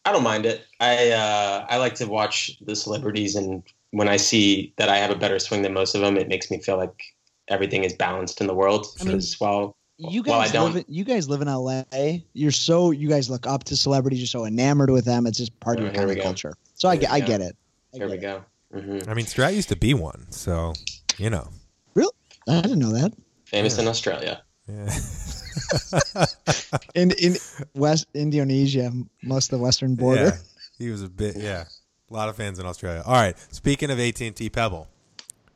I 0.05 0.13
don't 0.13 0.23
mind 0.25 0.47
it. 0.47 0.65
I 0.81 1.11
uh, 1.11 1.67
I 1.69 1.77
like 1.79 1.95
to 1.97 2.07
watch 2.07 2.59
the 2.65 2.75
celebrities, 2.75 3.37
and 3.37 3.63
when 3.93 4.09
I 4.09 4.17
see 4.17 4.73
that 4.77 4.89
I 4.89 4.97
have 4.99 5.11
a 5.11 5.15
better 5.17 5.39
swing 5.39 5.63
than 5.63 5.73
most 5.73 5.95
of 5.95 6.01
them, 6.01 6.17
it 6.17 6.29
makes 6.29 6.51
me 6.51 6.59
feel 6.61 6.77
like 6.77 7.03
everything 7.49 7.85
is 7.85 7.93
balanced 7.95 8.41
in 8.41 8.47
the 8.47 8.55
world. 8.55 8.87
I 9.01 9.05
mean, 9.05 9.13
Because 9.13 9.39
while 9.41 9.77
you 9.99 10.23
Well, 10.23 10.41
I 10.41 10.45
guys 10.45 10.53
don't- 10.53 10.65
live 10.75 10.77
in, 10.77 10.85
you 10.89 11.05
guys 11.05 11.29
live 11.29 11.41
in 11.43 11.49
LA. 11.49 11.85
You're 12.33 12.51
so 12.51 12.91
you 12.91 13.09
guys 13.09 13.31
look 13.31 13.47
up 13.47 13.63
to 13.65 13.77
celebrities. 13.77 14.19
You're 14.21 14.27
so 14.27 14.45
enamored 14.45 14.91
with 14.91 15.05
them. 15.05 15.27
It's 15.27 15.39
just 15.39 15.59
part 15.61 15.79
Oh, 15.79 15.85
of 15.87 15.93
here 15.93 16.01
your 16.01 16.09
we 16.09 16.09
kind 16.09 16.11
of 16.11 16.17
go. 16.17 16.23
culture. 16.23 16.55
So 16.75 16.89
I 16.89 16.97
get 16.97 17.11
I 17.13 17.21
get 17.21 17.41
it. 17.41 17.57
I 17.95 17.99
here 17.99 18.09
we 18.09 18.17
get 18.19 18.37
it. 18.37 18.43
go, 18.73 18.81
hmm 18.81 19.11
I 19.11 19.15
mean, 19.15 19.27
Strat 19.27 19.55
used 19.55 19.69
to 19.69 19.77
be 19.77 19.95
one, 19.95 20.27
so 20.31 20.73
you 21.19 21.31
know. 21.31 21.49
Really, 21.95 22.13
I 22.49 22.61
didn't 22.61 22.81
know 22.81 22.91
that. 22.93 23.13
famous 23.45 23.77
Yeah. 23.77 23.83
in 23.83 23.89
Australia. 23.89 24.43
Yeah. 24.67 24.91
In 26.95 27.13
in 27.13 27.37
West 27.75 28.07
Indonesia, 28.15 28.93
most 29.23 29.53
of 29.53 29.59
the 29.59 29.63
western 29.65 29.95
border. 29.95 30.25
Yeah, 30.25 30.37
he 30.79 30.91
was 30.91 31.03
a 31.03 31.09
bit. 31.09 31.37
Yeah, 31.37 31.65
a 32.11 32.15
lot 32.15 32.29
of 32.29 32.37
fans 32.37 32.59
in 32.59 32.67
Australia. 32.67 33.03
All 33.05 33.15
right. 33.15 33.37
Speaking 33.53 33.91
of 33.91 33.99
AT 33.99 34.21
and 34.21 34.37
T 34.37 34.51
Pebble, 34.51 34.89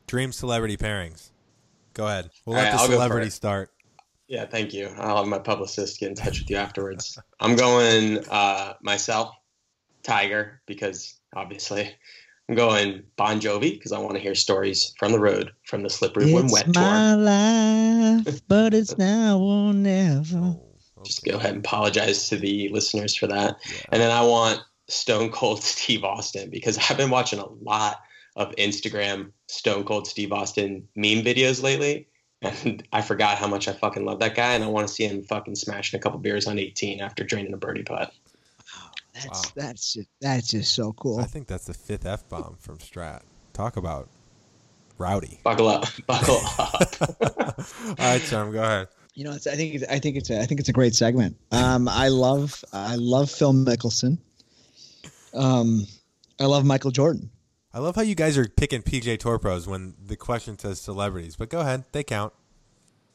dream 0.07 0.31
celebrity 0.31 0.77
pairings. 0.77 1.29
Go 1.93 2.07
ahead. 2.07 2.29
We'll 2.45 2.55
All 2.55 2.61
let 2.61 2.69
right, 2.71 2.77
the 2.77 2.81
I'll 2.81 2.89
celebrity 2.89 3.29
start. 3.29 3.71
Yeah, 4.27 4.45
thank 4.45 4.73
you. 4.73 4.89
I'll 4.97 5.17
have 5.17 5.27
my 5.27 5.39
publicist 5.39 5.99
get 5.99 6.09
in 6.09 6.15
touch 6.15 6.39
with 6.39 6.49
you 6.49 6.57
afterwards. 6.57 7.17
I'm 7.39 7.55
going 7.55 8.19
uh, 8.29 8.73
myself, 8.81 9.33
Tiger, 10.03 10.61
because 10.65 11.15
obviously 11.35 11.95
I'm 12.49 12.55
going 12.55 13.03
Bon 13.17 13.39
Jovi 13.41 13.73
because 13.73 13.91
I 13.91 13.99
want 13.99 14.15
to 14.15 14.21
hear 14.21 14.33
stories 14.35 14.93
from 14.97 15.11
the 15.11 15.19
road 15.19 15.51
from 15.65 15.83
the 15.83 15.89
Slippery 15.89 16.33
When 16.33 16.45
It's 16.45 16.53
Wet 16.53 16.67
my 16.73 17.13
tour. 17.13 17.17
life, 17.17 18.41
but 18.47 18.73
it's 18.73 18.97
now 18.97 19.37
or 19.37 19.73
never. 19.73 20.37
Oh, 20.37 21.03
Just 21.03 21.25
go 21.25 21.35
ahead 21.35 21.55
and 21.55 21.65
apologize 21.65 22.29
to 22.29 22.37
the 22.37 22.69
listeners 22.69 23.15
for 23.15 23.27
that. 23.27 23.57
Yeah. 23.69 23.81
And 23.91 24.01
then 24.01 24.11
I 24.11 24.21
want 24.25 24.61
Stone 24.87 25.31
Cold 25.31 25.61
Steve 25.63 26.03
Austin 26.05 26.49
because 26.49 26.77
I've 26.89 26.97
been 26.97 27.09
watching 27.09 27.39
a 27.39 27.49
lot 27.61 27.99
of 28.37 28.55
Instagram 28.55 29.31
Stone 29.47 29.83
Cold 29.83 30.07
Steve 30.07 30.31
Austin 30.31 30.87
meme 30.95 31.23
videos 31.23 31.61
lately. 31.61 32.07
And 32.41 32.83
I 32.93 33.01
forgot 33.01 33.39
how 33.39 33.47
much 33.47 33.67
I 33.67 33.73
fucking 33.73 34.05
love 34.05 34.19
that 34.19 34.35
guy. 34.35 34.53
And 34.53 34.63
I 34.63 34.67
want 34.67 34.87
to 34.87 34.93
see 34.93 35.05
him 35.05 35.23
fucking 35.23 35.55
smashing 35.55 35.99
a 35.99 36.01
couple 36.01 36.19
beers 36.19 36.45
on 36.47 36.59
18 36.59 37.01
after 37.01 37.23
draining 37.23 37.51
a 37.51 37.57
birdie 37.57 37.81
putt. 37.81 38.13
That's 39.23 39.45
Wow. 39.47 39.51
that's 39.55 39.93
just 39.93 40.09
that's 40.21 40.47
just 40.47 40.73
so 40.73 40.93
cool. 40.93 41.19
I 41.19 41.25
think 41.25 41.47
that's 41.47 41.65
the 41.65 41.73
fifth 41.73 42.05
f 42.05 42.27
bomb 42.29 42.55
from 42.59 42.77
Strat. 42.77 43.21
Talk 43.53 43.77
about 43.77 44.09
rowdy. 44.97 45.39
Buckle 45.43 45.67
up. 45.67 45.85
Buckle 46.07 46.39
up. 46.59 46.81
All 47.87 47.95
right, 47.97 48.21
Charm, 48.23 48.51
go 48.51 48.61
ahead. 48.63 48.87
You 49.15 49.23
know, 49.23 49.31
it's, 49.31 49.47
I 49.47 49.55
think 49.55 49.73
it's, 49.75 49.83
I 49.89 49.97
think 49.97 50.15
it's 50.17 50.29
a, 50.29 50.39
I 50.39 50.45
think 50.45 50.59
it's 50.59 50.69
a 50.69 50.73
great 50.73 50.93
segment. 50.93 51.37
Um, 51.51 51.87
I 51.87 52.09
love 52.09 52.63
I 52.71 52.95
love 52.95 53.31
Phil 53.31 53.53
Mickelson. 53.53 54.19
Um, 55.33 55.87
I 56.39 56.45
love 56.45 56.65
Michael 56.65 56.91
Jordan. 56.91 57.31
I 57.73 57.79
love 57.79 57.95
how 57.95 58.01
you 58.01 58.15
guys 58.15 58.37
are 58.37 58.47
picking 58.47 58.81
PGA 58.81 59.19
Tour 59.19 59.39
pros 59.39 59.67
when 59.67 59.95
the 60.03 60.15
question 60.15 60.57
says 60.57 60.79
celebrities, 60.79 61.35
but 61.35 61.49
go 61.49 61.59
ahead, 61.59 61.85
they 61.91 62.03
count. 62.03 62.33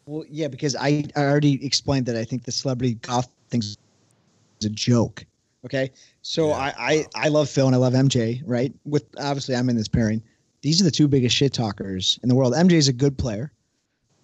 Well, 0.07 0.25
yeah, 0.29 0.49
because 0.49 0.75
I, 0.77 1.05
I 1.17 1.21
already 1.23 1.65
explained 1.65 2.07
that 2.07 2.17
I 2.17 2.25
think 2.25 2.45
the 2.45 2.53
celebrity 2.53 2.95
golf 2.95 3.27
thing 3.51 3.61
is 3.61 3.77
a 4.65 4.69
joke. 4.69 5.25
Okay, 5.65 5.91
so 6.23 6.49
Yeah, 6.49 6.55
I, 6.55 6.75
I. 6.79 7.07
I 7.15 7.29
love 7.29 7.49
Phil 7.49 7.67
and 7.67 7.75
I 7.75 7.79
love 7.79 7.93
MJ. 7.93 8.43
Right, 8.45 8.73
with 8.85 9.05
obviously 9.19 9.55
I'm 9.55 9.69
in 9.69 9.77
this 9.77 9.89
pairing. 9.89 10.23
These 10.63 10.81
are 10.81 10.85
the 10.85 10.91
two 10.91 11.09
biggest 11.09 11.35
shit 11.37 11.53
talkers 11.53 12.19
in 12.23 12.29
the 12.29 12.35
world. 12.35 12.53
MJ 12.55 12.73
is 12.73 12.89
a 12.89 12.93
good 12.93 13.17
player. 13.19 13.53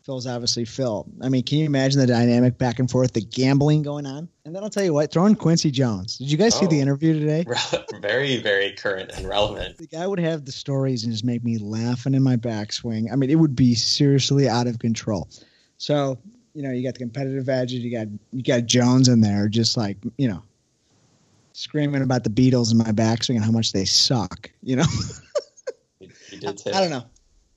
Phil's 0.05 0.27
obviously 0.27 0.65
Phil. 0.65 1.07
I 1.21 1.29
mean, 1.29 1.43
can 1.43 1.59
you 1.59 1.67
imagine 1.67 2.01
the 2.01 2.07
dynamic 2.07 2.57
back 2.57 2.79
and 2.79 2.91
forth, 2.91 3.13
the 3.13 3.21
gambling 3.21 3.83
going 3.83 4.07
on? 4.07 4.27
And 4.47 4.55
then 4.57 4.63
I'll 4.63 4.71
tell 4.71 4.85
you 4.85 4.95
what, 4.95 5.13
throwing 5.13 5.35
Quincy 5.35 5.71
Jones. 5.71 6.17
Did 6.17 6.31
you 6.31 6.39
guys 6.39 6.59
see 6.59 6.65
the 6.67 6.79
Oh. 6.79 6.83
interview 6.83 7.19
today? 7.21 7.45
very, 8.01 8.39
very 8.39 8.73
current 8.73 9.11
and 9.13 9.29
relevant. 9.29 9.77
The 9.77 9.87
guy 9.87 10.07
would 10.07 10.19
have 10.21 10.47
the 10.47 10.53
stories 10.53 11.05
and 11.05 11.13
just 11.13 11.25
make 11.25 11.45
me 11.45 11.59
laughing 11.59 12.15
in 12.15 12.23
my 12.23 12.37
backswing. 12.37 13.13
I 13.13 13.17
mean, 13.17 13.29
it 13.29 13.35
would 13.35 13.55
be 13.55 13.75
seriously 13.75 14.49
out 14.49 14.67
of 14.67 14.79
control. 14.79 15.29
So, 15.77 16.19
you 16.55 16.63
know, 16.63 16.71
you 16.71 16.83
got 16.83 16.95
the 16.95 17.01
competitive 17.01 17.49
edge, 17.51 17.73
you 17.73 17.91
got 17.95 18.07
you 18.33 18.43
got 18.43 18.65
Jones 18.65 19.09
in 19.09 19.21
there, 19.21 19.49
just 19.49 19.77
like 19.77 19.99
you 20.17 20.29
know, 20.29 20.43
screaming 21.59 22.03
about 22.03 22.25
the 22.25 22.31
Beatles 22.31 22.71
in 22.73 22.79
my 22.79 22.93
backswing 22.93 23.37
and 23.37 23.45
how 23.45 23.51
much 23.51 23.73
they 23.73 23.85
suck. 23.85 24.51
You 24.63 24.77
know, 24.77 24.85
You, 26.01 26.09
you 26.31 26.39
did 26.39 26.61
say 26.61 26.71
I 26.73 26.81
don't 26.81 26.91
know. 26.91 27.05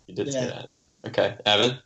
You 0.07 0.15
did 0.15 0.27
Yeah. 0.27 0.33
say 0.33 0.45
that. 0.47 0.69
Okay. 1.07 1.37
Evan? 1.45 1.77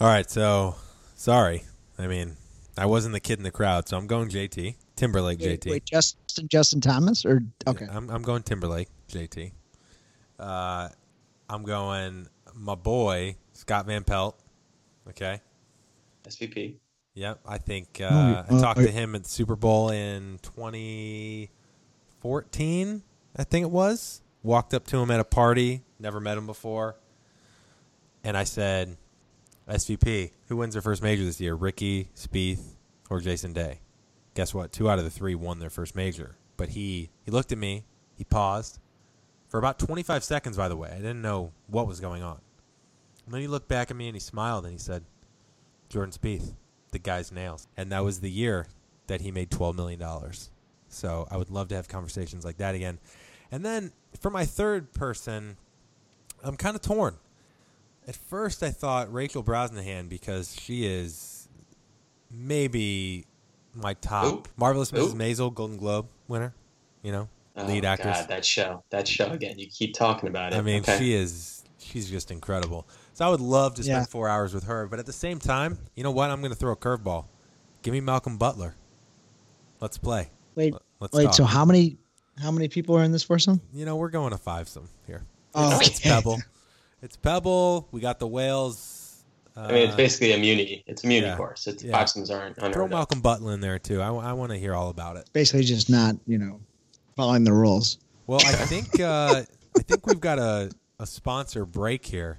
All 0.00 0.06
right, 0.06 0.28
so 0.30 0.76
sorry. 1.14 1.64
I 1.98 2.06
mean, 2.06 2.36
I 2.78 2.86
wasn't 2.86 3.12
the 3.12 3.20
kid 3.20 3.38
in 3.38 3.42
the 3.44 3.50
crowd, 3.50 3.86
so 3.88 3.98
I'm 3.98 4.06
going 4.06 4.28
JT. 4.30 4.76
Timberlake 4.96 5.40
Wait, 5.40 5.60
JT. 5.62 5.70
wait, 5.70 5.84
Justin 5.84 6.48
Justin 6.48 6.80
Thomas 6.80 7.24
or 7.24 7.42
okay? 7.66 7.86
I'm, 7.90 8.08
I'm 8.10 8.22
going 8.22 8.42
Timberlake 8.42 8.88
JT. 9.10 9.52
Uh, 10.38 10.88
I'm 11.48 11.62
going 11.64 12.28
my 12.54 12.74
boy 12.74 13.36
Scott 13.54 13.86
Van 13.86 14.04
Pelt. 14.04 14.38
Okay. 15.08 15.40
SVP. 16.24 16.76
Yep. 17.14 17.40
I 17.46 17.58
think 17.58 18.00
uh, 18.00 18.44
I 18.48 18.60
talked 18.60 18.80
oh, 18.80 18.84
to 18.84 18.90
him 18.90 19.14
at 19.14 19.24
the 19.24 19.28
Super 19.28 19.56
Bowl 19.56 19.90
in 19.90 20.38
2014. 20.42 23.02
I 23.36 23.44
think 23.44 23.64
it 23.64 23.70
was. 23.70 24.22
Walked 24.42 24.72
up 24.74 24.86
to 24.86 24.98
him 24.98 25.10
at 25.10 25.20
a 25.20 25.24
party. 25.24 25.82
Never 25.98 26.20
met 26.20 26.38
him 26.38 26.46
before. 26.46 26.96
And 28.24 28.36
I 28.36 28.44
said, 28.44 28.96
SVP, 29.68 30.32
who 30.48 30.56
wins 30.56 30.74
their 30.74 30.82
first 30.82 31.02
major 31.02 31.24
this 31.24 31.40
year? 31.40 31.54
Ricky, 31.54 32.10
Spieth, 32.14 32.74
or 33.08 33.20
Jason 33.20 33.52
Day? 33.52 33.80
Guess 34.34 34.54
what? 34.54 34.72
Two 34.72 34.88
out 34.88 34.98
of 34.98 35.04
the 35.04 35.10
three 35.10 35.34
won 35.34 35.58
their 35.58 35.70
first 35.70 35.94
major. 35.94 36.36
But 36.56 36.70
he 36.70 37.10
he 37.24 37.30
looked 37.30 37.52
at 37.52 37.58
me. 37.58 37.84
He 38.14 38.24
paused 38.24 38.78
for 39.48 39.58
about 39.58 39.78
25 39.78 40.24
seconds. 40.24 40.56
By 40.56 40.68
the 40.68 40.76
way, 40.76 40.90
I 40.90 40.96
didn't 40.96 41.22
know 41.22 41.52
what 41.66 41.86
was 41.86 42.00
going 42.00 42.22
on. 42.22 42.40
And 43.24 43.34
then 43.34 43.40
he 43.40 43.48
looked 43.48 43.68
back 43.68 43.90
at 43.90 43.96
me 43.96 44.08
and 44.08 44.16
he 44.16 44.20
smiled 44.20 44.64
and 44.64 44.72
he 44.72 44.78
said, 44.78 45.04
Jordan 45.88 46.12
Spieth, 46.12 46.54
the 46.92 46.98
guy's 46.98 47.30
nails. 47.32 47.66
And 47.76 47.90
that 47.92 48.04
was 48.04 48.20
the 48.20 48.30
year 48.30 48.66
that 49.06 49.20
he 49.20 49.30
made 49.30 49.50
$12 49.50 49.74
million. 49.76 50.02
So 50.88 51.26
I 51.30 51.36
would 51.36 51.50
love 51.50 51.68
to 51.68 51.76
have 51.76 51.88
conversations 51.88 52.44
like 52.44 52.58
that 52.58 52.74
again. 52.74 52.98
And 53.50 53.64
then 53.64 53.92
for 54.20 54.30
my 54.30 54.44
third 54.44 54.92
person, 54.92 55.56
I'm 56.42 56.56
kind 56.56 56.74
of 56.76 56.82
torn. 56.82 57.16
At 58.08 58.16
first, 58.16 58.62
I 58.62 58.70
thought 58.70 59.12
Rachel 59.12 59.42
Brosnahan 59.44 60.08
because 60.08 60.54
she 60.58 60.86
is 60.86 61.48
maybe 62.30 63.26
my 63.74 63.94
top 63.94 64.24
Who? 64.24 64.42
marvelous 64.56 64.90
Mrs. 64.90 65.14
Maisel 65.14 65.52
Golden 65.54 65.76
Globe 65.76 66.06
winner. 66.28 66.54
You 67.02 67.12
know, 67.12 67.28
Oh, 67.56 67.66
lead 67.66 67.84
actress. 67.84 68.20
God, 68.20 68.28
that 68.28 68.44
show, 68.44 68.84
that 68.90 69.08
show 69.08 69.26
again. 69.30 69.58
You 69.58 69.66
keep 69.66 69.94
talking 69.94 70.28
about 70.28 70.52
it. 70.52 70.56
I 70.56 70.60
mean, 70.62 70.80
Okay. 70.82 70.98
she 70.98 71.14
is 71.14 71.59
she's 71.80 72.08
just 72.10 72.30
incredible. 72.30 72.86
So 73.14 73.26
I 73.26 73.28
would 73.30 73.40
love 73.40 73.74
to 73.74 73.82
spend 73.82 74.02
Yeah. 74.02 74.04
four 74.06 74.28
hours 74.28 74.54
with 74.54 74.64
her, 74.64 74.86
but 74.86 74.98
at 74.98 75.06
the 75.06 75.12
same 75.12 75.38
time, 75.38 75.78
you 75.96 76.02
know 76.04 76.10
what? 76.10 76.30
I'm 76.30 76.40
going 76.40 76.52
to 76.52 76.56
throw 76.58 76.72
a 76.72 76.76
curveball. 76.76 77.26
Give 77.82 77.92
me 77.92 78.00
Malcolm 78.00 78.38
Butler. 78.38 78.74
Let's 79.80 79.98
play. 79.98 80.30
Wait, 80.54 80.74
Let's 81.00 81.14
wait. 81.14 81.24
talk. 81.24 81.34
So 81.34 81.44
how 81.44 81.64
many 81.64 81.96
how 82.38 82.50
many 82.50 82.68
people 82.68 82.96
are 82.96 83.02
in 83.04 83.12
this 83.12 83.22
foursome? 83.22 83.60
you 83.72 83.84
know, 83.84 83.96
we're 83.96 84.10
going 84.10 84.30
to 84.32 84.38
five 84.38 84.68
some 84.68 84.88
here. 85.06 85.24
Oh, 85.54 85.78
It's 85.82 86.00
Pebble. 86.00 86.38
It's 87.02 87.16
Pebble. 87.16 87.88
We 87.92 88.00
got 88.00 88.18
the 88.18 88.26
whales. 88.26 89.24
Uh, 89.56 89.62
I 89.62 89.72
mean, 89.72 89.86
it's 89.88 89.96
basically 89.96 90.32
immunity. 90.32 90.84
It's 90.86 91.02
immunity 91.02 91.30
yeah. 91.30 91.36
course. 91.36 91.66
It's 91.66 91.82
Yeah. 91.82 91.92
five 91.92 92.08
sims 92.08 92.30
aren't 92.30 92.56
throw 92.56 92.66
unheard 92.66 92.84
of. 92.84 92.90
Malcolm 92.90 93.20
Butler 93.20 93.54
in 93.54 93.60
there 93.60 93.78
too. 93.78 94.00
I, 94.00 94.10
want 94.10 94.52
to 94.52 94.58
hear 94.58 94.74
all 94.74 94.90
about 94.90 95.16
it. 95.16 95.28
Basically, 95.32 95.64
just 95.64 95.90
not 95.90 96.16
you 96.26 96.38
know 96.38 96.60
following 97.16 97.44
the 97.44 97.52
rules. 97.52 97.98
Well, 98.26 98.40
I 98.46 98.52
think 98.52 99.00
uh, 99.00 99.42
I 99.78 99.82
think 99.82 100.06
we've 100.06 100.20
got 100.20 100.38
a, 100.38 100.70
a 101.00 101.06
sponsor 101.06 101.64
break 101.64 102.04
here. 102.04 102.38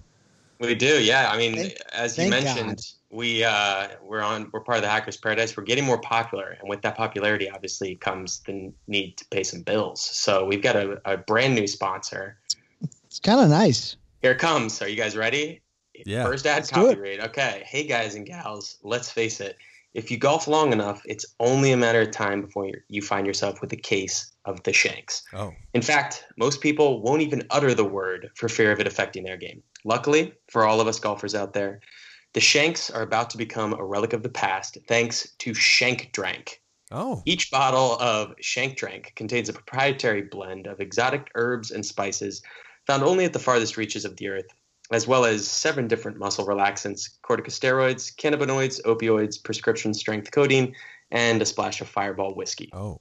We 0.60 0.76
do, 0.76 1.04
yeah. 1.04 1.32
I 1.32 1.38
mean, 1.38 1.56
Thank- 1.56 1.78
as 1.92 2.18
you 2.18 2.30
mentioned, 2.30 2.78
God. 2.78 3.18
we 3.18 3.44
uh, 3.44 3.88
we're 4.04 4.22
on 4.22 4.50
we're 4.54 4.60
part 4.60 4.78
of 4.78 4.84
the 4.84 4.90
Hackers 4.90 5.18
Paradise. 5.18 5.58
We're 5.58 5.64
getting 5.64 5.84
more 5.84 6.00
popular, 6.00 6.56
and 6.60 6.70
with 6.70 6.84
that 6.84 6.96
popularity, 6.96 7.50
obviously 7.50 7.96
comes 7.96 8.42
the 8.46 8.72
need 8.88 9.18
to 9.18 9.26
pay 9.32 9.42
some 9.42 9.64
bills. 9.64 10.02
So 10.02 10.46
we've 10.46 10.62
got 10.62 10.76
a, 10.76 11.02
a 11.06 11.18
brand 11.18 11.56
new 11.56 11.66
sponsor. 11.66 12.38
It's 13.06 13.20
kind 13.20 13.42
of 13.42 13.50
nice. 13.50 13.98
Here 14.22 14.34
it 14.34 14.38
comes. 14.38 14.80
Are 14.84 14.88
you 14.88 14.96
guys 14.96 15.18
ready? 15.18 15.62
Yeah. 16.06 16.24
First 16.24 16.46
ad 16.46 16.58
Let's 16.58 16.70
do 16.70 16.76
copy 16.76 17.00
read. 17.00 17.20
Okay. 17.22 17.64
Hey 17.66 17.84
guys 17.84 18.14
and 18.14 18.26
gals, 18.26 18.78
let's 18.84 19.12
face 19.12 19.42
it. 19.42 19.58
If 19.96 20.12
you 20.12 20.18
golf 20.18 20.48
long 20.48 20.72
enough, 20.72 21.02
it's 21.06 21.26
only 21.40 21.72
a 21.72 21.78
matter 21.78 22.02
of 22.02 22.12
time 22.12 22.42
before 22.42 22.68
you 22.68 22.76
you 22.88 23.02
find 23.02 23.26
yourself 23.26 23.62
with 23.62 23.74
a 23.74 23.78
case 23.78 24.31
of 24.46 24.62
the 24.64 24.74
shanks. 24.74 25.24
Oh, 25.34 25.54
In 25.74 25.82
fact, 25.82 26.26
most 26.38 26.62
people 26.62 27.02
won't 27.02 27.22
even 27.22 27.44
utter 27.50 27.74
the 27.74 27.86
word 27.86 28.30
for 28.36 28.50
fear 28.50 28.72
of 28.72 28.80
it 28.80 28.88
affecting 28.88 29.24
their 29.24 29.38
game. 29.38 29.62
Luckily, 29.86 30.34
for 30.50 30.66
all 30.66 30.82
of 30.82 30.88
us 30.88 31.00
golfers 31.00 31.36
out 31.36 31.54
there, 31.54 31.80
the 32.34 32.40
Shanks 32.40 32.90
are 32.90 33.02
about 33.02 33.30
to 33.32 33.38
become 33.38 33.74
a 33.74 33.84
relic 33.84 34.14
of 34.14 34.24
the 34.24 34.30
past 34.30 34.78
thanks 34.88 35.32
to 35.40 35.54
Shank 35.54 36.12
Drank. 36.14 36.62
oh, 36.92 37.22
Each 37.26 37.52
bottle 37.52 37.98
of 38.00 38.34
Shank 38.40 38.78
Drank 38.78 39.14
contains 39.16 39.50
a 39.50 39.54
proprietary 39.54 40.22
blend 40.24 40.66
of 40.68 40.80
exotic 40.80 41.30
herbs 41.36 41.72
and 41.72 41.86
spices 41.86 42.42
found 42.88 43.04
only 43.04 43.26
at 43.26 43.34
the 43.34 43.40
farthest 43.40 43.76
reaches 43.78 44.06
of 44.06 44.16
the 44.18 44.30
earth, 44.30 44.48
as 44.92 45.08
well 45.08 45.26
as 45.26 45.48
seven 45.48 45.88
different 45.88 46.18
muscle 46.18 46.46
relaxants, 46.46 47.10
corticosteroids, 47.24 48.16
cannabinoids, 48.16 48.82
opioids, 48.84 49.44
prescription 49.44 49.94
strength 49.94 50.32
codeine, 50.32 50.74
and 51.12 51.42
a 51.42 51.46
splash 51.46 51.82
of 51.82 51.88
fireball 51.90 52.34
whiskey. 52.34 52.70
oh. 52.74 52.98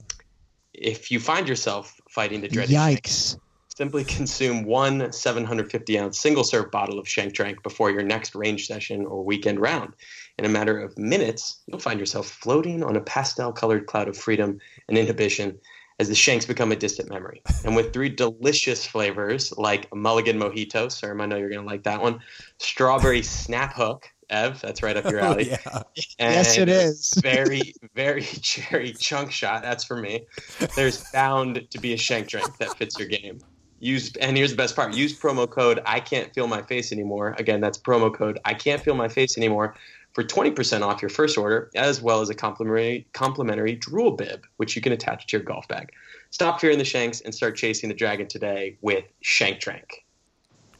If 0.73 1.11
you 1.11 1.19
find 1.19 1.47
yourself 1.47 1.99
fighting 2.09 2.41
the 2.41 2.47
dreaded 2.47 2.71
Shank, 2.71 2.77
Simply 3.75 4.03
consume 4.03 4.65
one 4.65 5.11
750 5.11 5.97
ounce 5.97 6.19
single 6.19 6.43
serve 6.43 6.71
bottle 6.71 6.99
of 6.99 7.07
Shank 7.07 7.33
Drank 7.33 7.63
before 7.63 7.89
your 7.89 8.03
next 8.03 8.35
range 8.35 8.67
session 8.67 9.05
or 9.05 9.23
weekend 9.23 9.59
round. 9.59 9.95
In 10.37 10.45
a 10.45 10.49
matter 10.49 10.77
of 10.77 10.97
minutes, 10.97 11.61
you'll 11.67 11.79
find 11.79 11.99
yourself 11.99 12.27
floating 12.27 12.83
on 12.83 12.95
a 12.95 13.01
pastel 13.01 13.51
colored 13.51 13.87
cloud 13.87 14.07
of 14.07 14.17
freedom 14.17 14.59
and 14.87 14.97
inhibition 14.97 15.57
as 15.99 16.09
the 16.09 16.15
Shanks 16.15 16.45
become 16.45 16.71
a 16.71 16.75
distant 16.75 17.09
memory. 17.09 17.41
And 17.63 17.75
with 17.75 17.93
three 17.93 18.09
delicious 18.09 18.85
flavors 18.85 19.53
like 19.57 19.93
Mulligan 19.95 20.37
Mojito, 20.37 20.87
Serm, 20.87 21.21
I 21.21 21.25
know 21.25 21.37
you're 21.37 21.49
going 21.49 21.61
to 21.61 21.67
like 21.67 21.83
that 21.83 22.01
one, 22.01 22.19
Strawberry 22.57 23.23
Snap 23.23 23.73
Hook, 23.73 24.09
Ev, 24.31 24.59
that's 24.61 24.81
right 24.81 24.97
up 24.97 25.09
your 25.11 25.21
Oh, 25.23 25.33
alley. 25.33 25.49
yeah. 25.49 25.83
and 26.19 26.33
yes, 26.33 26.57
it 26.57 26.69
is. 26.69 27.13
very, 27.21 27.73
very 27.93 28.23
cherry 28.23 28.93
chunk 28.93 29.31
shot. 29.31 29.61
That's 29.61 29.83
for 29.83 29.97
me. 29.97 30.25
There's 30.75 31.03
bound 31.11 31.67
to 31.69 31.79
be 31.79 31.93
a 31.93 31.97
shank 31.97 32.27
drank 32.27 32.57
that 32.57 32.77
fits 32.77 32.97
your 32.97 33.07
game. 33.07 33.39
Use 33.79 34.15
and 34.17 34.37
here's 34.37 34.51
the 34.51 34.57
best 34.57 34.75
part. 34.75 34.93
Use 34.93 35.17
promo 35.17 35.49
code 35.49 35.79
I 35.85 35.99
can't 35.99 36.33
feel 36.33 36.47
my 36.47 36.61
face 36.61 36.91
anymore. 36.91 37.35
Again, 37.39 37.61
that's 37.61 37.77
promo 37.77 38.13
code 38.13 38.39
I 38.45 38.53
can't 38.53 38.81
feel 38.81 38.95
my 38.95 39.07
face 39.07 39.37
anymore 39.37 39.75
for 40.13 40.23
20% 40.23 40.81
off 40.81 41.01
your 41.01 41.09
first 41.09 41.37
order, 41.37 41.71
as 41.73 42.01
well 42.01 42.21
as 42.21 42.29
a 42.29 42.35
complimentary 42.35 43.07
complimentary 43.13 43.75
drool 43.75 44.11
bib, 44.11 44.45
which 44.57 44.75
you 44.75 44.81
can 44.81 44.91
attach 44.93 45.27
to 45.27 45.37
your 45.37 45.43
golf 45.43 45.67
bag. 45.67 45.91
Stop 46.29 46.61
fearing 46.61 46.77
the 46.77 46.85
shanks 46.85 47.21
and 47.21 47.33
start 47.33 47.55
chasing 47.57 47.89
the 47.89 47.95
dragon 47.95 48.27
today 48.27 48.77
with 48.81 49.03
Shank 49.21 49.59
Drank. 49.59 50.05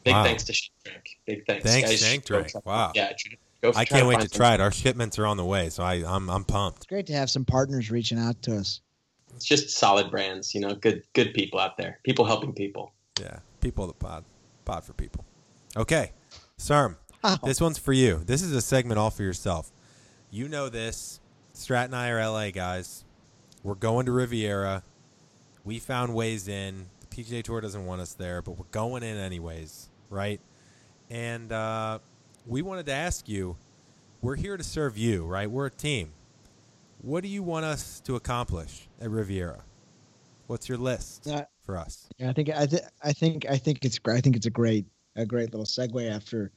Big 0.04 0.12
Wow. 0.14 0.24
thanks 0.24 0.44
to 0.44 0.52
Shank 0.52 1.18
Big 1.26 1.46
thanks. 1.46 1.64
Thanks, 1.64 1.90
Guys, 1.90 2.00
Shank 2.00 2.24
Drank. 2.24 2.52
Wow. 2.66 2.92
Yeah, 2.94 3.12
I 3.76 3.84
can't 3.84 4.06
wait 4.06 4.14
to 4.14 4.20
find 4.20 4.30
some. 4.32 4.36
try 4.36 4.54
it. 4.54 4.60
Our 4.60 4.72
shipments 4.72 5.18
are 5.18 5.26
on 5.26 5.36
the 5.36 5.44
way, 5.44 5.68
so 5.70 5.82
I, 5.84 6.02
I'm 6.06 6.28
I'm 6.28 6.44
pumped. 6.44 6.78
It's 6.78 6.86
great 6.86 7.06
to 7.06 7.12
have 7.12 7.30
some 7.30 7.44
partners 7.44 7.90
reaching 7.90 8.18
out 8.18 8.40
to 8.42 8.56
us. 8.56 8.80
It's 9.34 9.44
just 9.44 9.70
solid 9.70 10.10
brands, 10.10 10.54
you 10.54 10.60
know, 10.60 10.74
good 10.74 11.04
good 11.12 11.32
people 11.34 11.58
out 11.60 11.76
there. 11.76 11.98
People 12.02 12.24
helping 12.24 12.52
people. 12.52 12.92
Yeah, 13.20 13.38
people 13.60 13.84
of 13.84 13.88
the 13.90 13.94
pod, 14.04 14.24
pod 14.64 14.84
for 14.84 14.92
people. 14.94 15.24
Okay, 15.76 16.10
Serm, 16.58 16.96
Wow. 17.22 17.38
this 17.44 17.60
one's 17.60 17.78
for 17.78 17.92
you. 17.92 18.22
This 18.26 18.42
is 18.42 18.52
a 18.52 18.60
segment 18.60 18.98
all 18.98 19.10
for 19.10 19.22
yourself. 19.22 19.70
You 20.30 20.48
know 20.48 20.68
this. 20.68 21.20
Strat 21.54 21.84
and 21.86 21.94
I 21.96 22.08
are 22.10 22.18
LA 22.26 22.50
guys. 22.50 23.04
We're 23.62 23.74
going 23.74 24.06
to 24.06 24.12
Riviera. 24.12 24.82
We 25.64 25.78
found 25.78 26.14
ways 26.14 26.48
in. 26.48 26.86
The 27.00 27.06
PGA 27.06 27.42
Tour 27.44 27.60
doesn't 27.60 27.86
want 27.86 28.00
us 28.00 28.14
there, 28.14 28.42
but 28.42 28.58
we're 28.58 28.64
going 28.72 29.02
in 29.02 29.16
anyways, 29.16 29.88
right? 30.12 30.40
And 31.10 31.50
uh, 31.50 31.98
we 32.46 32.62
wanted 32.62 32.86
to 32.86 32.92
ask 32.92 33.28
you. 33.28 33.56
We're 34.20 34.36
here 34.36 34.56
to 34.56 34.62
serve 34.62 34.96
you, 34.96 35.24
right? 35.24 35.50
We're 35.50 35.66
a 35.66 35.70
team. 35.70 36.12
What 37.00 37.24
do 37.24 37.28
you 37.28 37.42
want 37.42 37.64
us 37.64 37.98
to 38.04 38.14
accomplish 38.14 38.86
at 39.00 39.10
Riviera? 39.10 39.64
What's 40.46 40.68
your 40.68 40.78
list 40.78 41.24
Yeah. 41.26 41.46
for 41.66 41.76
us? 41.76 42.08
Yeah, 42.18 42.30
I 42.30 42.32
think 42.32 42.50
I, 42.50 42.66
th- 42.66 42.82
I 43.02 43.12
think 43.12 43.46
I 43.50 43.56
think 43.56 43.84
it's. 43.84 43.98
I 44.06 44.20
think 44.20 44.36
it's 44.36 44.46
a 44.46 44.50
great 44.50 44.84
a 45.16 45.26
great 45.26 45.50
little 45.52 45.66
segue 45.66 46.08
after 46.08 46.52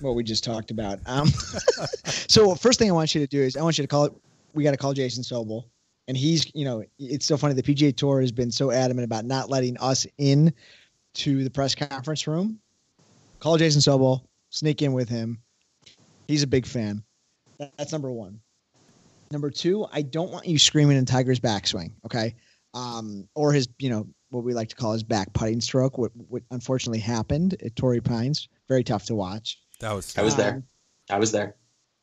what 0.00 0.14
we 0.16 0.24
just 0.24 0.42
talked 0.42 0.70
about. 0.72 0.98
Um, 1.06 1.28
so 2.04 2.54
first 2.56 2.78
thing 2.80 2.90
I 2.90 2.92
want 2.92 3.14
you 3.14 3.20
to 3.20 3.26
do 3.28 3.40
is 3.40 3.56
I 3.56 3.62
want 3.62 3.78
you 3.78 3.84
to 3.84 3.88
call 3.88 4.06
it. 4.06 4.12
We 4.54 4.64
got 4.64 4.72
to 4.72 4.76
call 4.76 4.92
Jason 4.92 5.22
Sobel, 5.22 5.64
and 6.08 6.16
he's 6.16 6.50
you 6.54 6.64
know 6.64 6.82
it's 6.98 7.26
so 7.26 7.36
funny. 7.36 7.54
The 7.54 7.62
PGA 7.62 7.94
Tour 7.96 8.20
has 8.20 8.32
been 8.32 8.50
so 8.50 8.72
adamant 8.72 9.04
about 9.04 9.24
not 9.24 9.48
letting 9.48 9.76
us 9.78 10.04
in 10.18 10.52
to 11.14 11.44
the 11.44 11.50
press 11.50 11.74
conference 11.74 12.26
room. 12.26 12.58
Call 13.38 13.56
Jason 13.56 13.80
Sobel, 13.80 14.22
sneak 14.50 14.82
in 14.82 14.92
with 14.92 15.08
him. 15.08 15.38
He's 16.28 16.42
a 16.42 16.46
big 16.46 16.66
fan. 16.66 17.02
That's 17.76 17.92
number 17.92 18.10
one. 18.10 18.40
Number 19.30 19.50
two, 19.50 19.86
I 19.92 20.02
don't 20.02 20.30
want 20.30 20.46
you 20.46 20.58
screaming 20.58 20.96
in 20.96 21.04
Tiger's 21.04 21.40
backswing. 21.40 21.92
Okay 22.04 22.34
um, 22.74 23.28
or 23.34 23.52
his, 23.52 23.68
you 23.78 23.90
know, 23.90 24.06
what 24.30 24.44
we 24.44 24.54
like 24.54 24.68
to 24.68 24.76
call 24.76 24.92
his 24.92 25.02
back 25.02 25.32
putting 25.34 25.60
stroke, 25.60 25.98
what, 25.98 26.10
what 26.28 26.42
unfortunately 26.50 26.98
happened 26.98 27.56
at 27.64 27.76
Torrey 27.76 28.00
Pines. 28.00 28.48
Very 28.68 28.82
tough 28.82 29.04
to 29.06 29.14
watch. 29.14 29.58
That 29.80 29.92
was 29.92 30.16
I 30.16 30.22
was 30.22 30.36
there. 30.36 30.54
Um, 30.54 30.64
I 31.10 31.18
was 31.18 31.32
there. 31.32 31.56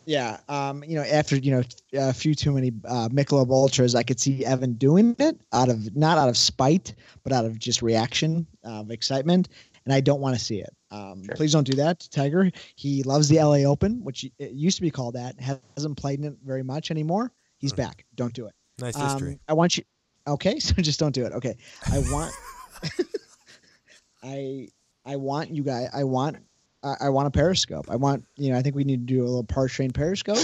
Yeah, 0.10 0.40
um, 0.50 0.84
you 0.84 0.96
know, 0.96 1.04
after 1.04 1.36
you 1.38 1.52
know 1.52 1.62
a 1.94 2.12
few 2.12 2.34
too 2.34 2.52
many 2.52 2.72
uh, 2.86 3.10
Michelob 3.10 3.52
Ultras, 3.52 3.94
I 3.94 4.02
could 4.02 4.20
see 4.20 4.44
Evan 4.44 4.74
doing 4.74 5.16
it 5.20 5.40
out 5.54 5.70
of 5.70 5.96
not 5.96 6.18
out 6.18 6.30
of 6.30 6.36
spite, 6.36 6.96
but 7.24 7.32
out 7.32 7.46
of 7.46 7.60
just 7.60 7.84
reaction 7.84 8.48
of 8.64 8.90
excitement, 8.90 9.50
and 9.86 9.94
I 9.94 10.02
don't 10.02 10.20
want 10.20 10.36
to 10.36 10.44
see 10.44 10.62
it. 10.62 10.72
Um, 10.90 11.26
Sure. 11.26 11.36
Please 11.36 11.52
don't 11.54 11.64
do 11.64 11.76
that, 11.76 12.00
to 12.00 12.10
Tiger. 12.10 12.50
He 12.76 13.04
loves 13.04 13.30
the 13.30 13.38
LA 13.38 13.66
Open, 13.70 14.04
which 14.04 14.24
it 14.40 14.52
used 14.52 14.78
to 14.78 14.82
be 14.82 14.90
called 14.90 15.14
that. 15.14 15.36
Hasn't 15.40 15.96
played 15.96 16.18
in 16.18 16.26
it 16.26 16.38
very 16.44 16.64
much 16.64 16.90
anymore. 16.90 17.32
He's 17.60 17.72
Mhm. 17.74 17.78
back. 17.78 18.06
Don't 18.16 18.34
do 18.34 18.48
it. 18.48 18.56
nice 18.80 18.96
Um, 18.96 19.04
history. 19.10 19.40
I 19.48 19.54
want 19.54 19.78
you. 19.78 19.84
Okay, 20.26 20.60
so 20.60 20.74
just 20.82 21.00
don't 21.00 21.14
do 21.14 21.24
it. 21.28 21.34
Okay, 21.34 21.56
I 21.86 22.00
want. 22.12 22.34
I 24.24 24.70
I 25.06 25.18
want 25.18 25.52
you 25.52 25.62
guys. 25.62 25.90
I 25.94 26.04
want. 26.04 26.38
I, 26.84 26.96
I 27.02 27.10
want 27.10 27.28
a 27.28 27.32
periscope. 27.32 27.90
I 27.90 27.96
want. 27.96 28.26
You 28.36 28.52
know. 28.52 28.58
I 28.58 28.62
think 28.62 28.76
we 28.76 28.84
need 28.84 29.08
to 29.08 29.14
do 29.14 29.22
a 29.22 29.26
little 29.26 29.44
par 29.44 29.68
train 29.68 29.92
periscope. 29.92 30.38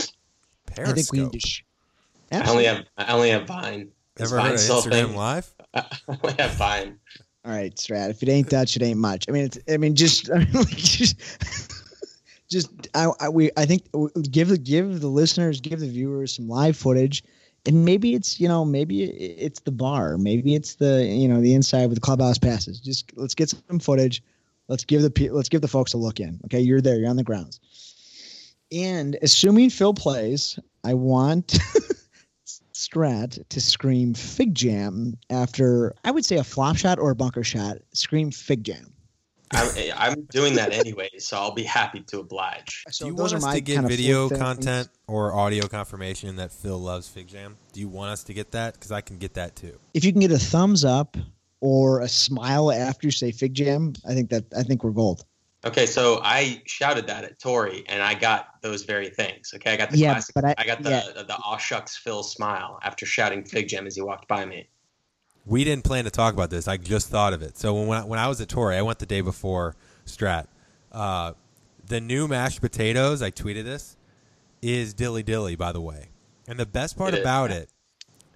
Periscope. 0.66 0.88
I 0.88 0.94
think 0.94 1.12
we 1.12 1.20
need 1.22 1.34
to. 1.34 1.40
Sh- 1.40 1.64
I 2.32 2.50
only 2.50 2.66
have 2.66 2.86
I 2.98 3.14
only 3.14 3.30
have 3.30 3.46
Vine. 3.48 3.92
Is 4.18 4.32
Ever 4.32 4.42
heard 4.42 4.48
Vine 4.48 4.54
of 4.54 4.60
still 4.60 4.80
a 4.80 4.82
Instagram 4.82 5.06
thing? 5.08 5.16
Live? 5.16 5.56
I 5.74 5.86
only 6.08 6.36
have 6.40 6.52
Vine. 6.56 7.00
All 7.46 7.52
right, 7.52 7.76
Strat. 7.76 8.10
If 8.10 8.24
it 8.24 8.30
ain't 8.30 8.50
Dutch, 8.50 8.76
it 8.76 8.82
ain't 8.82 8.98
much. 8.98 9.26
I 9.30 9.32
mean, 9.32 9.46
it's, 9.46 9.60
I 9.70 9.78
mean, 9.78 9.96
just, 9.96 10.32
I 10.36 10.40
mean, 10.40 10.52
like, 10.54 10.68
just, 10.70 11.22
just, 12.50 12.88
I, 12.96 13.12
I, 13.20 13.30
we, 13.30 13.52
I 13.56 13.66
think, 13.66 13.84
give 14.32 14.48
the, 14.50 14.58
give 14.58 15.00
the 15.00 15.08
listeners, 15.08 15.62
give 15.62 15.80
the 15.80 15.88
viewers 15.88 16.36
some 16.36 16.50
live 16.50 16.76
footage, 16.76 17.24
and 17.68 17.86
maybe 17.86 18.16
it's, 18.16 18.40
you 18.40 18.48
know, 18.48 18.66
maybe 18.66 19.04
it's 19.04 19.60
the 19.60 19.72
bar, 19.72 20.18
maybe 20.18 20.56
it's 20.56 20.76
the, 20.76 21.06
you 21.06 21.28
know, 21.28 21.40
the 21.40 21.54
inside 21.54 21.86
with 21.86 21.96
the 21.96 22.02
clubhouse 22.02 22.40
passes. 22.40 22.80
Just 22.80 23.12
let's 23.16 23.36
get 23.36 23.50
some 23.50 23.80
footage. 23.80 24.24
Let's 24.68 24.84
give 24.84 25.02
the, 25.02 25.30
let's 25.30 25.50
give 25.50 25.62
the 25.62 25.68
folks 25.68 25.94
a 25.94 25.98
look 25.98 26.20
in. 26.20 26.40
Okay, 26.46 26.60
you're 26.60 26.82
there, 26.82 26.98
you're 26.98 27.10
on 27.10 27.18
the 27.18 27.24
grounds, 27.24 27.60
and 28.72 29.18
assuming 29.22 29.70
Phil 29.70 29.94
plays, 29.94 30.60
I 30.84 30.94
want. 30.94 31.58
Strat 32.74 33.48
to 33.48 33.62
scream 33.62 34.14
fig 34.14 34.54
jam 34.54 35.18
after 35.30 35.96
I 36.04 36.12
would 36.12 36.26
say 36.26 36.36
a 36.36 36.44
flop 36.44 36.76
shot 36.76 37.00
or 37.00 37.10
a 37.10 37.16
bunker 37.16 37.44
shot. 37.44 37.78
Scream 37.94 38.32
fig 38.32 38.66
jam. 38.66 38.94
I'm, 39.52 39.70
I'm 39.96 40.22
doing 40.26 40.56
that 40.56 40.74
anyway, 40.74 41.10
so 41.18 41.38
I'll 41.38 41.54
be 41.54 41.64
happy 41.64 42.02
to 42.02 42.20
oblige. 42.20 42.84
So 42.90 43.06
Do 43.06 43.12
you 43.12 43.16
want 43.16 43.34
us 43.34 43.42
my 43.42 43.56
to 43.56 43.62
get 43.62 43.84
video 43.86 44.28
four 44.28 44.38
things. 44.38 44.42
content 44.42 44.90
or 45.08 45.34
audio 45.34 45.68
confirmation 45.68 46.36
that 46.38 46.52
Phil 46.52 46.80
loves 46.80 47.08
Fig 47.08 47.28
Jam? 47.28 47.58
Do 47.74 47.80
you 47.80 47.88
want 47.88 48.12
us 48.12 48.24
to 48.26 48.34
get 48.34 48.52
that? 48.52 48.74
Because 48.74 48.92
I 48.92 49.02
can 49.02 49.18
get 49.18 49.36
that 49.36 49.56
too. 49.56 49.78
If 49.94 50.04
you 50.04 50.12
can 50.12 50.22
get 50.22 50.32
a 50.32 50.40
thumbs 50.40 50.84
up 50.84 51.18
or 51.62 52.02
a 52.02 52.08
smile 52.08 52.72
after 52.72 53.08
you 53.08 53.12
say 53.12 53.32
Fig 53.32 53.54
Jam, 53.54 53.94
I 54.08 54.14
think 54.14 54.30
that 54.30 54.46
I 54.58 54.64
think 54.64 54.84
we're 54.84 54.92
gold. 54.92 55.26
Okay, 55.66 55.88
so 55.88 56.20
I 56.24 56.62
shouted 56.66 57.08
that 57.08 57.24
at 57.24 57.40
Torrey, 57.40 57.84
and 57.88 58.04
I 58.04 58.14
got 58.14 58.62
those 58.62 58.84
very 58.84 59.10
things. 59.10 59.52
Okay, 59.56 59.74
I 59.74 59.78
got 59.78 59.90
the 59.90 59.98
Yeah, 59.98 60.12
classic. 60.14 60.36
but 60.36 60.46
I, 60.46 60.54
I- 60.60 60.66
got 60.66 60.84
the 60.84 60.90
yeah. 60.92 61.04
the, 61.16 61.24
the 61.24 61.36
aw 61.36 61.58
shucks 61.58 61.98
Phil 61.98 62.22
smile 62.24 62.80
after 62.84 63.06
shouting 63.06 63.44
Fig 63.44 63.68
Jam 63.68 63.88
as 63.88 63.96
he 63.96 64.02
walked 64.02 64.28
by 64.28 64.46
me. 64.46 64.70
We 65.48 65.64
didn't 65.64 65.84
plan 65.84 66.06
to 66.06 66.12
talk 66.12 66.34
about 66.34 66.50
this. 66.50 66.68
I 66.68 66.78
just 66.78 67.10
thought 67.10 67.32
of 67.34 67.42
it. 67.44 67.58
So 67.58 67.74
when 67.84 67.98
I, 68.00 68.04
when 68.04 68.18
I 68.20 68.28
was 68.28 68.42
at 68.42 68.50
Torrey, 68.50 68.78
I 68.78 68.82
went 68.82 68.98
the 69.00 69.06
day 69.06 69.22
before 69.22 69.76
Strat. 70.06 70.48
Uh, 70.92 71.34
the 71.88 72.02
new 72.02 72.28
mashed 72.28 72.62
potatoes, 72.62 73.22
I 73.22 73.30
tweeted 73.30 73.64
this, 73.64 73.96
is 74.64 74.94
dilly 74.96 75.22
dilly, 75.22 75.56
by 75.56 75.72
the 75.72 75.82
way. 75.82 76.08
And 76.48 76.60
the 76.60 76.66
best 76.66 76.98
part 76.98 77.14
It 77.14 77.18
is, 77.18 77.22
about 77.22 77.52
yeah. 77.52 77.58
it 77.58 77.70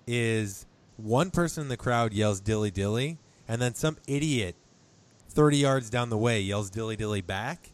is 0.06 0.66
one 1.04 1.32
person 1.32 1.64
in 1.64 1.70
the 1.70 1.78
crowd 1.78 2.14
yells 2.14 2.40
dilly 2.40 2.72
dilly, 2.72 3.18
and 3.48 3.62
then 3.62 3.74
some 3.74 3.98
idiot 4.08 4.56
30 5.30 5.58
yards 5.58 5.90
down 5.90 6.10
the 6.10 6.18
way 6.18 6.42
yells 6.42 6.70
dilly 6.70 6.96
dilly 6.96 7.22
back, 7.22 7.72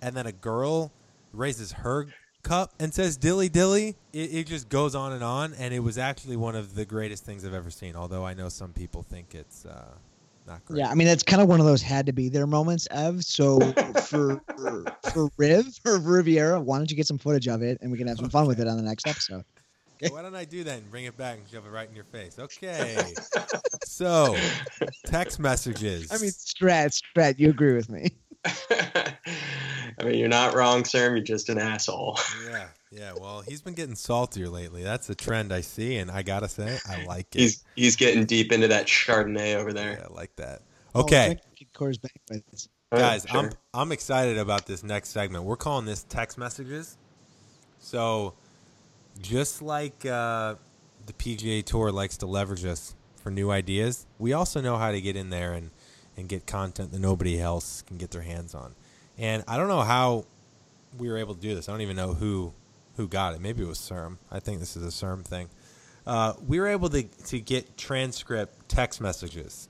and 0.00 0.16
then 0.16 0.26
a 0.26 0.32
girl 0.32 0.92
raises 1.32 1.72
her 1.72 2.06
cup 2.42 2.72
and 2.78 2.92
says 2.94 3.16
dilly 3.16 3.48
dilly. 3.48 3.96
It, 4.12 4.34
it 4.34 4.46
just 4.46 4.68
goes 4.68 4.94
on 4.94 5.12
and 5.12 5.24
on, 5.24 5.54
and 5.54 5.74
it 5.74 5.80
was 5.80 5.98
actually 5.98 6.36
one 6.36 6.54
of 6.54 6.74
the 6.74 6.84
greatest 6.84 7.24
things 7.24 7.44
I've 7.44 7.54
ever 7.54 7.70
seen. 7.70 7.96
Although 7.96 8.24
I 8.24 8.34
know 8.34 8.48
some 8.48 8.72
people 8.72 9.02
think 9.02 9.34
it's 9.34 9.66
uh, 9.66 9.84
not 10.46 10.64
great. 10.64 10.80
Yeah, 10.80 10.90
I 10.90 10.94
mean 10.94 11.06
that's 11.06 11.22
kind 11.22 11.42
of 11.42 11.48
one 11.48 11.60
of 11.60 11.66
those 11.66 11.82
had 11.82 12.06
to 12.06 12.12
be 12.12 12.28
there 12.28 12.46
moments, 12.46 12.88
Ev. 12.90 13.24
So 13.24 13.60
for 14.02 14.40
for, 14.62 14.84
for 15.12 15.28
Riv 15.36 15.66
or 15.84 15.98
Riviera, 15.98 16.60
why 16.60 16.78
don't 16.78 16.90
you 16.90 16.96
get 16.96 17.06
some 17.06 17.18
footage 17.18 17.48
of 17.48 17.62
it 17.62 17.78
and 17.82 17.90
we 17.90 17.98
can 17.98 18.06
have 18.06 18.18
some 18.18 18.30
fun 18.30 18.46
with 18.46 18.60
it 18.60 18.68
on 18.68 18.76
the 18.76 18.82
next 18.82 19.06
episode? 19.06 19.44
Okay, 20.00 20.12
Why 20.12 20.22
don't 20.22 20.34
I 20.36 20.44
do 20.44 20.64
that 20.64 20.78
and 20.78 20.90
bring 20.90 21.04
it 21.04 21.16
back 21.16 21.38
and 21.38 21.48
shove 21.48 21.66
it 21.66 21.70
right 21.70 21.88
in 21.88 21.94
your 21.94 22.04
face? 22.04 22.38
Okay. 22.38 22.96
so, 23.84 24.36
text 25.06 25.40
messages. 25.40 26.12
I 26.12 26.18
mean, 26.18 26.30
Strat, 26.30 27.00
Strat, 27.16 27.38
you 27.38 27.50
agree 27.50 27.74
with 27.74 27.90
me? 27.90 28.10
I 28.44 30.04
mean, 30.04 30.18
you're 30.18 30.28
not 30.28 30.54
wrong, 30.54 30.84
sir. 30.84 31.16
You're 31.16 31.24
just 31.24 31.48
an 31.48 31.58
asshole. 31.58 32.18
yeah, 32.48 32.68
yeah. 32.92 33.12
Well, 33.18 33.40
he's 33.40 33.60
been 33.60 33.74
getting 33.74 33.96
saltier 33.96 34.48
lately. 34.48 34.84
That's 34.84 35.10
a 35.10 35.14
trend 35.14 35.52
I 35.52 35.62
see, 35.62 35.96
and 35.96 36.10
I 36.10 36.22
gotta 36.22 36.48
say, 36.48 36.78
I 36.88 37.04
like 37.04 37.34
it. 37.34 37.40
He's 37.40 37.64
he's 37.74 37.96
getting 37.96 38.24
deep 38.24 38.52
into 38.52 38.68
that 38.68 38.86
Chardonnay 38.86 39.56
over 39.56 39.72
there. 39.72 39.98
yeah, 39.98 40.06
I 40.08 40.14
like 40.14 40.36
that. 40.36 40.62
Oh, 40.94 41.02
Okay, 41.02 41.38
drink 41.56 41.72
Coors 41.74 42.00
Banquets. 42.00 42.68
Oh, 42.92 42.98
guys, 42.98 43.26
sure. 43.28 43.40
I'm 43.40 43.50
I'm 43.74 43.92
excited 43.92 44.38
about 44.38 44.66
this 44.66 44.84
next 44.84 45.08
segment. 45.10 45.44
We're 45.44 45.56
calling 45.56 45.84
this 45.84 46.04
text 46.04 46.38
messages. 46.38 46.96
So, 47.80 48.34
just 49.20 49.62
like 49.62 50.04
uh, 50.06 50.54
the 51.06 51.12
PGA 51.12 51.64
Tour 51.64 51.90
likes 51.90 52.16
to 52.18 52.26
leverage 52.26 52.64
us 52.64 52.94
for 53.16 53.30
new 53.30 53.50
ideas, 53.50 54.06
we 54.18 54.32
also 54.32 54.60
know 54.60 54.76
how 54.76 54.90
to 54.92 55.00
get 55.00 55.16
in 55.16 55.30
there 55.30 55.52
and 55.52 55.70
and 56.16 56.28
get 56.28 56.46
content 56.46 56.90
that 56.90 56.98
nobody 56.98 57.40
else 57.40 57.82
can 57.82 57.96
get 57.96 58.10
their 58.10 58.22
hands 58.22 58.52
on. 58.52 58.74
And 59.16 59.44
I 59.46 59.56
don't 59.56 59.68
know 59.68 59.82
how 59.82 60.24
we 60.98 61.08
were 61.08 61.16
able 61.16 61.34
to 61.34 61.40
do 61.40 61.54
this. 61.54 61.68
I 61.68 61.72
don't 61.72 61.80
even 61.80 61.96
know 61.96 62.14
who 62.14 62.52
who 62.96 63.06
got 63.06 63.34
it. 63.34 63.40
Maybe 63.40 63.62
it 63.62 63.68
was 63.68 63.78
CERM. 63.78 64.16
I 64.30 64.40
think 64.40 64.58
this 64.58 64.76
is 64.76 64.82
a 64.84 64.88
CERM 64.88 65.24
thing. 65.24 65.48
Uh, 66.06 66.32
we 66.46 66.58
were 66.58 66.66
able 66.68 66.88
to 66.90 67.02
to 67.02 67.40
get 67.40 67.76
transcript 67.76 68.68
text 68.68 69.00
messages 69.00 69.68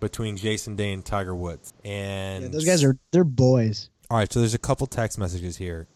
between 0.00 0.36
Jason 0.36 0.76
Day 0.76 0.92
and 0.92 1.04
Tiger 1.04 1.34
Woods. 1.34 1.72
And 1.84 2.44
Yeah, 2.44 2.48
those 2.48 2.64
guys 2.64 2.82
are 2.84 2.96
they're 3.12 3.24
boys. 3.24 3.90
all 4.10 4.18
right, 4.18 4.32
so 4.32 4.40
there's 4.40 4.54
a 4.54 4.58
couple 4.58 4.86
text 4.86 5.18
messages 5.18 5.56
here. 5.56 5.86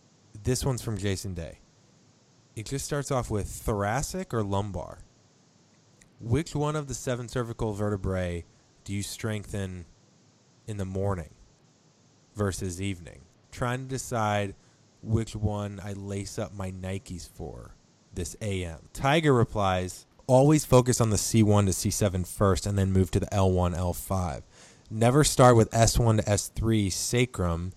This 0.42 0.64
one's 0.64 0.82
from 0.82 0.96
Jason 0.98 1.34
Day. 1.34 1.58
It 2.60 2.66
just 2.66 2.84
starts 2.84 3.10
off 3.10 3.30
with 3.30 3.48
thoracic 3.48 4.34
or 4.34 4.42
lumbar. 4.42 4.98
Which 6.20 6.54
one 6.54 6.76
of 6.76 6.88
the 6.88 6.94
seven 6.94 7.26
cervical 7.26 7.72
vertebrae 7.72 8.44
do 8.84 8.92
you 8.92 9.02
strengthen 9.02 9.86
in 10.66 10.76
the 10.76 10.84
morning 10.84 11.30
versus 12.34 12.82
evening? 12.82 13.22
Trying 13.50 13.78
to 13.78 13.88
decide 13.88 14.54
which 15.02 15.34
one 15.34 15.80
I 15.82 15.94
lace 15.94 16.38
up 16.38 16.52
my 16.52 16.70
Nikes 16.70 17.26
for 17.26 17.76
this 18.12 18.36
AM. 18.42 18.90
Tiger 18.92 19.32
replies, 19.32 20.04
always 20.26 20.66
focus 20.66 21.00
on 21.00 21.08
the 21.08 21.16
C1 21.16 21.64
to 21.64 21.72
C7 21.72 22.26
first 22.26 22.66
and 22.66 22.76
then 22.76 22.92
move 22.92 23.10
to 23.12 23.20
the 23.20 23.26
L1, 23.28 23.74
L5. 23.74 24.42
Never 24.90 25.24
start 25.24 25.56
with 25.56 25.70
S1 25.70 26.18
to 26.18 26.30
S3 26.30 26.92
sacrum. 26.92 27.72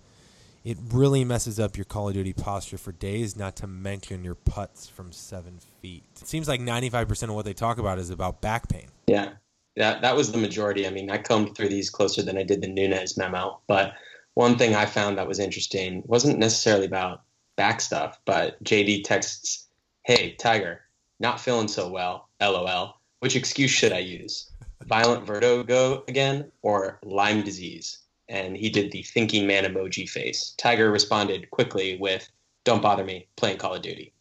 It 0.64 0.78
really 0.92 1.26
messes 1.26 1.60
up 1.60 1.76
your 1.76 1.84
Call 1.84 2.08
of 2.08 2.14
Duty 2.14 2.32
posture 2.32 2.78
for 2.78 2.94
days, 2.94 3.36
not 3.36 3.58
to 3.58 3.68
mention 3.68 4.24
your 4.24 4.36
putts 4.36 4.88
from 4.88 5.12
seven 5.12 5.60
feet. 5.82 6.04
It 6.22 6.28
seems 6.28 6.48
like 6.48 6.62
95% 6.62 7.24
of 7.24 7.36
what 7.36 7.44
they 7.44 7.54
talk 7.54 7.80
about 7.80 8.00
is 8.00 8.10
about 8.10 8.40
back 8.40 8.70
pain. 8.70 8.88
Yeah, 9.08 9.34
that 9.76 10.02
that 10.04 10.16
was 10.16 10.32
the 10.32 10.38
majority. 10.38 10.88
I 10.88 10.90
mean, 10.90 11.10
I 11.10 11.18
combed 11.18 11.56
through 11.56 11.68
these 11.68 11.90
closer 11.90 12.22
than 12.22 12.38
I 12.38 12.44
did 12.44 12.62
the 12.62 12.70
Nunes 12.70 13.18
memo. 13.18 13.60
But 13.68 13.96
one 14.36 14.58
thing 14.58 14.74
I 14.74 14.86
found 14.86 15.18
that 15.18 15.28
was 15.28 15.40
interesting 15.40 16.02
wasn't 16.06 16.40
necessarily 16.40 16.86
about 16.86 17.24
back 17.58 17.82
stuff, 17.82 18.18
but 18.24 18.64
JD 18.64 19.04
texts, 19.04 19.68
"Hey 20.04 20.32
Tiger, 20.40 20.80
not 21.20 21.42
feeling 21.42 21.68
so 21.68 21.90
well. 21.90 22.30
LOL. 22.40 23.02
Which 23.20 23.36
excuse 23.36 23.72
should 23.72 23.92
I 23.92 24.00
use? 24.00 24.50
Violent 24.86 25.26
vertigo 25.26 26.06
again 26.08 26.52
or 26.62 27.00
Lyme 27.04 27.44
disease?" 27.44 27.98
And 28.30 28.56
he 28.56 28.70
did 28.70 28.92
the 28.92 29.04
thinking 29.04 29.46
man 29.48 29.66
emoji 29.66 30.10
face. 30.10 30.54
Tiger 30.58 30.92
responded 30.92 31.50
quickly 31.52 31.98
with, 31.98 32.30
"Don't 32.64 32.82
bother 32.82 33.04
me. 33.04 33.28
Playing 33.36 33.58
Call 33.58 33.76
of 33.76 33.82
Duty." 33.82 34.14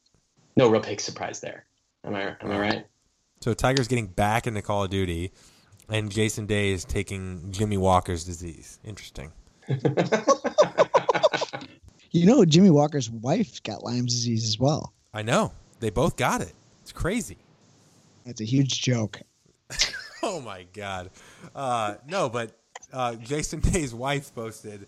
No 0.56 0.68
real 0.68 0.80
big 0.80 1.00
surprise 1.00 1.40
there. 1.40 1.66
Am 2.04 2.14
I 2.14 2.36
am 2.40 2.50
I 2.50 2.58
right? 2.58 2.86
So 3.40 3.54
Tiger's 3.54 3.88
getting 3.88 4.06
back 4.06 4.46
into 4.46 4.62
Call 4.62 4.84
of 4.84 4.90
Duty, 4.90 5.32
and 5.88 6.10
Jason 6.10 6.46
Day 6.46 6.70
is 6.70 6.84
taking 6.84 7.50
Jimmy 7.52 7.76
Walker's 7.76 8.24
disease. 8.24 8.78
Interesting. 8.84 9.32
You 12.14 12.26
know, 12.26 12.44
Jimmy 12.44 12.68
Walker's 12.68 13.08
wife 13.08 13.62
got 13.62 13.82
Lyme 13.82 14.04
disease 14.04 14.46
as 14.46 14.60
well. 14.60 14.92
I 15.14 15.22
know. 15.22 15.52
They 15.80 15.88
both 15.88 16.16
got 16.16 16.42
it. 16.42 16.52
It's 16.82 16.92
crazy. 16.92 17.38
That's 18.26 18.40
a 18.40 18.44
huge 18.44 18.80
joke. 18.80 19.20
Oh 20.24 20.40
my 20.40 20.64
god. 20.72 21.10
Uh, 21.52 21.96
no, 22.06 22.28
but 22.28 22.56
uh, 22.92 23.14
Jason 23.16 23.60
Day's 23.72 23.94
wife 23.94 24.34
posted 24.34 24.86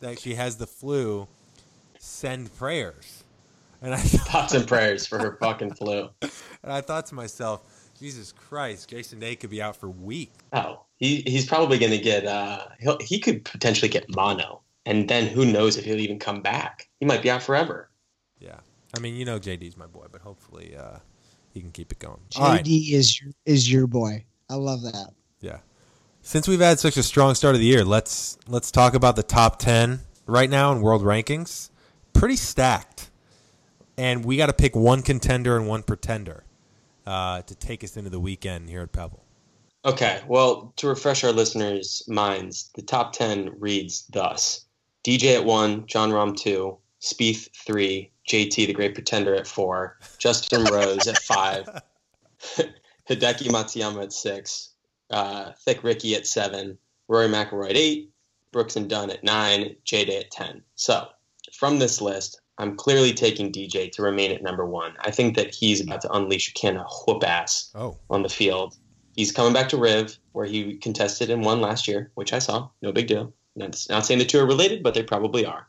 that 0.00 0.18
she 0.18 0.34
has 0.34 0.56
the 0.56 0.66
flu. 0.66 1.26
Send 1.98 2.54
prayers, 2.56 3.24
and 3.82 3.92
I 3.92 3.98
Thoughts 3.98 4.54
and 4.54 4.68
prayers 4.68 5.06
for 5.06 5.18
her 5.18 5.36
fucking 5.40 5.74
flu. 5.74 6.08
and 6.22 6.30
I 6.72 6.80
thought 6.80 7.06
to 7.06 7.14
myself, 7.16 7.90
Jesus 7.98 8.30
Christ, 8.32 8.90
Jason 8.90 9.18
Day 9.18 9.34
could 9.34 9.50
be 9.50 9.60
out 9.60 9.74
for 9.74 9.88
weeks. 9.88 10.36
Oh, 10.52 10.82
he 10.98 11.22
he's 11.26 11.46
probably 11.46 11.78
going 11.78 11.92
to 11.92 11.98
get. 11.98 12.26
Uh, 12.26 12.66
he'll, 12.78 12.98
he 13.00 13.18
could 13.18 13.44
potentially 13.44 13.88
get 13.88 14.14
mono, 14.14 14.60
and 14.84 15.08
then 15.08 15.26
who 15.26 15.44
knows 15.44 15.76
if 15.78 15.84
he'll 15.84 15.98
even 15.98 16.18
come 16.18 16.42
back? 16.42 16.88
He 17.00 17.06
might 17.06 17.22
be 17.22 17.30
out 17.30 17.42
forever. 17.42 17.90
Yeah, 18.38 18.60
I 18.94 19.00
mean, 19.00 19.16
you 19.16 19.24
know, 19.24 19.38
JD's 19.38 19.76
my 19.76 19.86
boy, 19.86 20.06
but 20.12 20.20
hopefully 20.20 20.76
uh, 20.76 20.98
he 21.52 21.60
can 21.60 21.72
keep 21.72 21.90
it 21.92 21.98
going. 21.98 22.20
JD 22.30 22.40
All 22.40 22.50
right. 22.50 22.66
is 22.66 23.20
your, 23.20 23.32
is 23.46 23.72
your 23.72 23.86
boy. 23.86 24.24
I 24.48 24.54
love 24.54 24.82
that. 24.82 25.10
Yeah. 25.40 25.58
Since 26.26 26.48
we've 26.48 26.58
had 26.58 26.80
such 26.80 26.96
a 26.96 27.04
strong 27.04 27.36
start 27.36 27.54
of 27.54 27.60
the 27.60 27.68
year, 27.68 27.84
let's 27.84 28.36
let's 28.48 28.72
talk 28.72 28.94
about 28.94 29.14
the 29.14 29.22
top 29.22 29.60
ten 29.60 30.00
right 30.26 30.50
now 30.50 30.72
in 30.72 30.80
world 30.80 31.02
rankings. 31.02 31.70
Pretty 32.14 32.34
stacked, 32.34 33.10
and 33.96 34.24
we 34.24 34.36
got 34.36 34.46
to 34.46 34.52
pick 34.52 34.74
one 34.74 35.02
contender 35.02 35.56
and 35.56 35.68
one 35.68 35.84
pretender 35.84 36.42
uh, 37.06 37.42
to 37.42 37.54
take 37.54 37.84
us 37.84 37.96
into 37.96 38.10
the 38.10 38.18
weekend 38.18 38.68
here 38.68 38.82
at 38.82 38.90
Pebble. 38.90 39.22
Okay, 39.84 40.20
well, 40.26 40.72
to 40.78 40.88
refresh 40.88 41.22
our 41.22 41.30
listeners' 41.30 42.02
minds, 42.08 42.72
the 42.74 42.82
top 42.82 43.12
ten 43.12 43.54
reads 43.60 44.04
thus: 44.08 44.64
DJ 45.06 45.36
at 45.36 45.44
one, 45.44 45.86
Jon 45.86 46.10
Rahm 46.10 46.36
two, 46.36 46.76
Spieth 47.00 47.50
three, 47.54 48.10
JT 48.28 48.66
the 48.66 48.72
Great 48.72 48.94
Pretender 48.94 49.36
at 49.36 49.46
four, 49.46 49.96
Justin 50.18 50.64
Rose 50.64 51.06
at 51.06 51.18
five, 51.18 51.68
Hideki 53.08 53.46
Matsuyama 53.46 54.02
at 54.02 54.12
six, 54.12 54.70
uh, 55.10 55.52
Thick 55.64 55.82
Ricky 55.84 56.14
at 56.14 56.26
seven, 56.26 56.78
Rory 57.08 57.28
McIlroy 57.28 57.70
at 57.70 57.76
eight, 57.76 58.10
Brooks 58.52 58.76
and 58.76 58.88
Dunn 58.88 59.10
at 59.10 59.22
nine, 59.24 59.76
J 59.84 60.04
Day 60.04 60.18
at 60.20 60.30
ten. 60.30 60.62
So, 60.74 61.06
from 61.52 61.78
this 61.78 62.00
list, 62.00 62.40
I'm 62.58 62.76
clearly 62.76 63.12
taking 63.12 63.52
DJ 63.52 63.90
to 63.92 64.02
remain 64.02 64.32
at 64.32 64.42
number 64.42 64.64
one. 64.66 64.94
I 65.00 65.10
think 65.10 65.36
that 65.36 65.54
he's 65.54 65.80
about 65.80 66.00
to 66.02 66.12
unleash 66.12 66.50
a 66.50 66.54
can 66.54 66.76
of 66.78 66.86
whoop 67.06 67.22
ass 67.24 67.70
Oh, 67.74 67.98
on 68.10 68.22
the 68.22 68.28
field. 68.28 68.76
He's 69.14 69.32
coming 69.32 69.52
back 69.52 69.68
to 69.70 69.76
Riv, 69.76 70.16
where 70.32 70.46
he 70.46 70.76
contested 70.76 71.30
and 71.30 71.44
won 71.44 71.60
last 71.60 71.86
year, 71.88 72.10
which 72.14 72.32
I 72.32 72.38
saw. 72.38 72.68
No 72.82 72.92
big 72.92 73.06
deal. 73.06 73.32
Not, 73.56 73.82
not 73.88 74.04
saying 74.04 74.18
the 74.18 74.24
two 74.26 74.38
are 74.40 74.46
related, 74.46 74.82
but 74.82 74.92
they 74.94 75.02
probably 75.02 75.46
are. 75.46 75.66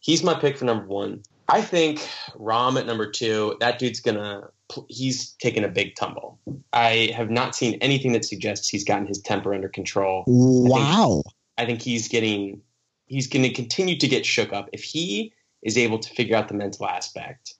He's 0.00 0.22
my 0.22 0.34
pick 0.34 0.56
for 0.58 0.64
number 0.64 0.86
one. 0.86 1.22
I 1.48 1.60
think 1.62 1.98
Rahm 2.38 2.78
at 2.78 2.86
number 2.86 3.10
two. 3.10 3.56
That 3.60 3.78
dude's 3.78 4.00
gonna. 4.00 4.48
He's 4.88 5.32
taken 5.34 5.64
a 5.64 5.68
big 5.68 5.94
tumble. 5.94 6.38
I 6.72 7.10
have 7.14 7.30
not 7.30 7.54
seen 7.54 7.74
anything 7.80 8.12
that 8.12 8.24
suggests 8.24 8.68
he's 8.68 8.84
gotten 8.84 9.06
his 9.06 9.20
temper 9.20 9.54
under 9.54 9.68
control. 9.68 10.24
Wow. 10.26 11.22
I 11.58 11.66
think 11.66 11.82
he's 11.82 12.08
getting 12.08 12.62
he's 13.06 13.26
going 13.26 13.42
to 13.42 13.52
continue 13.52 13.98
to 13.98 14.08
get 14.08 14.24
shook 14.24 14.52
up. 14.52 14.68
If 14.72 14.82
he 14.82 15.32
is 15.62 15.76
able 15.76 15.98
to 15.98 16.10
figure 16.14 16.36
out 16.36 16.48
the 16.48 16.54
mental 16.54 16.86
aspect, 16.86 17.54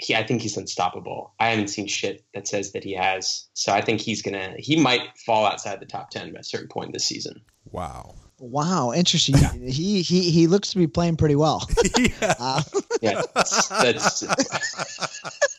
he, 0.00 0.14
I 0.14 0.24
think 0.24 0.42
he's 0.42 0.56
unstoppable. 0.56 1.34
I 1.40 1.48
haven't 1.48 1.68
seen 1.68 1.88
shit 1.88 2.24
that 2.34 2.46
says 2.46 2.72
that 2.72 2.84
he 2.84 2.94
has. 2.94 3.48
So 3.54 3.72
I 3.72 3.80
think 3.80 4.00
he's 4.00 4.22
gonna. 4.22 4.54
He 4.58 4.80
might 4.80 5.02
fall 5.26 5.44
outside 5.44 5.80
the 5.80 5.86
top 5.86 6.10
ten 6.10 6.28
at 6.28 6.40
a 6.40 6.44
certain 6.44 6.68
point 6.68 6.92
this 6.92 7.04
season. 7.04 7.42
Wow. 7.70 8.14
Wow, 8.40 8.92
interesting. 8.92 9.36
He 9.68 10.02
he 10.02 10.30
he 10.30 10.46
looks 10.46 10.70
to 10.70 10.78
be 10.78 10.86
playing 10.86 11.16
pretty 11.16 11.34
well. 11.34 11.68
yeah. 11.98 12.34
Uh, 12.38 12.62
Yeah, 13.00 13.22
that's, 13.34 13.68
that's 13.68 14.22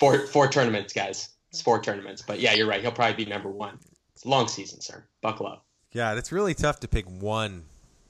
four 0.00 0.26
four 0.26 0.48
tournaments, 0.48 0.92
guys. 0.92 1.28
It's 1.50 1.60
four 1.62 1.80
tournaments, 1.80 2.22
but 2.22 2.40
yeah, 2.40 2.54
you're 2.54 2.66
right. 2.66 2.80
He'll 2.80 2.90
probably 2.92 3.24
be 3.24 3.30
number 3.30 3.48
one. 3.50 3.78
It's 4.14 4.24
a 4.24 4.28
long 4.28 4.48
season, 4.48 4.80
sir. 4.80 5.04
Buckle 5.20 5.46
up. 5.46 5.64
Yeah, 5.92 6.14
it's 6.14 6.32
really 6.32 6.54
tough 6.54 6.80
to 6.80 6.88
pick 6.88 7.06
one 7.06 7.64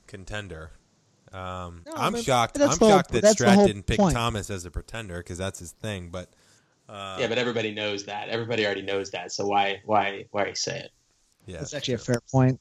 contender. 0.06 0.70
Um, 1.32 1.82
No, 1.86 1.92
I'm 1.96 2.20
shocked. 2.20 2.56
I'm 2.60 2.68
the 2.68 2.76
whole- 2.76 2.88
shocked 2.90 3.12
that 3.12 3.22
that's 3.22 3.40
Strat 3.40 3.66
didn't 3.66 3.84
pick 3.84 3.98
point. 3.98 4.14
Thomas 4.14 4.50
as 4.50 4.64
a 4.64 4.70
pretender 4.70 5.18
because 5.18 5.38
that's 5.38 5.58
his 5.60 5.72
thing. 5.72 6.10
But 6.10 6.28
uh, 6.88 7.16
yeah, 7.20 7.28
but 7.28 7.38
everybody 7.38 7.72
knows 7.72 8.04
that. 8.06 8.28
Everybody 8.28 8.66
already 8.66 8.82
knows 8.82 9.10
that. 9.12 9.32
So 9.32 9.46
why 9.46 9.80
why 9.84 10.26
why 10.32 10.52
say 10.54 10.80
it? 10.80 10.90
yeah, 11.46 11.58
that's 11.58 11.72
actually 11.74 11.94
a 11.94 11.98
fair 11.98 12.20
point. 12.32 12.60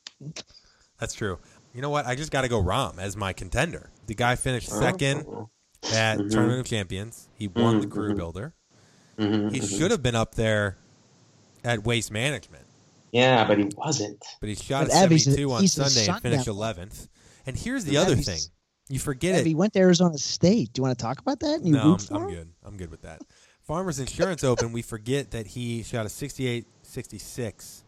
That's 1.00 1.14
true. 1.14 1.40
You 1.74 1.82
know 1.82 1.90
what? 1.90 2.06
I 2.06 2.16
just 2.16 2.32
got 2.32 2.42
to 2.42 2.48
go 2.48 2.62
Rahm 2.64 2.98
as 3.00 3.16
my 3.18 3.34
contender. 3.34 3.90
The 4.08 4.16
guy 4.16 4.36
finished 4.36 4.70
second 4.70 5.26
Oh. 5.28 5.50
at 5.94 6.18
Mhm. 6.20 6.32
Tournament 6.32 6.60
of 6.62 6.66
Champions. 6.68 7.28
He 7.36 7.48
won 7.48 7.82
the 7.82 7.88
Mhm, 7.88 7.92
Crew. 7.92 8.16
Builder. 8.16 8.54
Mhm, 9.20 9.54
He 9.54 9.60
mhm. 9.60 9.78
should 9.78 9.92
have 9.92 10.02
been 10.02 10.16
up 10.16 10.36
there 10.36 10.78
at 11.64 11.84
Waste 11.84 12.12
Management, 12.12 12.66
Yeah, 13.12 13.46
but 13.46 13.58
he 13.58 13.66
wasn't. 13.76 14.24
but 14.40 14.50
he 14.50 14.56
shot 14.56 14.88
But 14.88 14.94
a 14.94 14.98
Ev, 14.98 15.12
he's 15.12 15.28
a- 15.28 15.32
72 15.32 15.52
on 15.52 15.68
Sunday 15.68 15.84
and 16.00 16.06
Sundown. 16.06 16.22
finished 16.22 16.48
11th. 16.48 17.08
And 17.46 17.58
here's 17.58 17.84
the 17.86 17.96
But 17.96 18.02
other 18.08 18.14
Ev, 18.14 18.26
thing: 18.26 18.40
you 18.88 19.00
forget 19.00 19.34
Yeah, 19.36 19.40
it. 19.42 19.46
he 19.48 19.56
went 19.56 19.74
to 19.74 19.80
Arizona 19.80 20.18
State. 20.18 20.72
Do 20.74 20.80
you 20.80 20.84
want 20.84 20.98
to 20.98 21.02
talk 21.02 21.20
about 21.20 21.40
that? 21.42 21.64
No, 21.64 21.98
I'm, 22.10 22.16
I'm 22.16 22.30
good. 22.30 22.48
I'm 22.64 22.78
good 22.78 22.92
with 22.92 23.02
that. 23.02 23.22
Farmers 23.64 24.00
Insurance 24.00 24.44
Open, 24.44 24.72
we 24.72 24.82
forget 24.82 25.32
that 25.32 25.48
he 25.48 25.84
shot 25.84 26.06
a 26.06 26.10
68 26.10 26.66
66 26.84 27.84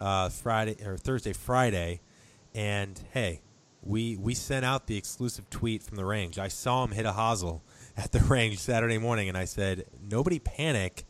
uh, 0.00 0.28
Friday 0.28 0.76
or 0.84 0.96
Thursday, 0.96 1.32
Friday. 1.32 2.00
And 2.54 3.00
hey, 3.12 3.40
we 3.82 4.16
we 4.16 4.34
sent 4.34 4.64
out 4.64 4.86
the 4.86 4.96
exclusive 4.96 5.48
tweet 5.50 5.82
from 5.82 5.96
the 5.96 6.04
range. 6.04 6.38
I 6.38 6.48
saw 6.48 6.84
him 6.84 6.92
hit 6.92 7.06
a 7.06 7.12
hosel 7.12 7.60
at 7.96 8.12
the 8.12 8.20
range 8.28 8.58
Saturday 8.58 8.98
morning, 8.98 9.28
and 9.28 9.36
I 9.36 9.44
said, 9.44 9.84
nobody 10.08 10.38
panic. 10.38 11.04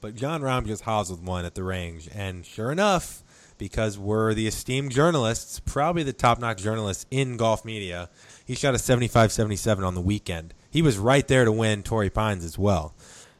But 0.00 0.14
Jon 0.14 0.42
Rahm 0.42 0.66
just 0.66 0.82
hoseled 0.82 1.24
one 1.24 1.44
at 1.44 1.54
the 1.54 1.62
range. 1.62 2.08
And 2.14 2.44
sure 2.44 2.70
enough, 2.70 3.24
because 3.58 3.98
we're 3.98 4.34
the 4.34 4.46
esteemed 4.46 4.92
journalists, 4.92 5.60
probably 5.60 6.02
the 6.02 6.12
top 6.12 6.38
notch 6.38 6.62
journalists 6.62 7.06
in 7.10 7.36
golf 7.36 7.64
media, 7.64 8.10
he 8.44 8.54
shot 8.54 8.74
a 8.74 8.78
75 8.78 9.32
77 9.32 9.84
on 9.84 9.94
the 9.94 10.00
weekend. 10.00 10.54
He 10.70 10.82
was 10.82 10.98
right 10.98 11.26
there 11.26 11.44
to 11.44 11.52
win 11.52 11.82
Torrey 11.82 12.10
Pines 12.10 12.44
as 12.44 12.58
well. 12.58 12.94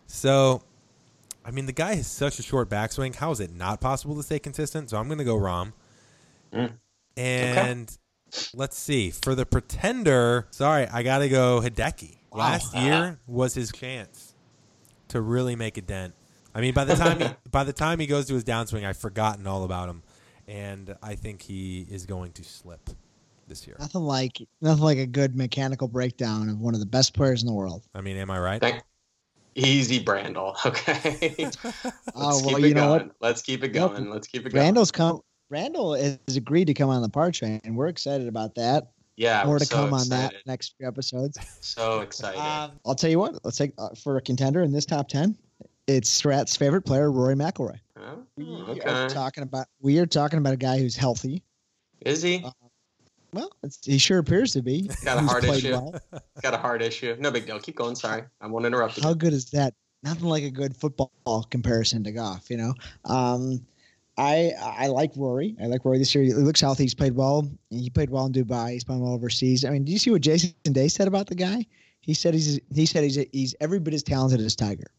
So, 0.06 0.62
I 1.44 1.50
mean, 1.50 1.66
the 1.66 1.72
guy 1.72 1.94
has 1.96 2.06
such 2.06 2.38
a 2.38 2.42
short 2.42 2.70
backswing. 2.70 3.14
How 3.14 3.30
is 3.30 3.40
it 3.40 3.54
not 3.54 3.80
possible 3.80 4.16
to 4.16 4.22
stay 4.22 4.38
consistent? 4.38 4.90
So 4.90 4.96
I'm 4.96 5.06
going 5.06 5.18
to 5.18 5.24
go 5.24 5.37
Rahm. 5.37 5.72
Mm. 6.52 6.72
And 7.16 7.96
let's 8.54 8.78
see. 8.78 9.10
For 9.10 9.34
the 9.34 9.46
pretender, 9.46 10.46
sorry, 10.50 10.86
I 10.86 11.02
got 11.02 11.18
to 11.18 11.28
go 11.28 11.60
Hideki. 11.60 12.16
Wow. 12.32 12.38
Last 12.38 12.74
year 12.74 13.18
was 13.26 13.54
his 13.54 13.72
chance 13.72 14.34
to 15.08 15.20
really 15.20 15.56
make 15.56 15.76
a 15.76 15.82
dent. 15.82 16.14
I 16.54 16.60
mean, 16.60 16.74
by 16.74 16.84
the 16.84 16.94
time 16.96 17.20
he, 17.20 17.28
by 17.50 17.64
the 17.64 17.72
time 17.72 17.98
he 17.98 18.06
goes 18.06 18.26
to 18.26 18.34
his 18.34 18.44
downswing, 18.44 18.84
I've 18.84 18.96
forgotten 18.96 19.46
all 19.46 19.64
about 19.64 19.88
him, 19.88 20.02
and 20.48 20.96
I 21.02 21.14
think 21.14 21.42
he 21.42 21.86
is 21.90 22.06
going 22.06 22.32
to 22.32 22.44
slip 22.44 22.90
this 23.48 23.66
year. 23.66 23.76
Nothing 23.78 24.02
like 24.02 24.42
nothing 24.60 24.82
like 24.84 24.98
a 24.98 25.06
good 25.06 25.36
mechanical 25.36 25.86
breakdown 25.88 26.48
of 26.48 26.60
one 26.60 26.74
of 26.74 26.80
the 26.80 26.86
best 26.86 27.14
players 27.14 27.42
in 27.42 27.46
the 27.46 27.52
world. 27.54 27.82
I 27.94 28.00
mean, 28.00 28.16
am 28.16 28.30
I 28.30 28.38
right? 28.38 28.60
Thank- 28.60 28.82
Easy, 29.54 30.04
Brandel. 30.04 30.54
Okay. 30.66 31.30
Oh, 31.34 31.50
let's 31.54 31.56
Oh 32.14 32.40
keep 32.42 32.46
well, 32.52 32.64
it 32.64 32.68
you 32.68 32.74
know 32.74 32.80
going. 32.88 33.06
what? 33.06 33.16
Let's 33.22 33.40
keep 33.40 33.64
it 33.64 33.72
Nope. 33.74 33.92
going. 33.94 34.10
Let's 34.10 34.26
keep 34.28 34.44
it 34.44 34.52
going. 34.52 34.74
Randall's 34.74 34.90
come. 34.92 35.20
Randall 35.50 35.94
has 35.94 36.18
agreed 36.37 36.66
to 36.66 36.74
come 36.74 36.90
on 36.90 37.02
the 37.02 37.09
par 37.09 37.30
train, 37.30 37.61
and 37.64 37.76
we're 37.76 37.87
excited 37.88 38.26
about 38.26 38.54
that. 38.56 38.88
yeah, 39.16 39.44
More 39.46 39.59
to 39.59 39.64
so 39.64 39.76
come 39.76 39.94
on 39.94 40.09
that 40.09 40.35
next 40.46 40.74
few 40.76 40.87
episodes. 40.88 41.38
So 41.61 42.00
excited. 42.00 42.40
Um, 42.40 42.72
I'll 42.85 42.94
tell 42.94 43.11
you 43.11 43.18
what. 43.18 43.38
Let's 43.44 43.56
take 43.56 43.72
uh, 43.78 43.90
for 44.02 44.16
a 44.16 44.20
contender 44.20 44.62
in 44.62 44.72
this 44.72 44.85
top 44.87 45.09
ten. 45.09 45.37
It's 45.87 46.09
Strat's 46.11 46.56
favorite 46.56 46.82
player, 46.82 47.12
Rory 47.12 47.35
McIlroy. 47.37 47.78
Oh, 47.98 48.18
We 48.37 48.80
are 48.80 49.09
talking 49.09 49.42
about 49.44 49.66
we 49.80 49.98
are 49.98 50.06
talking 50.06 50.38
about 50.38 50.52
a 50.52 50.56
guy 50.59 50.78
who's 50.78 50.96
healthy. 50.96 51.42
Is 52.04 52.22
he? 52.22 52.42
uh, 52.44 52.50
Well, 53.32 53.50
it's, 53.62 53.78
he 53.87 53.98
sure 53.98 54.18
appears 54.18 54.52
to 54.54 54.62
be. 54.62 54.90
Got 55.04 55.18
a 55.18 55.20
He's 55.20 55.30
heart 55.30 55.44
issue. 55.44 55.72
well. 55.72 55.94
Got 56.42 56.54
a 56.54 56.59
heart 56.59 56.82
issue. 56.82 57.16
No 57.20 57.30
big 57.30 57.46
deal. 57.46 57.59
Keep 57.61 57.76
going. 57.76 57.94
Sorry, 57.94 58.24
I 58.40 58.46
won't 58.48 58.66
interrupt. 58.66 59.00
How 59.00 59.11
You. 59.11 59.14
good 59.14 59.32
is 59.32 59.46
that? 59.50 59.74
Nothing 60.02 60.26
like 60.26 60.42
a 60.42 60.50
good 60.50 60.76
football 60.76 61.46
comparison 61.50 62.02
to 62.04 62.12
golf, 62.12 62.50
you 62.50 62.56
know. 62.56 62.74
Um, 63.04 63.64
I 64.18 64.52
I 64.61 64.87
like 64.88 65.12
Rory. 65.16 65.57
I 65.62 65.66
like 65.66 65.85
Rory 65.85 65.98
this 65.98 66.14
year. 66.14 66.24
He 66.24 66.33
looks 66.33 66.61
healthy. 66.61 66.85
He's 66.85 66.94
played 66.94 67.14
well. 67.14 67.50
He 67.70 67.90
played 67.90 68.11
well 68.11 68.26
in 68.26 68.33
Dubai. 68.33 68.72
He's 68.72 68.85
playing 68.85 69.02
well 69.02 69.12
overseas. 69.12 69.64
I 69.64 69.70
mean, 69.70 69.85
do 69.85 69.92
you 69.92 69.98
see 69.98 70.11
what 70.11 70.22
Jason 70.22 70.55
Day 70.64 70.88
said 70.88 71.09
about 71.09 71.26
the 71.26 71.35
guy? 71.35 71.66
He 72.00 72.14
said 72.14 72.35
he's 72.35 72.59
he 72.74 72.87
said 72.87 73.05
he's 73.05 73.18
he's 73.33 73.55
every 73.61 73.79
bit 73.79 73.92
as 73.94 74.02
talented 74.02 74.40
as 74.40 74.57
Tiger. 74.57 74.90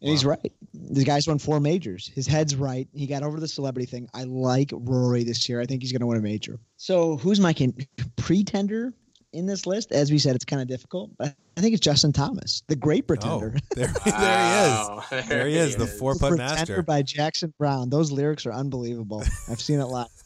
And 0.00 0.10
he's 0.10 0.24
right. 0.24 0.52
The 0.74 1.04
guy's 1.04 1.26
won 1.26 1.38
four 1.38 1.60
majors. 1.60 2.08
His 2.14 2.26
head's 2.26 2.54
right. 2.56 2.86
He 2.92 3.06
got 3.06 3.22
over 3.22 3.40
the 3.40 3.48
celebrity 3.48 3.86
thing. 3.86 4.08
I 4.12 4.24
like 4.24 4.70
Rory 4.72 5.24
this 5.24 5.48
year. 5.48 5.60
I 5.60 5.66
think 5.66 5.82
he's 5.82 5.92
going 5.92 6.00
to 6.00 6.06
win 6.06 6.18
a 6.18 6.22
major. 6.22 6.58
So 6.76 7.16
who's 7.16 7.40
my 7.40 7.54
con- 7.54 7.74
pretender 8.16 8.92
in 9.34 9.46
this 9.46 9.66
list? 9.66 9.92
As 9.92 10.10
we 10.10 10.18
said, 10.18 10.34
it's 10.34 10.44
kind 10.44 10.62
of 10.62 10.68
difficult, 10.68 11.10
but 11.18 11.34
I 11.56 11.60
think 11.60 11.74
it's 11.74 11.84
Justin 11.84 12.12
Thomas, 12.12 12.62
the 12.68 12.76
great 12.76 13.04
Oh, 13.04 13.06
pretender. 13.06 13.56
there, 13.74 13.88
there 13.88 14.02
he 14.04 15.16
is. 15.16 15.28
There 15.28 15.46
he 15.48 15.56
is, 15.56 15.76
the 15.76 15.86
four 15.86 16.14
putt 16.14 16.36
master. 16.38 16.82
by 16.82 17.02
Jackson 17.02 17.52
Browne. 17.58 17.90
Those 17.90 18.10
lyrics 18.10 18.46
are 18.46 18.52
unbelievable. 18.52 19.22
I've 19.50 19.60
seen 19.60 19.80
it 19.80 19.86
live. 19.86 20.08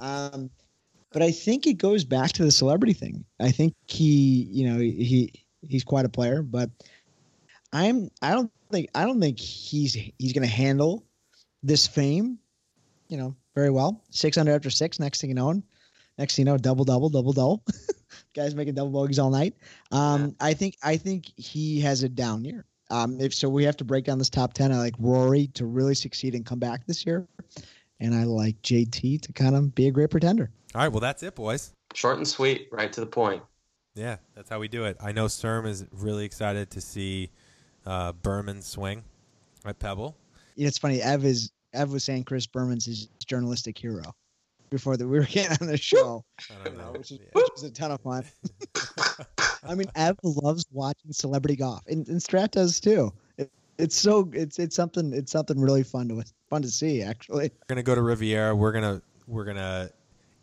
Um, 0.00 0.48
but 1.12 1.22
I 1.22 1.32
think 1.32 1.66
it 1.66 1.74
goes 1.74 2.04
back 2.04 2.30
to 2.32 2.44
the 2.44 2.52
celebrity 2.52 2.92
thing. 2.92 3.24
I 3.40 3.50
think 3.50 3.74
he, 3.88 4.46
you 4.48 4.68
know, 4.70 4.78
he 4.78 5.32
he's 5.66 5.82
quite 5.82 6.04
a 6.04 6.08
player, 6.08 6.40
but 6.40 6.70
I'm 7.72 8.08
I 8.22 8.30
don't 8.30 8.50
think 8.70 8.90
I 8.94 9.04
don't 9.04 9.20
think 9.20 9.38
he's 9.40 9.94
he's 10.18 10.32
going 10.32 10.46
to 10.46 10.54
handle 10.54 11.04
this 11.64 11.86
fame, 11.86 12.38
you 13.08 13.16
know, 13.16 13.34
very 13.56 13.70
well. 13.70 14.04
Six 14.10 14.38
under 14.38 14.52
after 14.54 14.70
six. 14.70 15.00
Next 15.00 15.20
thing 15.20 15.30
you 15.30 15.34
know, 15.34 15.60
next 16.16 16.36
thing 16.36 16.46
you 16.46 16.52
know, 16.52 16.58
double 16.58 16.84
double 16.84 17.08
double 17.08 17.32
double. 17.32 17.64
Guys 18.34 18.54
making 18.54 18.74
double 18.74 18.90
bogeys 18.90 19.18
all 19.18 19.30
night. 19.30 19.54
Um, 19.92 20.34
I 20.40 20.54
think 20.54 20.76
I 20.82 20.96
think 20.96 21.26
he 21.36 21.80
has 21.80 22.02
a 22.02 22.08
down 22.08 22.44
year. 22.44 22.64
Um, 22.90 23.20
if 23.20 23.34
so, 23.34 23.48
we 23.48 23.64
have 23.64 23.76
to 23.78 23.84
break 23.84 24.04
down 24.04 24.18
this 24.18 24.30
top 24.30 24.54
ten. 24.54 24.72
I 24.72 24.78
like 24.78 24.94
Rory 24.98 25.48
to 25.54 25.66
really 25.66 25.94
succeed 25.94 26.34
and 26.34 26.44
come 26.44 26.58
back 26.58 26.86
this 26.86 27.04
year, 27.04 27.26
and 28.00 28.14
I 28.14 28.24
like 28.24 28.60
JT 28.62 29.20
to 29.22 29.32
kind 29.32 29.54
of 29.54 29.74
be 29.74 29.88
a 29.88 29.90
great 29.90 30.10
pretender. 30.10 30.50
All 30.74 30.82
right, 30.82 30.88
well, 30.88 31.00
that's 31.00 31.22
it, 31.22 31.34
boys. 31.34 31.72
Short 31.94 32.16
and 32.16 32.28
sweet, 32.28 32.68
right 32.70 32.92
to 32.92 33.00
the 33.00 33.06
point. 33.06 33.42
Yeah, 33.94 34.16
that's 34.34 34.48
how 34.48 34.60
we 34.60 34.68
do 34.68 34.84
it. 34.84 34.96
I 35.00 35.12
know 35.12 35.26
Serm 35.26 35.66
is 35.66 35.84
really 35.92 36.24
excited 36.24 36.70
to 36.70 36.80
see 36.80 37.30
uh, 37.84 38.12
Berman 38.12 38.62
swing 38.62 39.02
at 39.64 39.78
Pebble. 39.78 40.16
You 40.54 40.64
know, 40.64 40.68
it's 40.68 40.78
funny. 40.78 41.02
Ev 41.02 41.24
is 41.24 41.50
Ev 41.74 41.92
was 41.92 42.04
saying 42.04 42.24
Chris 42.24 42.46
Berman's 42.46 42.86
his 42.86 43.08
journalistic 43.26 43.76
hero 43.76 44.14
before 44.70 44.96
that 44.96 45.06
we 45.06 45.18
were 45.18 45.24
getting 45.26 45.56
on 45.60 45.66
the 45.68 45.76
show, 45.76 46.24
I 46.50 46.64
don't 46.64 46.78
know. 46.78 46.92
which, 46.92 47.10
is, 47.12 47.18
Yeah. 47.20 47.26
which 47.32 47.48
was 47.54 47.62
a 47.64 47.70
ton 47.70 47.90
of 47.92 48.00
fun. 48.00 48.24
I 49.66 49.74
mean, 49.74 49.88
Ev 49.96 50.16
loves 50.22 50.64
watching 50.72 51.12
celebrity 51.12 51.56
golf, 51.56 51.80
and, 51.86 52.06
and 52.08 52.20
Strat 52.20 52.52
does 52.52 52.80
too. 52.80 53.12
It, 53.36 53.50
it's 53.78 53.96
so 53.96 54.30
it's 54.32 54.58
it's 54.58 54.74
something 54.76 55.12
it's 55.12 55.32
something 55.32 55.60
really 55.60 55.82
fun 55.82 56.08
to 56.08 56.24
fun 56.50 56.62
to 56.62 56.68
see 56.68 57.02
actually. 57.02 57.44
We're 57.50 57.66
gonna 57.74 57.82
go 57.82 57.94
to 57.94 58.02
Riviera. 58.02 58.54
We're 58.54 58.72
gonna 58.72 59.02
we're 59.26 59.44
gonna 59.44 59.90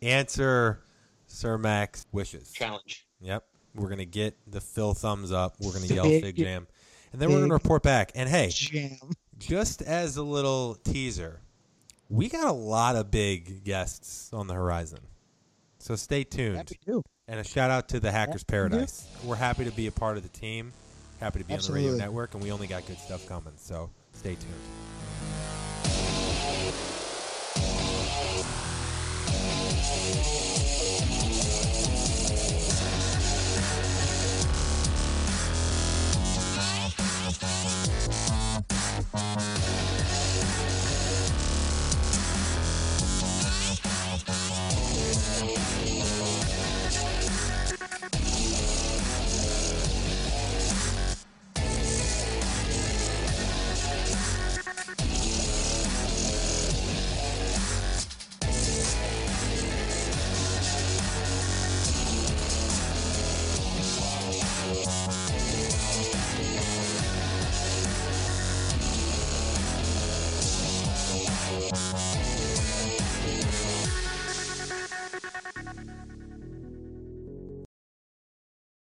answer 0.02 0.80
Cermak's 1.28 2.06
wishes. 2.12 2.52
Challenge. 2.52 3.06
Yep. 3.20 3.44
We're 3.74 3.88
gonna 3.88 4.04
get 4.04 4.36
the 4.46 4.60
Phil 4.60 4.94
thumbs 4.94 5.32
up. 5.32 5.56
We're 5.60 5.72
gonna 5.72 5.86
yell 5.86 6.04
Big- 6.04 6.22
Fig 6.24 6.36
Jam, 6.36 6.66
and 7.12 7.20
then 7.20 7.30
we're 7.32 7.40
gonna 7.40 7.54
report 7.54 7.82
back. 7.82 8.12
And 8.14 8.28
hey, 8.28 8.48
Jam. 8.50 8.96
just 9.38 9.82
as 9.82 10.16
a 10.16 10.22
little 10.22 10.76
teaser, 10.84 11.40
we 12.08 12.28
got 12.28 12.46
a 12.46 12.52
lot 12.52 12.96
of 12.96 13.10
big 13.10 13.64
guests 13.64 14.30
on 14.32 14.46
the 14.46 14.54
horizon. 14.54 15.00
So 15.78 15.96
stay 15.96 16.24
tuned. 16.24 16.72
And 17.28 17.40
a 17.40 17.44
shout 17.44 17.70
out 17.70 17.88
to 17.88 18.00
the 18.00 18.12
Hackers 18.12 18.44
Yeah, 18.48 18.62
we 18.62 18.68
do. 18.68 18.70
Paradise. 18.70 19.08
We're 19.24 19.36
happy 19.36 19.64
to 19.64 19.72
be 19.72 19.88
a 19.88 19.92
part 19.92 20.16
of 20.16 20.22
the 20.22 20.28
team. 20.28 20.72
Happy 21.20 21.40
to 21.40 21.44
be 21.44 21.54
on 21.54 21.60
the 21.60 21.72
radio 21.72 21.96
network, 21.96 22.34
and 22.34 22.42
we 22.42 22.52
only 22.52 22.66
got 22.66 22.86
good 22.86 22.98
stuff 22.98 23.26
coming. 23.26 23.54
So 23.56 23.90
stay 24.12 24.36
tuned. 24.36 24.54